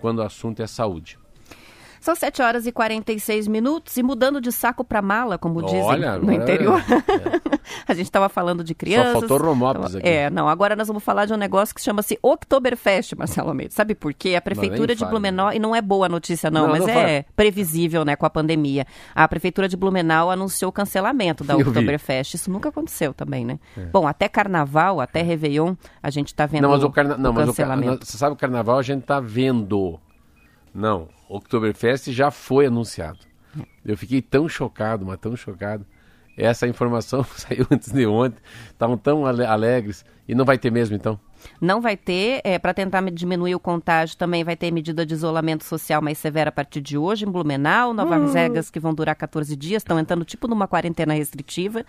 quando 0.00 0.18
o 0.18 0.22
assunto 0.22 0.60
é 0.60 0.66
saúde. 0.66 1.18
São 2.04 2.14
7 2.14 2.42
horas 2.42 2.66
e 2.66 2.70
46 2.70 3.48
minutos 3.48 3.96
e 3.96 4.02
mudando 4.02 4.38
de 4.38 4.52
saco 4.52 4.84
para 4.84 5.00
mala, 5.00 5.38
como 5.38 5.62
dizem 5.62 5.80
Olha, 5.82 6.18
no 6.18 6.30
agora- 6.30 6.34
interior. 6.34 6.84
a 7.88 7.94
gente 7.94 8.04
estava 8.04 8.28
falando 8.28 8.62
de 8.62 8.74
crianças. 8.74 9.12
faltou 9.20 9.38
Romópolis 9.38 9.96
aqui. 9.96 10.06
É, 10.06 10.28
não, 10.28 10.46
agora 10.46 10.76
nós 10.76 10.86
vamos 10.86 11.02
falar 11.02 11.24
de 11.24 11.32
um 11.32 11.38
negócio 11.38 11.74
que 11.74 11.80
chama-se 11.80 12.18
Oktoberfest, 12.22 13.14
Marcelo 13.16 13.48
Almeida. 13.48 13.72
Sabe 13.72 13.94
por 13.94 14.12
quê? 14.12 14.34
A 14.36 14.42
prefeitura 14.42 14.94
de. 14.94 15.02
Blumenau, 15.02 15.50
e 15.50 15.58
não 15.58 15.74
é 15.74 15.80
boa 15.80 16.04
a 16.04 16.08
notícia 16.10 16.50
não, 16.50 16.64
Não, 16.64 16.70
mas 16.72 16.80
não 16.80 16.88
é 16.90 16.92
fale. 16.94 17.26
previsível, 17.34 18.04
né, 18.04 18.16
com 18.16 18.26
a 18.26 18.30
pandemia. 18.30 18.86
A 19.14 19.26
prefeitura 19.26 19.66
de 19.66 19.74
Blumenau 19.76 20.30
anunciou 20.30 20.68
o 20.68 20.72
cancelamento 20.72 21.42
da. 21.42 21.56
Oktoberfest. 21.56 22.34
Isso 22.34 22.50
nunca 22.50 22.68
aconteceu 22.68 23.14
também, 23.14 23.46
né? 23.46 23.58
Bom, 23.90 24.06
até 24.06 24.28
carnaval, 24.28 25.00
até 25.00 25.22
Réveillon, 25.22 25.74
a 26.02 26.10
gente 26.10 26.28
está 26.28 26.44
vendo 26.44 26.58
É. 26.58 26.62
Não, 26.62 26.70
mas 26.70 26.84
o, 26.84 26.90
carna... 26.90 27.16
não, 27.16 27.30
o 27.30 27.34
mas 27.34 27.48
o 27.48 27.54
car- 27.54 27.66
cancelamento. 27.66 28.04
Você 28.04 28.18
sabe 28.18 28.34
o 28.34 28.36
carnaval 28.36 28.78
a 28.78 28.82
gente 28.82 29.02
tá 29.04 29.20
vendo. 29.20 29.98
Não, 30.74 31.08
Oktoberfest 31.28 32.10
já 32.12 32.30
foi 32.30 32.66
anunciado. 32.66 33.20
Eu 33.84 33.96
fiquei 33.96 34.20
tão 34.20 34.48
chocado, 34.48 35.06
mas 35.06 35.18
tão 35.18 35.36
chocado. 35.36 35.86
Essa 36.36 36.66
informação 36.66 37.22
saiu 37.36 37.66
antes 37.70 37.92
de 37.92 38.04
ontem. 38.06 38.40
Estavam 38.66 38.96
tão 38.96 39.24
ale- 39.24 39.46
alegres. 39.46 40.04
E 40.26 40.34
não 40.34 40.44
vai 40.44 40.58
ter 40.58 40.72
mesmo, 40.72 40.96
então? 40.96 41.18
Não 41.60 41.80
vai 41.80 41.96
ter, 41.96 42.42
para 42.60 42.74
tentar 42.74 43.02
diminuir 43.10 43.54
o 43.54 43.60
contágio, 43.60 44.16
também 44.16 44.44
vai 44.44 44.56
ter 44.56 44.70
medida 44.70 45.04
de 45.04 45.14
isolamento 45.14 45.64
social 45.64 46.02
mais 46.02 46.18
severa 46.18 46.48
a 46.48 46.52
partir 46.52 46.80
de 46.80 46.96
hoje 46.96 47.24
em 47.24 47.30
Blumenau, 47.30 47.92
novas 47.92 48.34
regras 48.34 48.70
que 48.70 48.80
vão 48.80 48.94
durar 48.94 49.14
14 49.14 49.54
dias, 49.56 49.82
estão 49.82 49.98
entrando 49.98 50.24
tipo 50.24 50.48
numa 50.48 50.66
quarentena 50.66 51.14
restritiva. 51.14 51.84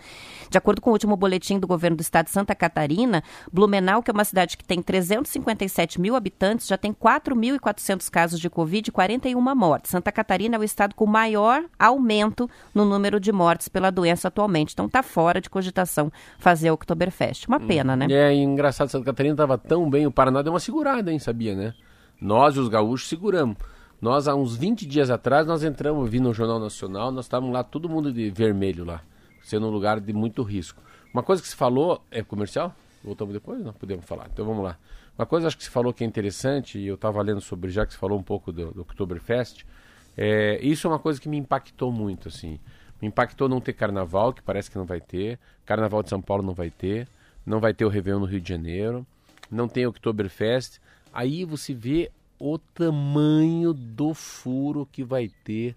De 0.50 0.58
acordo 0.58 0.82
com 0.82 0.90
o 0.90 0.94
último 0.94 1.16
boletim 1.16 1.60
do 1.60 1.68
governo 1.68 1.98
do 1.98 2.02
estado 2.02 2.26
de 2.26 2.32
Santa 2.32 2.56
Catarina, 2.56 3.24
Blumenau, 3.52 4.02
que 4.02 4.12
é 4.12 4.14
uma 4.14 4.26
cidade 4.26 4.58
que 4.58 4.64
tem 4.64 4.82
357 4.82 6.00
mil 6.00 6.16
habitantes, 6.16 6.68
já 6.68 6.78
tem 6.78 6.94
4.400 6.94 8.10
casos 8.10 8.40
de 8.40 8.50
Covid 8.50 8.90
e 8.90 8.92
41 8.92 9.56
mortes. 9.56 9.92
Santa 9.92 10.12
Catarina 10.12 10.56
é 10.56 10.60
o 10.60 10.64
estado 10.64 10.96
com 10.96 11.06
maior 11.06 11.64
aumento 11.80 12.50
no 12.74 12.86
número 12.86 13.20
de 13.20 13.32
mortes 13.32 13.68
pela 13.68 13.92
doença 13.92 14.28
atualmente. 14.28 14.74
Então 14.74 14.86
está 14.86 15.02
fora 15.04 15.40
de 15.40 15.50
cogitação 15.50 16.12
fazer 16.38 16.72
o 16.72 16.74
Oktoberfest. 16.74 17.48
Uma 17.48 17.60
pena, 17.60 17.96
né? 17.96 18.08
É 18.10 18.34
engraçado, 18.34 18.90
Santa 18.90 19.06
Catarina 19.06 19.36
estava 19.46 19.58
tão 19.58 19.90
bem, 19.90 20.06
o 20.06 20.12
Paraná 20.12 20.42
deu 20.42 20.52
uma 20.54 20.60
segurada, 20.60 21.12
hein, 21.12 21.20
sabia, 21.20 21.56
né? 21.56 21.74
Nós, 22.20 22.58
os 22.58 22.68
gaúchos, 22.68 23.08
seguramos. 23.08 23.58
Nós, 24.02 24.28
há 24.28 24.36
uns 24.36 24.56
20 24.58 24.86
dias 24.86 25.10
atrás, 25.10 25.48
nós 25.48 25.64
entramos, 25.64 26.10
vi 26.10 26.20
no 26.20 26.34
Jornal 26.34 26.60
Nacional, 26.60 27.12
nós 27.12 27.26
estávamos 27.26 27.54
lá, 27.54 27.64
todo 27.64 27.88
mundo 27.88 28.12
de 28.12 28.30
vermelho 28.30 28.84
lá, 28.84 29.02
sendo 29.44 29.68
um 29.68 29.70
lugar 29.70 30.00
de 30.00 30.12
muito 30.12 30.44
risco. 30.44 30.82
Uma 31.14 31.24
coisa 31.24 31.42
que 31.42 31.48
se 31.48 31.56
falou, 31.56 32.02
é 32.12 32.22
comercial? 32.22 32.76
Voltamos 33.04 33.34
depois? 33.34 33.64
Não 33.64 33.74
podemos 33.74 34.04
falar, 34.06 34.28
então 34.32 34.46
vamos 34.46 34.64
lá. 34.64 34.78
Uma 35.18 35.26
coisa 35.26 35.48
acho 35.48 35.58
que 35.58 35.64
se 35.64 35.70
falou 35.70 35.94
que 35.94 36.04
é 36.04 36.08
interessante, 36.08 36.78
e 36.78 36.88
eu 36.88 36.96
estava 36.96 37.22
lendo 37.22 37.40
sobre, 37.40 37.72
já 37.72 37.86
que 37.86 37.94
se 37.94 38.00
falou 38.00 38.20
um 38.20 38.24
pouco 38.24 38.52
do, 38.52 38.72
do 38.72 38.82
Oktoberfest, 38.82 39.66
é, 40.18 40.60
isso 40.62 40.88
é 40.88 40.90
uma 40.90 41.00
coisa 41.00 41.20
que 41.20 41.30
me 41.30 41.38
impactou 41.38 41.92
muito, 41.92 42.28
assim. 42.28 42.60
Me 43.02 43.08
impactou 43.08 43.48
não 43.48 43.62
ter 43.62 43.74
carnaval, 43.74 44.34
que 44.34 44.42
parece 44.42 44.72
que 44.72 44.78
não 44.78 44.86
vai 44.86 45.00
ter. 45.00 45.38
Carnaval 45.66 46.02
de 46.02 46.10
São 46.10 46.22
Paulo 46.22 46.44
não 46.44 46.54
vai 46.54 46.70
ter. 46.70 47.08
Não 47.46 47.60
vai 47.60 47.74
ter 47.74 47.86
o 47.86 47.90
Réveillon 47.90 48.20
no 48.20 48.26
Rio 48.26 48.42
de 48.42 48.50
Janeiro. 48.50 49.06
Não 49.50 49.68
tem 49.68 49.86
Oktoberfest. 49.86 50.80
Aí 51.14 51.46
você 51.46 51.74
vê 51.74 52.12
o 52.40 52.58
tamanho 52.58 53.74
do 53.74 54.14
furo 54.14 54.88
que 54.92 55.04
vai 55.04 55.30
ter 55.44 55.76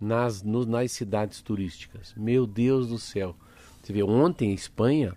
nas, 0.00 0.42
no- 0.42 0.66
nas 0.66 0.92
cidades 0.92 1.40
turísticas. 1.40 2.14
Meu 2.16 2.46
Deus 2.46 2.88
do 2.88 2.98
céu. 2.98 3.34
Você 3.82 3.92
vê, 3.92 4.02
ontem 4.02 4.50
a 4.50 4.54
Espanha, 4.54 5.14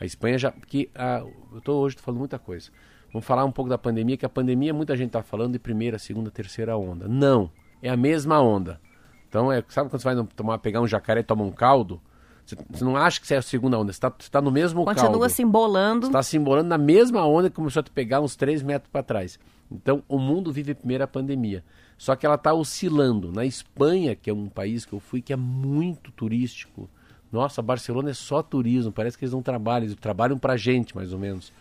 a 0.00 0.04
Espanha 0.04 0.38
já. 0.38 0.52
Porque 0.52 0.88
ah, 0.94 1.24
eu 1.52 1.60
tô 1.60 1.74
hoje 1.80 1.96
tô 1.96 2.02
falando 2.02 2.18
muita 2.20 2.38
coisa. 2.38 2.70
Vamos 3.12 3.26
falar 3.26 3.44
um 3.44 3.52
pouco 3.52 3.68
da 3.68 3.78
pandemia, 3.78 4.16
que 4.16 4.26
a 4.26 4.28
pandemia 4.28 4.74
muita 4.74 4.96
gente 4.96 5.08
está 5.08 5.22
falando 5.22 5.52
de 5.52 5.58
primeira, 5.58 5.98
segunda, 5.98 6.30
terceira 6.30 6.76
onda. 6.76 7.06
Não, 7.06 7.50
é 7.80 7.88
a 7.88 7.96
mesma 7.96 8.40
onda. 8.40 8.80
Então, 9.28 9.52
é, 9.52 9.62
sabe 9.68 9.88
quando 9.90 10.02
você 10.02 10.14
vai 10.14 10.26
tomar, 10.34 10.58
pegar 10.58 10.80
um 10.80 10.86
jacaré 10.86 11.20
e 11.20 11.24
tomar 11.24 11.44
um 11.44 11.52
caldo? 11.52 12.00
Você, 12.44 12.84
não 12.84 12.96
acha 12.96 13.20
que 13.20 13.26
você 13.26 13.34
é 13.34 13.38
a 13.38 13.42
segunda 13.42 13.78
onda, 13.78 13.92
você 13.92 14.00
está 14.20 14.40
no 14.40 14.50
mesmo 14.50 14.84
Continua 14.84 15.10
caldo. 15.10 15.28
se 15.30 15.42
embolando. 15.42 16.06
Está 16.06 16.22
se 16.22 16.36
embolando 16.36 16.68
na 16.68 16.76
mesma 16.76 17.24
onda 17.26 17.48
que 17.48 17.56
começou 17.56 17.80
a 17.80 17.82
te 17.82 17.90
pegar 17.90 18.20
uns 18.20 18.36
3 18.36 18.62
metros 18.62 18.90
para 18.92 19.02
trás. 19.02 19.38
Então, 19.70 20.02
o 20.06 20.18
mundo 20.18 20.52
vive 20.52 20.72
a 20.72 20.74
primeira 20.74 21.06
pandemia. 21.06 21.64
Só 21.96 22.14
que 22.14 22.26
ela 22.26 22.34
está 22.34 22.52
oscilando. 22.52 23.32
Na 23.32 23.46
Espanha, 23.46 24.14
que 24.14 24.28
é 24.28 24.34
um 24.34 24.48
país 24.48 24.84
que 24.84 24.92
eu 24.92 25.00
fui, 25.00 25.22
que 25.22 25.32
é 25.32 25.36
muito 25.36 26.12
turístico. 26.12 26.88
Nossa, 27.32 27.62
Barcelona 27.62 28.10
é 28.10 28.14
só 28.14 28.42
turismo. 28.42 28.92
Parece 28.92 29.16
que 29.16 29.24
eles 29.24 29.32
não 29.32 29.42
trabalham. 29.42 29.86
Eles 29.86 29.96
trabalham 29.96 30.38
para 30.38 30.56
gente, 30.56 30.94
mais 30.94 31.12
ou 31.12 31.18
menos. 31.18 31.52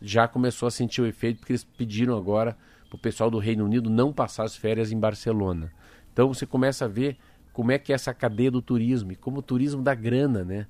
Já 0.00 0.26
começou 0.26 0.66
a 0.66 0.70
sentir 0.70 1.02
o 1.02 1.06
efeito, 1.06 1.38
porque 1.38 1.52
eles 1.52 1.64
pediram 1.64 2.16
agora 2.16 2.56
para 2.88 2.96
o 2.96 2.98
pessoal 2.98 3.30
do 3.30 3.38
Reino 3.38 3.64
Unido 3.64 3.90
não 3.90 4.12
passar 4.12 4.44
as 4.44 4.56
férias 4.56 4.90
em 4.90 4.98
Barcelona. 4.98 5.70
Então, 6.12 6.32
você 6.32 6.46
começa 6.46 6.86
a 6.86 6.88
ver 6.88 7.16
como 7.52 7.72
é 7.72 7.78
que 7.78 7.92
é 7.92 7.94
essa 7.94 8.14
cadeia 8.14 8.50
do 8.50 8.62
turismo. 8.62 9.12
E 9.12 9.16
como 9.16 9.38
o 9.38 9.42
turismo 9.42 9.82
dá 9.82 9.94
grana, 9.94 10.44
né? 10.44 10.66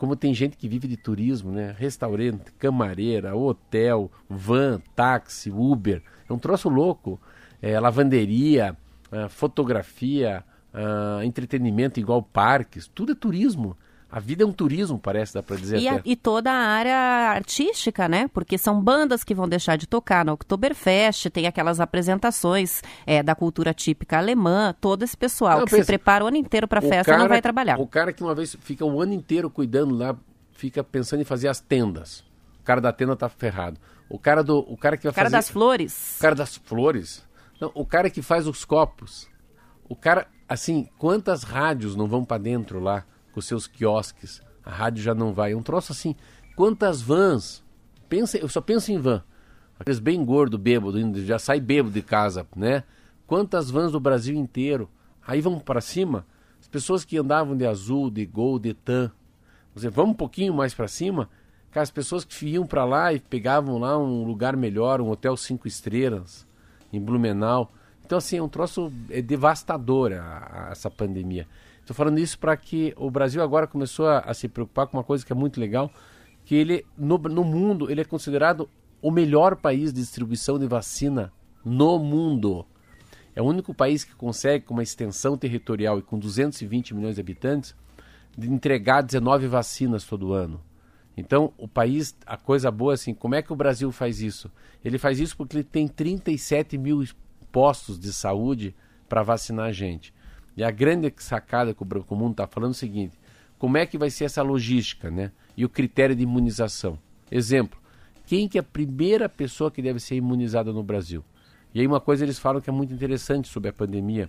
como 0.00 0.16
tem 0.16 0.32
gente 0.32 0.56
que 0.56 0.66
vive 0.66 0.88
de 0.88 0.96
turismo, 0.96 1.52
né? 1.52 1.74
Restaurante, 1.78 2.50
camareira, 2.58 3.36
hotel, 3.36 4.10
van, 4.26 4.80
táxi, 4.96 5.50
Uber. 5.50 6.02
É 6.26 6.32
um 6.32 6.38
troço 6.38 6.70
louco. 6.70 7.20
É, 7.60 7.78
lavanderia, 7.78 8.74
ah, 9.12 9.28
fotografia, 9.28 10.42
ah, 10.72 11.20
entretenimento 11.22 12.00
igual 12.00 12.22
parques, 12.22 12.88
tudo 12.88 13.12
é 13.12 13.14
turismo. 13.14 13.76
A 14.12 14.18
vida 14.18 14.42
é 14.42 14.46
um 14.46 14.52
turismo, 14.52 14.98
parece, 14.98 15.32
dá 15.34 15.42
pra 15.42 15.54
dizer 15.56 15.78
E, 15.78 15.88
a- 15.88 16.00
e 16.04 16.16
toda 16.16 16.50
a 16.50 16.54
área 16.56 16.96
artística, 17.30 18.08
né? 18.08 18.28
Porque 18.34 18.58
são 18.58 18.80
bandas 18.80 19.22
que 19.22 19.34
vão 19.34 19.48
deixar 19.48 19.76
de 19.76 19.86
tocar 19.86 20.24
na 20.24 20.32
Oktoberfest, 20.32 21.30
tem 21.30 21.46
aquelas 21.46 21.78
apresentações 21.78 22.82
é, 23.06 23.22
da 23.22 23.34
cultura 23.34 23.72
típica 23.72 24.18
alemã, 24.18 24.74
todo 24.80 25.02
esse 25.04 25.16
pessoal 25.16 25.58
Não, 25.60 25.64
que 25.64 25.70
se 25.70 25.76
pensa, 25.76 25.86
prepara 25.86 26.24
o 26.24 26.28
ano 26.28 26.36
inteiro 26.36 26.66
para 26.66 26.80
a 26.80 26.82
festa 26.82 27.12
não 27.12 27.18
cara- 27.20 27.28
vai 27.28 27.40
trabalhar. 27.42 27.78
O 27.80 27.86
cara 27.86 28.12
que 28.12 28.22
uma 28.22 28.34
vez 28.34 28.56
fica 28.60 28.84
o 28.84 29.00
ano 29.00 29.12
inteiro 29.12 29.48
cuidando 29.48 29.94
lá, 29.94 30.16
fica 30.52 30.82
pensando 30.82 31.20
em 31.22 31.24
fazer 31.24 31.48
as 31.48 31.60
tendas. 31.60 32.20
O 32.60 32.64
cara 32.64 32.80
da 32.80 32.92
tenda 32.92 33.14
tá 33.16 33.28
ferrado. 33.28 33.78
O 34.08 34.18
cara 34.18 34.42
do, 34.42 34.58
o 34.58 34.76
cara 34.76 34.96
que 34.96 35.04
vai 35.04 35.12
O 35.12 35.14
cara 35.14 35.26
fazer 35.26 35.36
das 35.36 35.48
flores. 35.48 36.16
O 36.18 36.20
cara 36.22 36.34
das 36.34 36.56
flores. 36.56 37.24
Não, 37.60 37.70
o 37.74 37.86
cara 37.86 38.10
que 38.10 38.22
faz 38.22 38.46
os 38.46 38.64
copos. 38.64 39.28
O 39.88 39.94
cara, 39.96 40.26
assim, 40.48 40.88
quantas 40.98 41.42
rádios 41.42 41.94
não 41.96 42.06
vão 42.08 42.24
pra 42.24 42.38
dentro 42.38 42.80
lá 42.80 43.04
com 43.32 43.40
seus 43.40 43.66
quiosques? 43.66 44.42
A 44.64 44.70
rádio 44.70 45.02
já 45.02 45.14
não 45.14 45.32
vai. 45.32 45.52
É 45.52 45.56
um 45.56 45.62
troço 45.62 45.92
assim. 45.92 46.14
Quantas 46.56 47.00
vans? 47.00 47.64
Pensa, 48.08 48.36
eu 48.38 48.48
só 48.48 48.60
penso 48.60 48.92
em 48.92 48.98
van. 48.98 49.22
Aqueles 49.78 49.98
bem 49.98 50.22
gordo, 50.24 50.58
bêbado, 50.58 50.98
já 51.24 51.38
sai 51.38 51.58
bêbado 51.58 51.94
de 51.94 52.02
casa, 52.02 52.46
né? 52.54 52.84
Quantas 53.26 53.70
vans 53.70 53.92
do 53.92 54.00
Brasil 54.00 54.34
inteiro? 54.36 54.90
Aí 55.26 55.40
vamos 55.40 55.62
para 55.62 55.80
cima. 55.80 56.26
As 56.60 56.68
pessoas 56.68 57.04
que 57.04 57.16
andavam 57.16 57.56
de 57.56 57.64
azul, 57.66 58.10
de 58.10 58.26
gol, 58.26 58.58
de 58.58 58.74
tan. 58.74 59.10
Você 59.74 59.88
vamos 59.88 60.10
um 60.12 60.16
pouquinho 60.16 60.52
mais 60.52 60.74
para 60.74 60.88
cima. 60.88 61.30
Cara, 61.70 61.82
as 61.84 61.90
pessoas 61.90 62.24
que 62.24 62.46
iam 62.48 62.66
para 62.66 62.84
lá 62.84 63.12
e 63.12 63.20
pegavam 63.20 63.78
lá 63.78 63.96
um 63.96 64.24
lugar 64.24 64.56
melhor, 64.56 65.00
um 65.00 65.08
hotel 65.08 65.36
cinco 65.36 65.66
estrelas 65.68 66.46
em 66.92 67.00
Blumenau. 67.00 67.72
Então 68.04 68.18
assim, 68.18 68.38
é 68.38 68.42
um 68.42 68.48
troço 68.48 68.92
é 69.08 69.22
devastador 69.22 70.12
a- 70.12 70.66
a- 70.66 70.72
essa 70.72 70.90
pandemia. 70.90 71.46
Estou 71.90 72.04
falando 72.04 72.20
isso 72.20 72.38
para 72.38 72.56
que 72.56 72.94
o 72.96 73.10
Brasil 73.10 73.42
agora 73.42 73.66
começou 73.66 74.06
a, 74.06 74.20
a 74.20 74.32
se 74.32 74.46
preocupar 74.46 74.86
com 74.86 74.96
uma 74.96 75.02
coisa 75.02 75.26
que 75.26 75.32
é 75.32 75.34
muito 75.34 75.58
legal, 75.58 75.92
que 76.44 76.54
ele 76.54 76.86
no, 76.96 77.18
no 77.18 77.42
mundo 77.42 77.90
ele 77.90 78.00
é 78.00 78.04
considerado 78.04 78.70
o 79.02 79.10
melhor 79.10 79.56
país 79.56 79.92
de 79.92 80.00
distribuição 80.00 80.56
de 80.56 80.68
vacina 80.68 81.32
no 81.64 81.98
mundo. 81.98 82.64
É 83.34 83.42
o 83.42 83.44
único 83.44 83.74
país 83.74 84.04
que 84.04 84.14
consegue, 84.14 84.66
com 84.66 84.74
uma 84.74 84.84
extensão 84.84 85.36
territorial 85.36 85.98
e 85.98 86.02
com 86.02 86.16
220 86.16 86.94
milhões 86.94 87.16
de 87.16 87.20
habitantes, 87.20 87.74
de 88.38 88.48
entregar 88.48 89.02
19 89.02 89.48
vacinas 89.48 90.04
todo 90.04 90.32
ano. 90.32 90.62
Então, 91.16 91.52
o 91.58 91.66
país, 91.66 92.16
a 92.24 92.36
coisa 92.36 92.70
boa 92.70 92.94
assim, 92.94 93.12
como 93.12 93.34
é 93.34 93.42
que 93.42 93.52
o 93.52 93.56
Brasil 93.56 93.90
faz 93.90 94.22
isso? 94.22 94.48
Ele 94.84 94.96
faz 94.96 95.18
isso 95.18 95.36
porque 95.36 95.56
ele 95.56 95.64
tem 95.64 95.88
37 95.88 96.78
mil 96.78 97.02
postos 97.50 97.98
de 97.98 98.12
saúde 98.12 98.76
para 99.08 99.24
vacinar 99.24 99.66
a 99.66 99.72
gente. 99.72 100.14
E 100.56 100.64
a 100.64 100.70
grande 100.70 101.12
sacada 101.18 101.74
que 101.74 101.82
o 101.82 102.16
mundo 102.16 102.32
está 102.32 102.46
falando 102.46 102.70
é 102.70 102.72
o 102.72 102.74
seguinte: 102.74 103.18
como 103.58 103.76
é 103.76 103.86
que 103.86 103.98
vai 103.98 104.10
ser 104.10 104.24
essa 104.24 104.42
logística, 104.42 105.10
né? 105.10 105.32
E 105.56 105.64
o 105.64 105.68
critério 105.68 106.14
de 106.14 106.22
imunização. 106.22 106.98
Exemplo: 107.30 107.78
quem 108.26 108.48
que 108.48 108.58
é 108.58 108.60
a 108.60 108.64
primeira 108.64 109.28
pessoa 109.28 109.70
que 109.70 109.82
deve 109.82 110.00
ser 110.00 110.16
imunizada 110.16 110.72
no 110.72 110.82
Brasil? 110.82 111.24
E 111.74 111.80
aí 111.80 111.86
uma 111.86 112.00
coisa 112.00 112.24
eles 112.24 112.38
falam 112.38 112.60
que 112.60 112.70
é 112.70 112.72
muito 112.72 112.92
interessante 112.92 113.48
sobre 113.48 113.70
a 113.70 113.72
pandemia. 113.72 114.28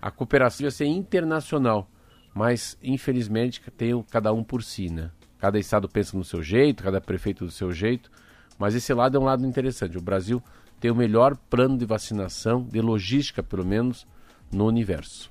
A 0.00 0.10
cooperação 0.10 0.64
vai 0.64 0.70
ser 0.70 0.86
internacional, 0.86 1.88
mas 2.34 2.76
infelizmente 2.82 3.60
tem 3.76 3.94
o 3.94 4.02
cada 4.02 4.32
um 4.32 4.42
por 4.42 4.62
si, 4.62 4.88
né? 4.90 5.10
Cada 5.38 5.58
estado 5.58 5.88
pensa 5.88 6.16
no 6.16 6.24
seu 6.24 6.42
jeito, 6.42 6.82
cada 6.82 7.00
prefeito 7.00 7.44
do 7.44 7.50
seu 7.50 7.72
jeito, 7.72 8.10
mas 8.58 8.74
esse 8.74 8.92
lado 8.92 9.16
é 9.16 9.20
um 9.20 9.24
lado 9.24 9.46
interessante. 9.46 9.96
O 9.96 10.02
Brasil 10.02 10.42
tem 10.78 10.90
o 10.90 10.94
melhor 10.94 11.36
plano 11.36 11.78
de 11.78 11.84
vacinação, 11.84 12.62
de 12.64 12.80
logística 12.80 13.42
pelo 13.42 13.64
menos, 13.64 14.06
no 14.52 14.66
universo. 14.66 15.29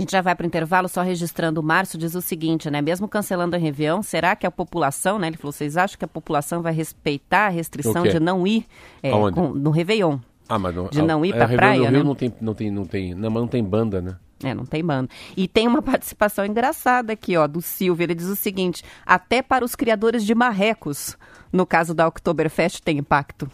A 0.00 0.02
gente 0.02 0.12
já 0.12 0.22
vai 0.22 0.34
para 0.34 0.44
o 0.44 0.46
intervalo, 0.46 0.88
só 0.88 1.02
registrando 1.02 1.60
o 1.60 1.62
Márcio, 1.62 1.98
diz 1.98 2.14
o 2.14 2.22
seguinte, 2.22 2.70
né? 2.70 2.80
Mesmo 2.80 3.06
cancelando 3.06 3.54
a 3.54 3.58
Réveillon, 3.58 4.02
será 4.02 4.34
que 4.34 4.46
a 4.46 4.50
população, 4.50 5.18
né? 5.18 5.26
Ele 5.26 5.36
falou, 5.36 5.52
vocês 5.52 5.76
acham 5.76 5.98
que 5.98 6.04
a 6.06 6.08
população 6.08 6.62
vai 6.62 6.72
respeitar 6.72 7.46
a 7.46 7.48
restrição 7.50 8.04
de 8.04 8.18
não 8.18 8.46
ir 8.46 8.64
é, 9.02 9.10
com, 9.10 9.50
no 9.50 9.70
Réveillon? 9.70 10.18
Ah, 10.48 10.58
mas 10.58 10.74
não, 10.74 10.88
de 10.88 11.02
não 11.02 11.22
ir 11.22 11.34
é, 11.34 11.36
para 11.36 11.44
a 11.44 11.48
praia, 11.48 11.82
Rio 11.82 11.90
né? 11.90 12.02
não 12.02 12.14
tem, 12.14 12.32
não 12.40 12.54
tem, 12.54 12.70
não 12.70 12.86
tem, 12.86 13.14
não, 13.14 13.30
mas 13.30 13.42
não 13.42 13.48
tem 13.48 13.62
banda, 13.62 14.00
né? 14.00 14.16
É, 14.42 14.54
não 14.54 14.64
tem 14.64 14.82
banda. 14.82 15.10
E 15.36 15.46
tem 15.46 15.68
uma 15.68 15.82
participação 15.84 16.46
engraçada 16.46 17.12
aqui, 17.12 17.36
ó, 17.36 17.46
do 17.46 17.60
Silvio. 17.60 18.04
Ele 18.04 18.14
diz 18.14 18.28
o 18.28 18.36
seguinte: 18.36 18.82
até 19.04 19.42
para 19.42 19.62
os 19.62 19.74
criadores 19.74 20.24
de 20.24 20.34
marrecos, 20.34 21.14
no 21.52 21.66
caso 21.66 21.92
da 21.92 22.08
Oktoberfest, 22.08 22.80
tem 22.80 22.96
impacto. 22.96 23.50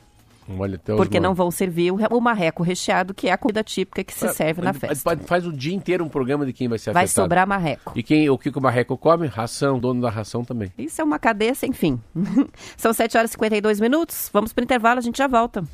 Olha, 0.49 0.76
até 0.76 0.92
os 0.92 0.97
Porque 0.97 1.18
não 1.18 1.34
vão 1.34 1.51
servir 1.51 1.92
o, 1.92 2.20
marreco 2.20 2.62
recheado, 2.62 3.12
que 3.12 3.28
é 3.28 3.32
a 3.32 3.38
comida 3.38 3.62
típica 3.64 4.05
que 4.05 4.12
se 4.14 4.28
serve 4.34 4.62
na 4.62 4.72
festa. 4.72 5.16
Faz 5.24 5.47
o 5.47 5.53
dia 5.53 5.74
inteiro 5.74 6.05
um 6.05 6.09
programa 6.09 6.47
de 6.47 6.53
quem 6.53 6.68
vai 6.68 6.78
ser 6.78 6.92
Vai 6.92 7.05
afetado. 7.05 7.24
sobrar 7.24 7.47
marreco. 7.47 7.92
E 7.94 8.03
quem, 8.03 8.28
o 8.30 8.38
que 8.38 8.51
o 8.51 8.61
marreco 8.61 8.97
come? 8.97 9.26
Ração, 9.26 9.78
dono 9.78 10.01
da 10.01 10.11
ração 10.11 10.44
também. 10.44 10.72
Isso 10.78 11.01
é 11.01 11.05
uma 11.05 11.18
cadeia 11.18 11.55
sem 11.55 11.72
fim. 11.72 12.01
São 12.76 12.92
7 12.92 13.16
horas 13.16 13.30
e 13.30 13.32
52 13.32 13.80
minutos. 13.80 14.30
Vamos 14.32 14.53
para 14.53 14.62
o 14.62 14.64
intervalo, 14.64 14.99
a 14.99 15.03
gente 15.03 15.18
já 15.18 15.26
volta. 15.26 15.64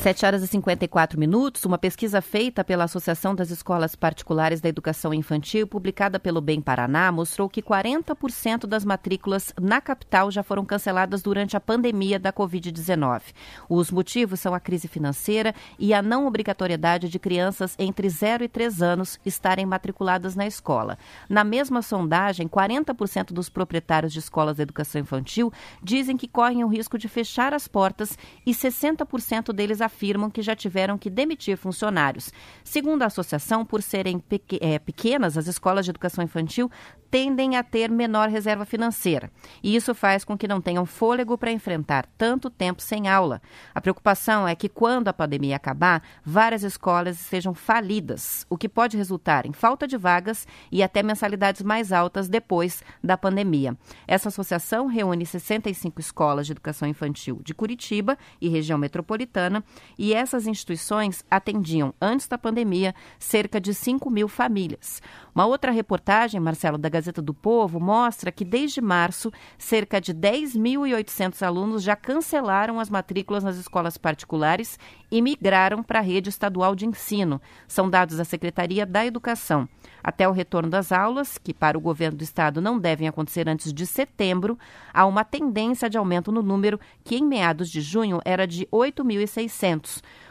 Sete 0.00 0.24
horas 0.24 0.42
e 0.42 0.46
54 0.46 1.20
minutos, 1.20 1.66
uma 1.66 1.76
pesquisa 1.76 2.22
feita 2.22 2.64
pela 2.64 2.84
Associação 2.84 3.34
das 3.34 3.50
Escolas 3.50 3.94
Particulares 3.94 4.58
da 4.58 4.66
Educação 4.66 5.12
Infantil, 5.12 5.66
publicada 5.66 6.18
pelo 6.18 6.40
Bem 6.40 6.58
Paraná, 6.58 7.12
mostrou 7.12 7.50
que 7.50 7.60
40% 7.60 8.66
das 8.66 8.82
matrículas 8.82 9.52
na 9.60 9.78
capital 9.78 10.30
já 10.30 10.42
foram 10.42 10.64
canceladas 10.64 11.20
durante 11.20 11.54
a 11.54 11.60
pandemia 11.60 12.18
da 12.18 12.32
Covid-19. 12.32 13.20
Os 13.68 13.90
motivos 13.90 14.40
são 14.40 14.54
a 14.54 14.58
crise 14.58 14.88
financeira 14.88 15.54
e 15.78 15.92
a 15.92 16.00
não 16.00 16.26
obrigatoriedade 16.26 17.10
de 17.10 17.18
crianças 17.18 17.74
entre 17.78 18.08
0 18.08 18.44
e 18.44 18.48
3 18.48 18.80
anos 18.80 19.20
estarem 19.22 19.66
matriculadas 19.66 20.34
na 20.34 20.46
escola. 20.46 20.96
Na 21.28 21.44
mesma 21.44 21.82
sondagem, 21.82 22.48
40% 22.48 23.34
dos 23.34 23.50
proprietários 23.50 24.14
de 24.14 24.18
escolas 24.18 24.56
de 24.56 24.62
educação 24.62 25.02
infantil 25.02 25.52
dizem 25.82 26.16
que 26.16 26.26
correm 26.26 26.64
o 26.64 26.68
risco 26.68 26.96
de 26.96 27.06
fechar 27.06 27.52
as 27.52 27.68
portas 27.68 28.16
e 28.46 28.52
60% 28.52 29.52
deles 29.52 29.82
afirmam 29.90 30.30
que 30.30 30.40
já 30.40 30.54
tiveram 30.54 30.96
que 30.96 31.10
demitir 31.10 31.56
funcionários. 31.56 32.32
Segundo 32.62 33.02
a 33.02 33.06
associação, 33.06 33.66
por 33.66 33.82
serem 33.82 34.22
eh, 34.60 34.78
pequenas, 34.78 35.36
as 35.36 35.48
escolas 35.48 35.84
de 35.84 35.90
educação 35.90 36.22
infantil 36.22 36.70
tendem 37.10 37.56
a 37.56 37.62
ter 37.64 37.90
menor 37.90 38.28
reserva 38.28 38.64
financeira. 38.64 39.30
E 39.62 39.74
isso 39.74 39.94
faz 39.94 40.24
com 40.24 40.38
que 40.38 40.46
não 40.46 40.60
tenham 40.60 40.86
fôlego 40.86 41.36
para 41.36 41.50
enfrentar 41.50 42.06
tanto 42.16 42.48
tempo 42.48 42.80
sem 42.80 43.08
aula. 43.08 43.42
A 43.74 43.80
preocupação 43.80 44.46
é 44.46 44.54
que, 44.54 44.68
quando 44.68 45.08
a 45.08 45.12
pandemia 45.12 45.56
acabar, 45.56 46.02
várias 46.24 46.62
escolas 46.62 47.20
estejam 47.20 47.52
falidas, 47.52 48.46
o 48.48 48.56
que 48.56 48.68
pode 48.68 48.96
resultar 48.96 49.44
em 49.44 49.52
falta 49.52 49.88
de 49.88 49.96
vagas 49.96 50.46
e 50.70 50.82
até 50.82 51.02
mensalidades 51.02 51.62
mais 51.62 51.92
altas 51.92 52.28
depois 52.28 52.82
da 53.02 53.18
pandemia. 53.18 53.76
Essa 54.06 54.28
associação 54.28 54.86
reúne 54.86 55.26
65 55.26 56.00
escolas 56.00 56.46
de 56.46 56.52
educação 56.52 56.86
infantil 56.86 57.40
de 57.42 57.54
Curitiba 57.54 58.16
e 58.40 58.48
região 58.48 58.78
metropolitana, 58.78 59.64
e 59.98 60.14
essas 60.14 60.46
instituições 60.46 61.24
atendiam, 61.30 61.94
antes 62.00 62.26
da 62.26 62.38
pandemia, 62.38 62.94
cerca 63.18 63.60
de 63.60 63.74
5 63.74 64.10
mil 64.10 64.28
famílias. 64.28 65.02
Uma 65.34 65.46
outra 65.46 65.70
reportagem, 65.70 66.40
Marcelo, 66.40 66.78
da 66.78 66.88
Gazeta 66.88 67.22
do 67.22 67.32
Povo, 67.32 67.78
mostra 67.78 68.32
que 68.32 68.44
desde 68.44 68.80
março, 68.80 69.32
cerca 69.58 70.00
de 70.00 70.12
10.800 70.12 71.42
alunos 71.46 71.82
já 71.82 71.94
cancelaram 71.94 72.80
as 72.80 72.90
matrículas 72.90 73.44
nas 73.44 73.56
escolas 73.56 73.96
particulares 73.96 74.78
e 75.10 75.22
migraram 75.22 75.82
para 75.82 75.98
a 75.98 76.02
rede 76.02 76.28
estadual 76.28 76.74
de 76.74 76.86
ensino. 76.86 77.40
São 77.66 77.88
dados 77.88 78.16
da 78.16 78.24
Secretaria 78.24 78.84
da 78.84 79.04
Educação. 79.04 79.68
Até 80.02 80.28
o 80.28 80.32
retorno 80.32 80.70
das 80.70 80.92
aulas, 80.92 81.36
que 81.36 81.52
para 81.52 81.76
o 81.76 81.80
governo 81.80 82.18
do 82.18 82.24
estado 82.24 82.60
não 82.60 82.78
devem 82.78 83.06
acontecer 83.06 83.48
antes 83.48 83.72
de 83.72 83.86
setembro, 83.86 84.58
há 84.92 85.04
uma 85.04 85.24
tendência 85.24 85.90
de 85.90 85.98
aumento 85.98 86.32
no 86.32 86.42
número 86.42 86.80
que 87.04 87.16
em 87.16 87.24
meados 87.24 87.68
de 87.68 87.80
junho 87.80 88.20
era 88.24 88.46
de 88.46 88.66
8.600. 88.66 89.69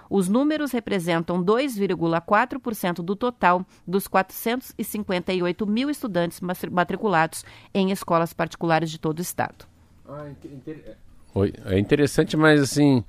Os 0.09 0.27
números 0.27 0.71
representam 0.71 1.43
2,4% 1.43 2.95
do 3.03 3.15
total 3.15 3.63
dos 3.85 4.07
458 4.07 5.67
mil 5.67 5.89
estudantes 5.89 6.41
matri- 6.41 6.69
matriculados 6.69 7.45
em 7.73 7.91
escolas 7.91 8.33
particulares 8.33 8.89
de 8.89 8.99
todo 8.99 9.19
o 9.19 9.21
estado. 9.21 9.65
Oi, 11.35 11.53
é 11.65 11.77
interessante, 11.77 12.35
mas 12.35 12.59
assim, 12.59 13.03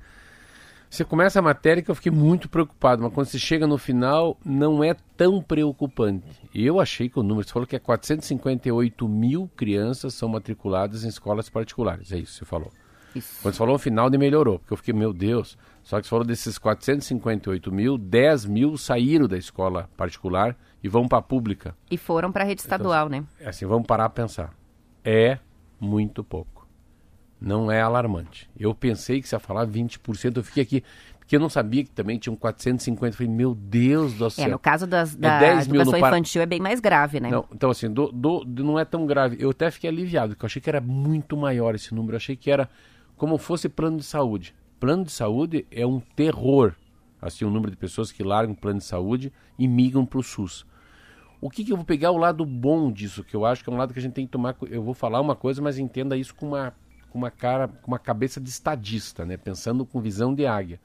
você 0.87 1.03
começa 1.03 1.39
a 1.39 1.41
matéria 1.41 1.81
que 1.81 1.89
eu 1.89 1.95
fiquei 1.95 2.11
muito 2.11 2.47
preocupado, 2.47 3.01
mas 3.01 3.11
quando 3.11 3.25
você 3.25 3.39
chega 3.39 3.65
no 3.65 3.79
final, 3.79 4.37
não 4.45 4.83
é 4.83 4.95
tão 5.17 5.41
preocupante. 5.41 6.27
Eu 6.53 6.79
achei 6.79 7.09
que 7.09 7.19
o 7.19 7.23
número, 7.23 7.47
você 7.47 7.53
falou 7.53 7.65
que 7.65 7.75
é 7.75 7.79
458 7.79 9.07
mil 9.09 9.49
crianças 9.55 10.13
são 10.13 10.29
matriculadas 10.29 11.03
em 11.03 11.07
escolas 11.07 11.49
particulares, 11.49 12.11
é 12.11 12.19
isso 12.19 12.33
que 12.33 12.39
você 12.39 12.45
falou. 12.45 12.71
Isso. 13.15 13.39
Quando 13.41 13.53
você 13.53 13.57
falou 13.57 13.75
o 13.75 13.79
final, 13.79 14.09
nem 14.09 14.19
melhorou, 14.19 14.59
porque 14.59 14.73
eu 14.73 14.77
fiquei, 14.77 14.93
meu 14.93 15.11
Deus, 15.13 15.57
só 15.83 15.99
que 15.99 16.05
você 16.05 16.09
falou 16.09 16.25
desses 16.25 16.57
458 16.57 17.71
mil, 17.71 17.97
10 17.97 18.45
mil 18.45 18.77
saíram 18.77 19.27
da 19.27 19.37
escola 19.37 19.89
particular 19.97 20.55
e 20.83 20.87
vão 20.87 21.07
para 21.07 21.17
a 21.19 21.21
pública. 21.21 21.75
E 21.89 21.97
foram 21.97 22.31
para 22.31 22.43
a 22.43 22.47
rede 22.47 22.61
estadual, 22.61 23.09
né? 23.09 23.23
É 23.39 23.49
assim, 23.49 23.65
vamos 23.65 23.85
parar 23.87 24.09
para 24.09 24.23
pensar. 24.23 24.53
É 25.03 25.37
muito 25.79 26.23
pouco. 26.23 26.67
Não 27.39 27.71
é 27.71 27.81
alarmante. 27.81 28.49
Eu 28.57 28.73
pensei 28.75 29.21
que 29.21 29.27
você 29.27 29.35
ia 29.35 29.39
falar 29.39 29.65
20%, 29.65 30.37
eu 30.37 30.43
fiquei 30.43 30.61
aqui, 30.63 30.83
porque 31.17 31.35
eu 31.35 31.39
não 31.39 31.49
sabia 31.49 31.83
que 31.83 31.89
também 31.89 32.19
tinham 32.19 32.35
450. 32.35 33.07
Eu 33.13 33.17
falei, 33.17 33.31
meu 33.31 33.55
Deus 33.55 34.13
do 34.13 34.29
céu. 34.29 34.45
É, 34.45 34.49
no 34.49 34.59
caso 34.59 34.85
das, 34.85 35.15
da 35.15 35.39
10 35.39 35.67
mil 35.67 35.81
educação 35.81 35.99
par- 35.99 36.09
infantil 36.11 36.41
é 36.43 36.45
bem 36.45 36.59
mais 36.59 36.79
grave, 36.79 37.19
né? 37.19 37.31
Não, 37.31 37.45
então, 37.51 37.71
assim, 37.71 37.91
do, 37.91 38.11
do- 38.11 38.43
do- 38.45 38.63
não 38.63 38.77
é 38.77 38.85
tão 38.85 39.07
grave. 39.07 39.37
Eu 39.39 39.49
até 39.49 39.71
fiquei 39.71 39.89
aliviado, 39.89 40.33
porque 40.35 40.45
eu 40.45 40.47
achei 40.47 40.61
que 40.61 40.69
era 40.69 40.79
muito 40.81 41.35
maior 41.35 41.73
esse 41.73 41.95
número. 41.95 42.13
Eu 42.13 42.17
achei 42.17 42.35
que 42.35 42.51
era 42.51 42.69
como 43.21 43.37
fosse 43.37 43.69
plano 43.69 43.97
de 43.97 44.03
saúde. 44.03 44.55
Plano 44.79 45.03
de 45.03 45.11
saúde 45.11 45.67
é 45.69 45.85
um 45.85 45.99
terror. 45.99 46.73
Assim, 47.21 47.45
o 47.45 47.51
número 47.51 47.69
de 47.69 47.77
pessoas 47.77 48.11
que 48.11 48.23
largam 48.23 48.55
o 48.55 48.57
plano 48.57 48.79
de 48.79 48.83
saúde 48.83 49.31
e 49.59 49.67
migram 49.67 50.07
para 50.07 50.17
o 50.17 50.23
SUS. 50.23 50.65
O 51.39 51.47
que, 51.47 51.63
que 51.63 51.71
eu 51.71 51.75
vou 51.75 51.85
pegar 51.85 52.09
o 52.09 52.17
lado 52.17 52.43
bom 52.43 52.91
disso, 52.91 53.23
que 53.23 53.35
eu 53.35 53.45
acho 53.45 53.63
que 53.63 53.69
é 53.69 53.73
um 53.73 53.77
lado 53.77 53.93
que 53.93 53.99
a 53.99 54.01
gente 54.01 54.13
tem 54.13 54.25
que 54.25 54.31
tomar. 54.31 54.55
Eu 54.67 54.81
vou 54.81 54.95
falar 54.95 55.21
uma 55.21 55.35
coisa, 55.35 55.61
mas 55.61 55.77
entenda 55.77 56.17
isso 56.17 56.33
com 56.33 56.47
uma, 56.47 56.73
com 57.11 57.19
uma 57.19 57.29
cara, 57.29 57.67
com 57.67 57.91
uma 57.91 57.99
cabeça 57.99 58.41
de 58.41 58.49
estadista, 58.49 59.23
né? 59.23 59.37
Pensando 59.37 59.85
com 59.85 60.01
visão 60.01 60.33
de 60.33 60.47
águia. 60.47 60.81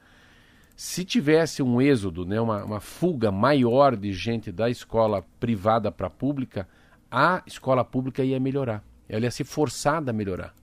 Se 0.75 1.03
tivesse 1.03 1.63
um 1.63 1.81
êxodo, 1.81 2.23
né, 2.23 2.39
uma, 2.39 2.63
uma 2.63 2.79
fuga 2.79 3.31
maior 3.31 3.95
de 3.95 4.13
gente 4.13 4.51
da 4.51 4.69
escola 4.69 5.25
privada 5.39 5.91
para 5.91 6.05
a 6.05 6.11
pública, 6.11 6.69
a 7.09 7.41
escola 7.47 7.83
pública 7.83 8.23
ia 8.23 8.39
melhorar. 8.39 8.83
Ela 9.09 9.25
ia 9.25 9.31
ser 9.31 9.43
forçada 9.43 10.11
a 10.11 10.13
melhorar. 10.13 10.53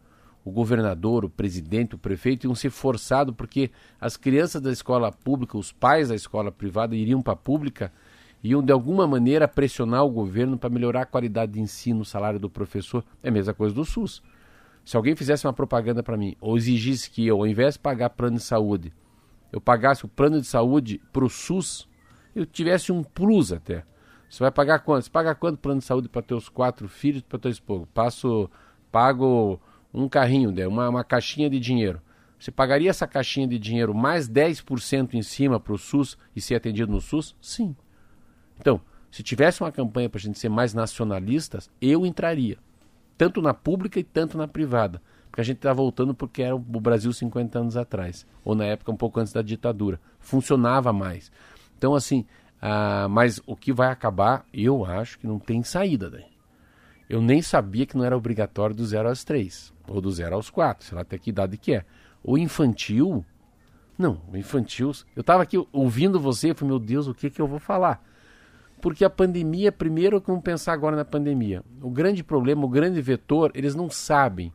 O 0.44 0.50
governador, 0.50 1.24
o 1.24 1.30
presidente, 1.30 1.94
o 1.94 1.98
prefeito 1.98 2.44
iam 2.44 2.54
ser 2.54 2.70
forçados 2.70 3.34
porque 3.34 3.70
as 3.98 4.16
crianças 4.16 4.60
da 4.60 4.70
escola 4.70 5.10
pública, 5.10 5.56
os 5.56 5.72
pais 5.72 6.08
da 6.08 6.14
escola 6.14 6.52
privada 6.52 6.94
iriam 6.94 7.22
para 7.22 7.32
a 7.32 7.36
pública, 7.36 7.90
iam 8.42 8.62
de 8.62 8.70
alguma 8.70 9.06
maneira 9.06 9.48
pressionar 9.48 10.04
o 10.04 10.10
governo 10.10 10.58
para 10.58 10.68
melhorar 10.68 11.02
a 11.02 11.06
qualidade 11.06 11.52
de 11.52 11.60
ensino, 11.60 12.02
o 12.02 12.04
salário 12.04 12.38
do 12.38 12.50
professor. 12.50 13.02
É 13.22 13.30
a 13.30 13.32
mesma 13.32 13.54
coisa 13.54 13.74
do 13.74 13.86
SUS. 13.86 14.22
Se 14.84 14.98
alguém 14.98 15.16
fizesse 15.16 15.46
uma 15.46 15.52
propaganda 15.54 16.02
para 16.02 16.16
mim, 16.16 16.36
ou 16.38 16.58
exigisse 16.58 17.08
que 17.10 17.26
eu, 17.26 17.38
ao 17.38 17.46
invés 17.46 17.74
de 17.74 17.80
pagar 17.80 18.10
plano 18.10 18.36
de 18.36 18.42
saúde, 18.42 18.92
eu 19.50 19.62
pagasse 19.62 20.04
o 20.04 20.08
plano 20.08 20.38
de 20.42 20.46
saúde 20.46 21.00
para 21.10 21.24
o 21.24 21.30
SUS, 21.30 21.88
eu 22.36 22.44
tivesse 22.44 22.92
um 22.92 23.02
plus 23.02 23.50
até. 23.50 23.82
Você 24.28 24.42
vai 24.42 24.50
pagar 24.50 24.80
quanto? 24.80 25.04
Você 25.04 25.10
paga 25.10 25.34
quanto 25.34 25.58
plano 25.58 25.80
de 25.80 25.86
saúde 25.86 26.08
para 26.08 26.20
teus 26.20 26.48
quatro 26.48 26.86
filhos 26.86 27.22
para 27.22 27.38
teu 27.38 27.50
esposo? 27.50 27.86
Passo, 27.94 28.50
pago 28.92 29.58
um 29.94 30.08
carrinho, 30.08 30.52
uma, 30.68 30.88
uma 30.88 31.04
caixinha 31.04 31.48
de 31.48 31.60
dinheiro. 31.60 32.02
Você 32.38 32.50
pagaria 32.50 32.90
essa 32.90 33.06
caixinha 33.06 33.46
de 33.46 33.58
dinheiro 33.58 33.94
mais 33.94 34.28
10% 34.28 35.14
em 35.14 35.22
cima 35.22 35.60
para 35.60 35.72
o 35.72 35.78
SUS 35.78 36.18
e 36.34 36.40
ser 36.40 36.56
atendido 36.56 36.92
no 36.92 37.00
SUS? 37.00 37.34
Sim. 37.40 37.74
Então, 38.58 38.80
se 39.10 39.22
tivesse 39.22 39.62
uma 39.62 39.70
campanha 39.70 40.10
para 40.10 40.18
a 40.18 40.20
gente 40.20 40.38
ser 40.38 40.48
mais 40.48 40.74
nacionalistas, 40.74 41.70
eu 41.80 42.04
entraria. 42.04 42.58
Tanto 43.16 43.40
na 43.40 43.54
pública 43.54 44.00
e 44.00 44.04
tanto 44.04 44.36
na 44.36 44.48
privada. 44.48 45.00
Porque 45.30 45.40
a 45.40 45.44
gente 45.44 45.56
está 45.56 45.72
voltando 45.72 46.14
porque 46.14 46.42
era 46.42 46.54
o 46.54 46.58
Brasil 46.58 47.12
50 47.12 47.58
anos 47.58 47.76
atrás. 47.76 48.26
Ou 48.44 48.54
na 48.54 48.64
época 48.64 48.92
um 48.92 48.96
pouco 48.96 49.20
antes 49.20 49.32
da 49.32 49.40
ditadura. 49.40 50.00
Funcionava 50.18 50.92
mais. 50.92 51.30
Então, 51.78 51.94
assim, 51.94 52.26
ah, 52.60 53.06
mas 53.08 53.40
o 53.46 53.56
que 53.56 53.72
vai 53.72 53.88
acabar, 53.88 54.44
eu 54.52 54.84
acho 54.84 55.18
que 55.18 55.26
não 55.26 55.38
tem 55.38 55.62
saída 55.62 56.10
daí. 56.10 56.33
Eu 57.08 57.20
nem 57.20 57.42
sabia 57.42 57.86
que 57.86 57.96
não 57.96 58.04
era 58.04 58.16
obrigatório 58.16 58.74
do 58.74 58.84
0 58.84 59.08
às 59.08 59.24
3. 59.24 59.72
Ou 59.86 60.00
do 60.00 60.10
0 60.10 60.34
aos 60.34 60.50
4, 60.50 60.86
sei 60.86 60.94
lá 60.94 61.02
até 61.02 61.18
que 61.18 61.30
idade 61.30 61.58
que 61.58 61.74
é. 61.74 61.84
O 62.22 62.38
infantil. 62.38 63.24
Não, 63.98 64.20
o 64.32 64.36
infantil. 64.36 64.92
Eu 65.14 65.20
estava 65.20 65.42
aqui 65.42 65.56
ouvindo 65.72 66.18
você 66.18 66.50
e 66.50 66.54
falei, 66.54 66.70
meu 66.70 66.78
Deus, 66.78 67.06
o 67.06 67.14
que, 67.14 67.30
que 67.30 67.40
eu 67.40 67.46
vou 67.46 67.58
falar? 67.58 68.02
Porque 68.80 69.04
a 69.04 69.10
pandemia, 69.10 69.70
primeiro, 69.70 70.22
vamos 70.26 70.42
pensar 70.42 70.72
agora 70.72 70.96
na 70.96 71.04
pandemia. 71.04 71.62
O 71.80 71.90
grande 71.90 72.24
problema, 72.24 72.64
o 72.64 72.68
grande 72.68 73.00
vetor, 73.00 73.50
eles 73.54 73.74
não 73.74 73.88
sabem 73.90 74.52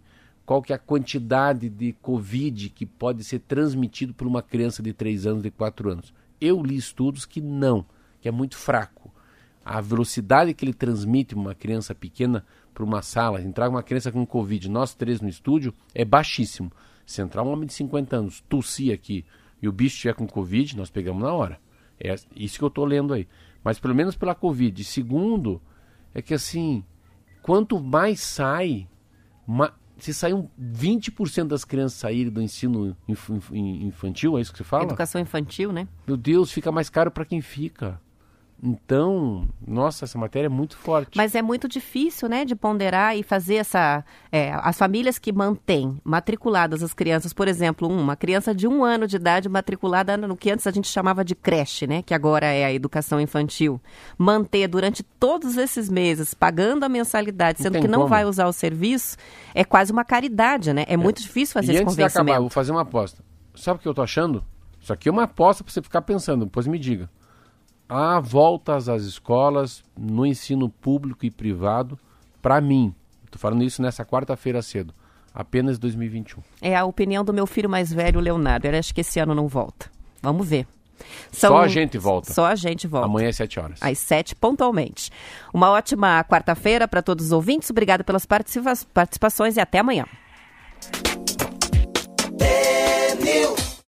qual 0.49 0.63
que 0.63 0.73
é 0.73 0.75
a 0.75 0.79
quantidade 0.79 1.69
de 1.69 1.93
Covid 1.93 2.69
que 2.71 2.83
pode 2.83 3.23
ser 3.23 3.37
transmitido 3.37 4.15
por 4.15 4.25
uma 4.25 4.41
criança 4.41 4.81
de 4.81 4.91
3 4.93 5.27
anos, 5.27 5.43
de 5.43 5.51
4 5.51 5.91
anos. 5.91 6.11
Eu 6.41 6.59
li 6.63 6.75
estudos 6.75 7.23
que 7.23 7.39
não, 7.39 7.85
que 8.19 8.27
é 8.27 8.31
muito 8.31 8.57
fraco. 8.57 8.98
A 9.71 9.81
velocidade 9.81 10.51
que 10.55 10.65
ele 10.65 10.73
transmite 10.73 11.35
uma 11.35 11.53
criança 11.53 11.93
pequena 11.93 12.43
para 12.73 12.83
uma 12.83 13.03
sala, 13.03 13.39
entrar 13.39 13.69
uma 13.69 13.83
criança 13.83 14.11
com 14.11 14.25
Covid, 14.25 14.67
nós 14.67 14.95
três 14.95 15.21
no 15.21 15.29
estúdio, 15.29 15.71
é 15.93 16.03
baixíssimo. 16.03 16.71
Se 17.05 17.21
entrar 17.21 17.43
um 17.43 17.49
homem 17.49 17.67
de 17.67 17.73
50 17.73 18.15
anos, 18.15 18.43
tossir 18.49 18.91
aqui 18.91 19.23
e 19.61 19.67
o 19.67 19.71
bicho 19.71 19.93
estiver 19.93 20.15
com 20.15 20.25
Covid, 20.25 20.75
nós 20.75 20.89
pegamos 20.89 21.21
na 21.21 21.31
hora. 21.31 21.59
É 21.99 22.15
isso 22.35 22.57
que 22.57 22.63
eu 22.63 22.67
estou 22.67 22.83
lendo 22.83 23.13
aí. 23.13 23.27
Mas 23.63 23.77
pelo 23.77 23.93
menos 23.93 24.15
pela 24.15 24.33
Covid. 24.33 24.83
Segundo, 24.83 25.61
é 26.15 26.21
que 26.21 26.33
assim, 26.33 26.83
quanto 27.43 27.79
mais 27.79 28.21
sai, 28.21 28.87
ma... 29.45 29.71
se 29.99 30.15
saem 30.15 30.49
20% 30.59 31.45
das 31.45 31.63
crianças 31.63 31.99
saírem 31.99 32.33
do 32.33 32.41
ensino 32.41 32.97
inf... 33.07 33.29
infantil, 33.51 34.35
é 34.35 34.41
isso 34.41 34.51
que 34.51 34.57
você 34.57 34.63
fala? 34.63 34.85
Educação 34.85 35.21
infantil, 35.21 35.71
né? 35.71 35.87
Meu 36.07 36.17
Deus, 36.17 36.51
fica 36.51 36.71
mais 36.71 36.89
caro 36.89 37.11
para 37.11 37.23
quem 37.23 37.39
fica. 37.39 38.01
Então, 38.61 39.47
nossa, 39.65 40.03
essa 40.03 40.17
matéria 40.17 40.47
é 40.47 40.49
muito 40.49 40.77
forte. 40.77 41.15
Mas 41.15 41.33
é 41.33 41.41
muito 41.41 41.67
difícil, 41.67 42.27
né, 42.27 42.43
de 42.43 42.55
ponderar 42.55 43.17
e 43.17 43.23
fazer 43.23 43.55
essa. 43.55 44.03
É, 44.31 44.51
as 44.53 44.77
famílias 44.77 45.17
que 45.17 45.31
mantêm 45.31 45.99
matriculadas 46.03 46.83
as 46.83 46.93
crianças, 46.93 47.31
por 47.31 47.47
exemplo, 47.47 47.87
uma 47.87 48.15
criança 48.15 48.53
de 48.53 48.67
um 48.67 48.83
ano 48.83 49.07
de 49.07 49.15
idade 49.15 49.47
matriculada 49.47 50.17
no 50.17 50.35
que 50.35 50.51
antes 50.51 50.67
a 50.67 50.71
gente 50.71 50.87
chamava 50.87 51.23
de 51.23 51.35
creche, 51.35 51.87
né, 51.87 52.01
que 52.01 52.13
agora 52.13 52.47
é 52.47 52.65
a 52.65 52.73
educação 52.73 53.19
infantil, 53.19 53.79
manter 54.17 54.67
durante 54.67 55.03
todos 55.03 55.57
esses 55.57 55.89
meses 55.89 56.33
pagando 56.33 56.83
a 56.83 56.89
mensalidade, 56.89 57.61
sendo 57.61 57.75
Não 57.75 57.81
que 57.81 57.87
não 57.87 57.99
como. 57.99 58.09
vai 58.09 58.25
usar 58.25 58.47
o 58.47 58.53
serviço, 58.53 59.15
é 59.55 59.63
quase 59.63 59.91
uma 59.91 60.03
caridade, 60.03 60.73
né? 60.73 60.85
É, 60.87 60.97
muito 60.97 61.21
difícil 61.21 61.53
fazer 61.53 61.71
e 61.71 61.75
esse 61.75 61.83
antes 61.83 61.95
de 61.95 62.03
acabar, 62.03 62.19
convencimento. 62.19 62.41
vou 62.41 62.49
fazer 62.49 62.71
uma 62.71 62.81
aposta. 62.81 63.23
Sabe 63.55 63.79
o 63.79 63.81
que 63.81 63.87
eu 63.87 63.93
tô 63.93 64.01
achando? 64.01 64.43
Isso 64.81 64.93
aqui 64.93 65.09
é 65.09 65.11
uma 65.11 65.23
aposta 65.23 65.63
para 65.63 65.71
você 65.73 65.81
ficar 65.81 66.01
pensando, 66.01 66.45
depois 66.45 66.67
me 66.67 66.77
diga. 66.77 67.09
Há 67.89 68.19
voltas 68.19 68.87
às 68.87 69.01
escolas 69.03 69.83
no 69.97 70.23
ensino 70.25 70.69
público 70.69 71.25
e 71.25 71.31
privado, 71.31 71.97
para 72.41 72.61
mim, 72.61 72.93
estou 73.25 73.39
falando 73.39 73.63
isso 73.63 73.81
nessa 73.81 74.05
quarta-feira 74.05 74.61
cedo, 74.61 74.93
apenas 75.33 75.79
2021. 75.79 76.41
É 76.61 76.75
a 76.75 76.85
opinião 76.85 77.25
do 77.25 77.33
meu 77.33 77.47
filho 77.47 77.67
mais 77.69 77.91
velho, 77.91 78.19
Leonardo. 78.19 78.67
Ele 78.67 78.77
acha 78.77 78.93
que 78.93 79.01
esse 79.01 79.19
ano 79.19 79.33
não 79.33 79.47
volta. 79.47 79.89
Vamos 80.21 80.47
ver. 80.47 80.67
Só 81.31 81.57
a 81.61 81.67
gente 81.67 81.97
volta. 81.97 82.31
Só 82.33 82.45
a 82.45 82.55
gente 82.55 82.85
volta. 82.85 83.07
Amanhã 83.07 83.29
às 83.29 83.37
7 83.37 83.59
horas. 83.59 83.79
às 83.81 83.97
sete 83.97 84.35
pontualmente. 84.35 85.09
Uma 85.53 85.71
ótima 85.71 86.23
quarta-feira 86.25 86.87
para 86.89 87.01
todos 87.01 87.27
os 87.27 87.31
ouvintes. 87.31 87.69
Obrigada 87.71 88.03
pelas 88.03 88.25
participa- 88.25 88.73
participações 88.93 89.55
e 89.55 89.61
até 89.61 89.79
amanhã. 89.79 90.05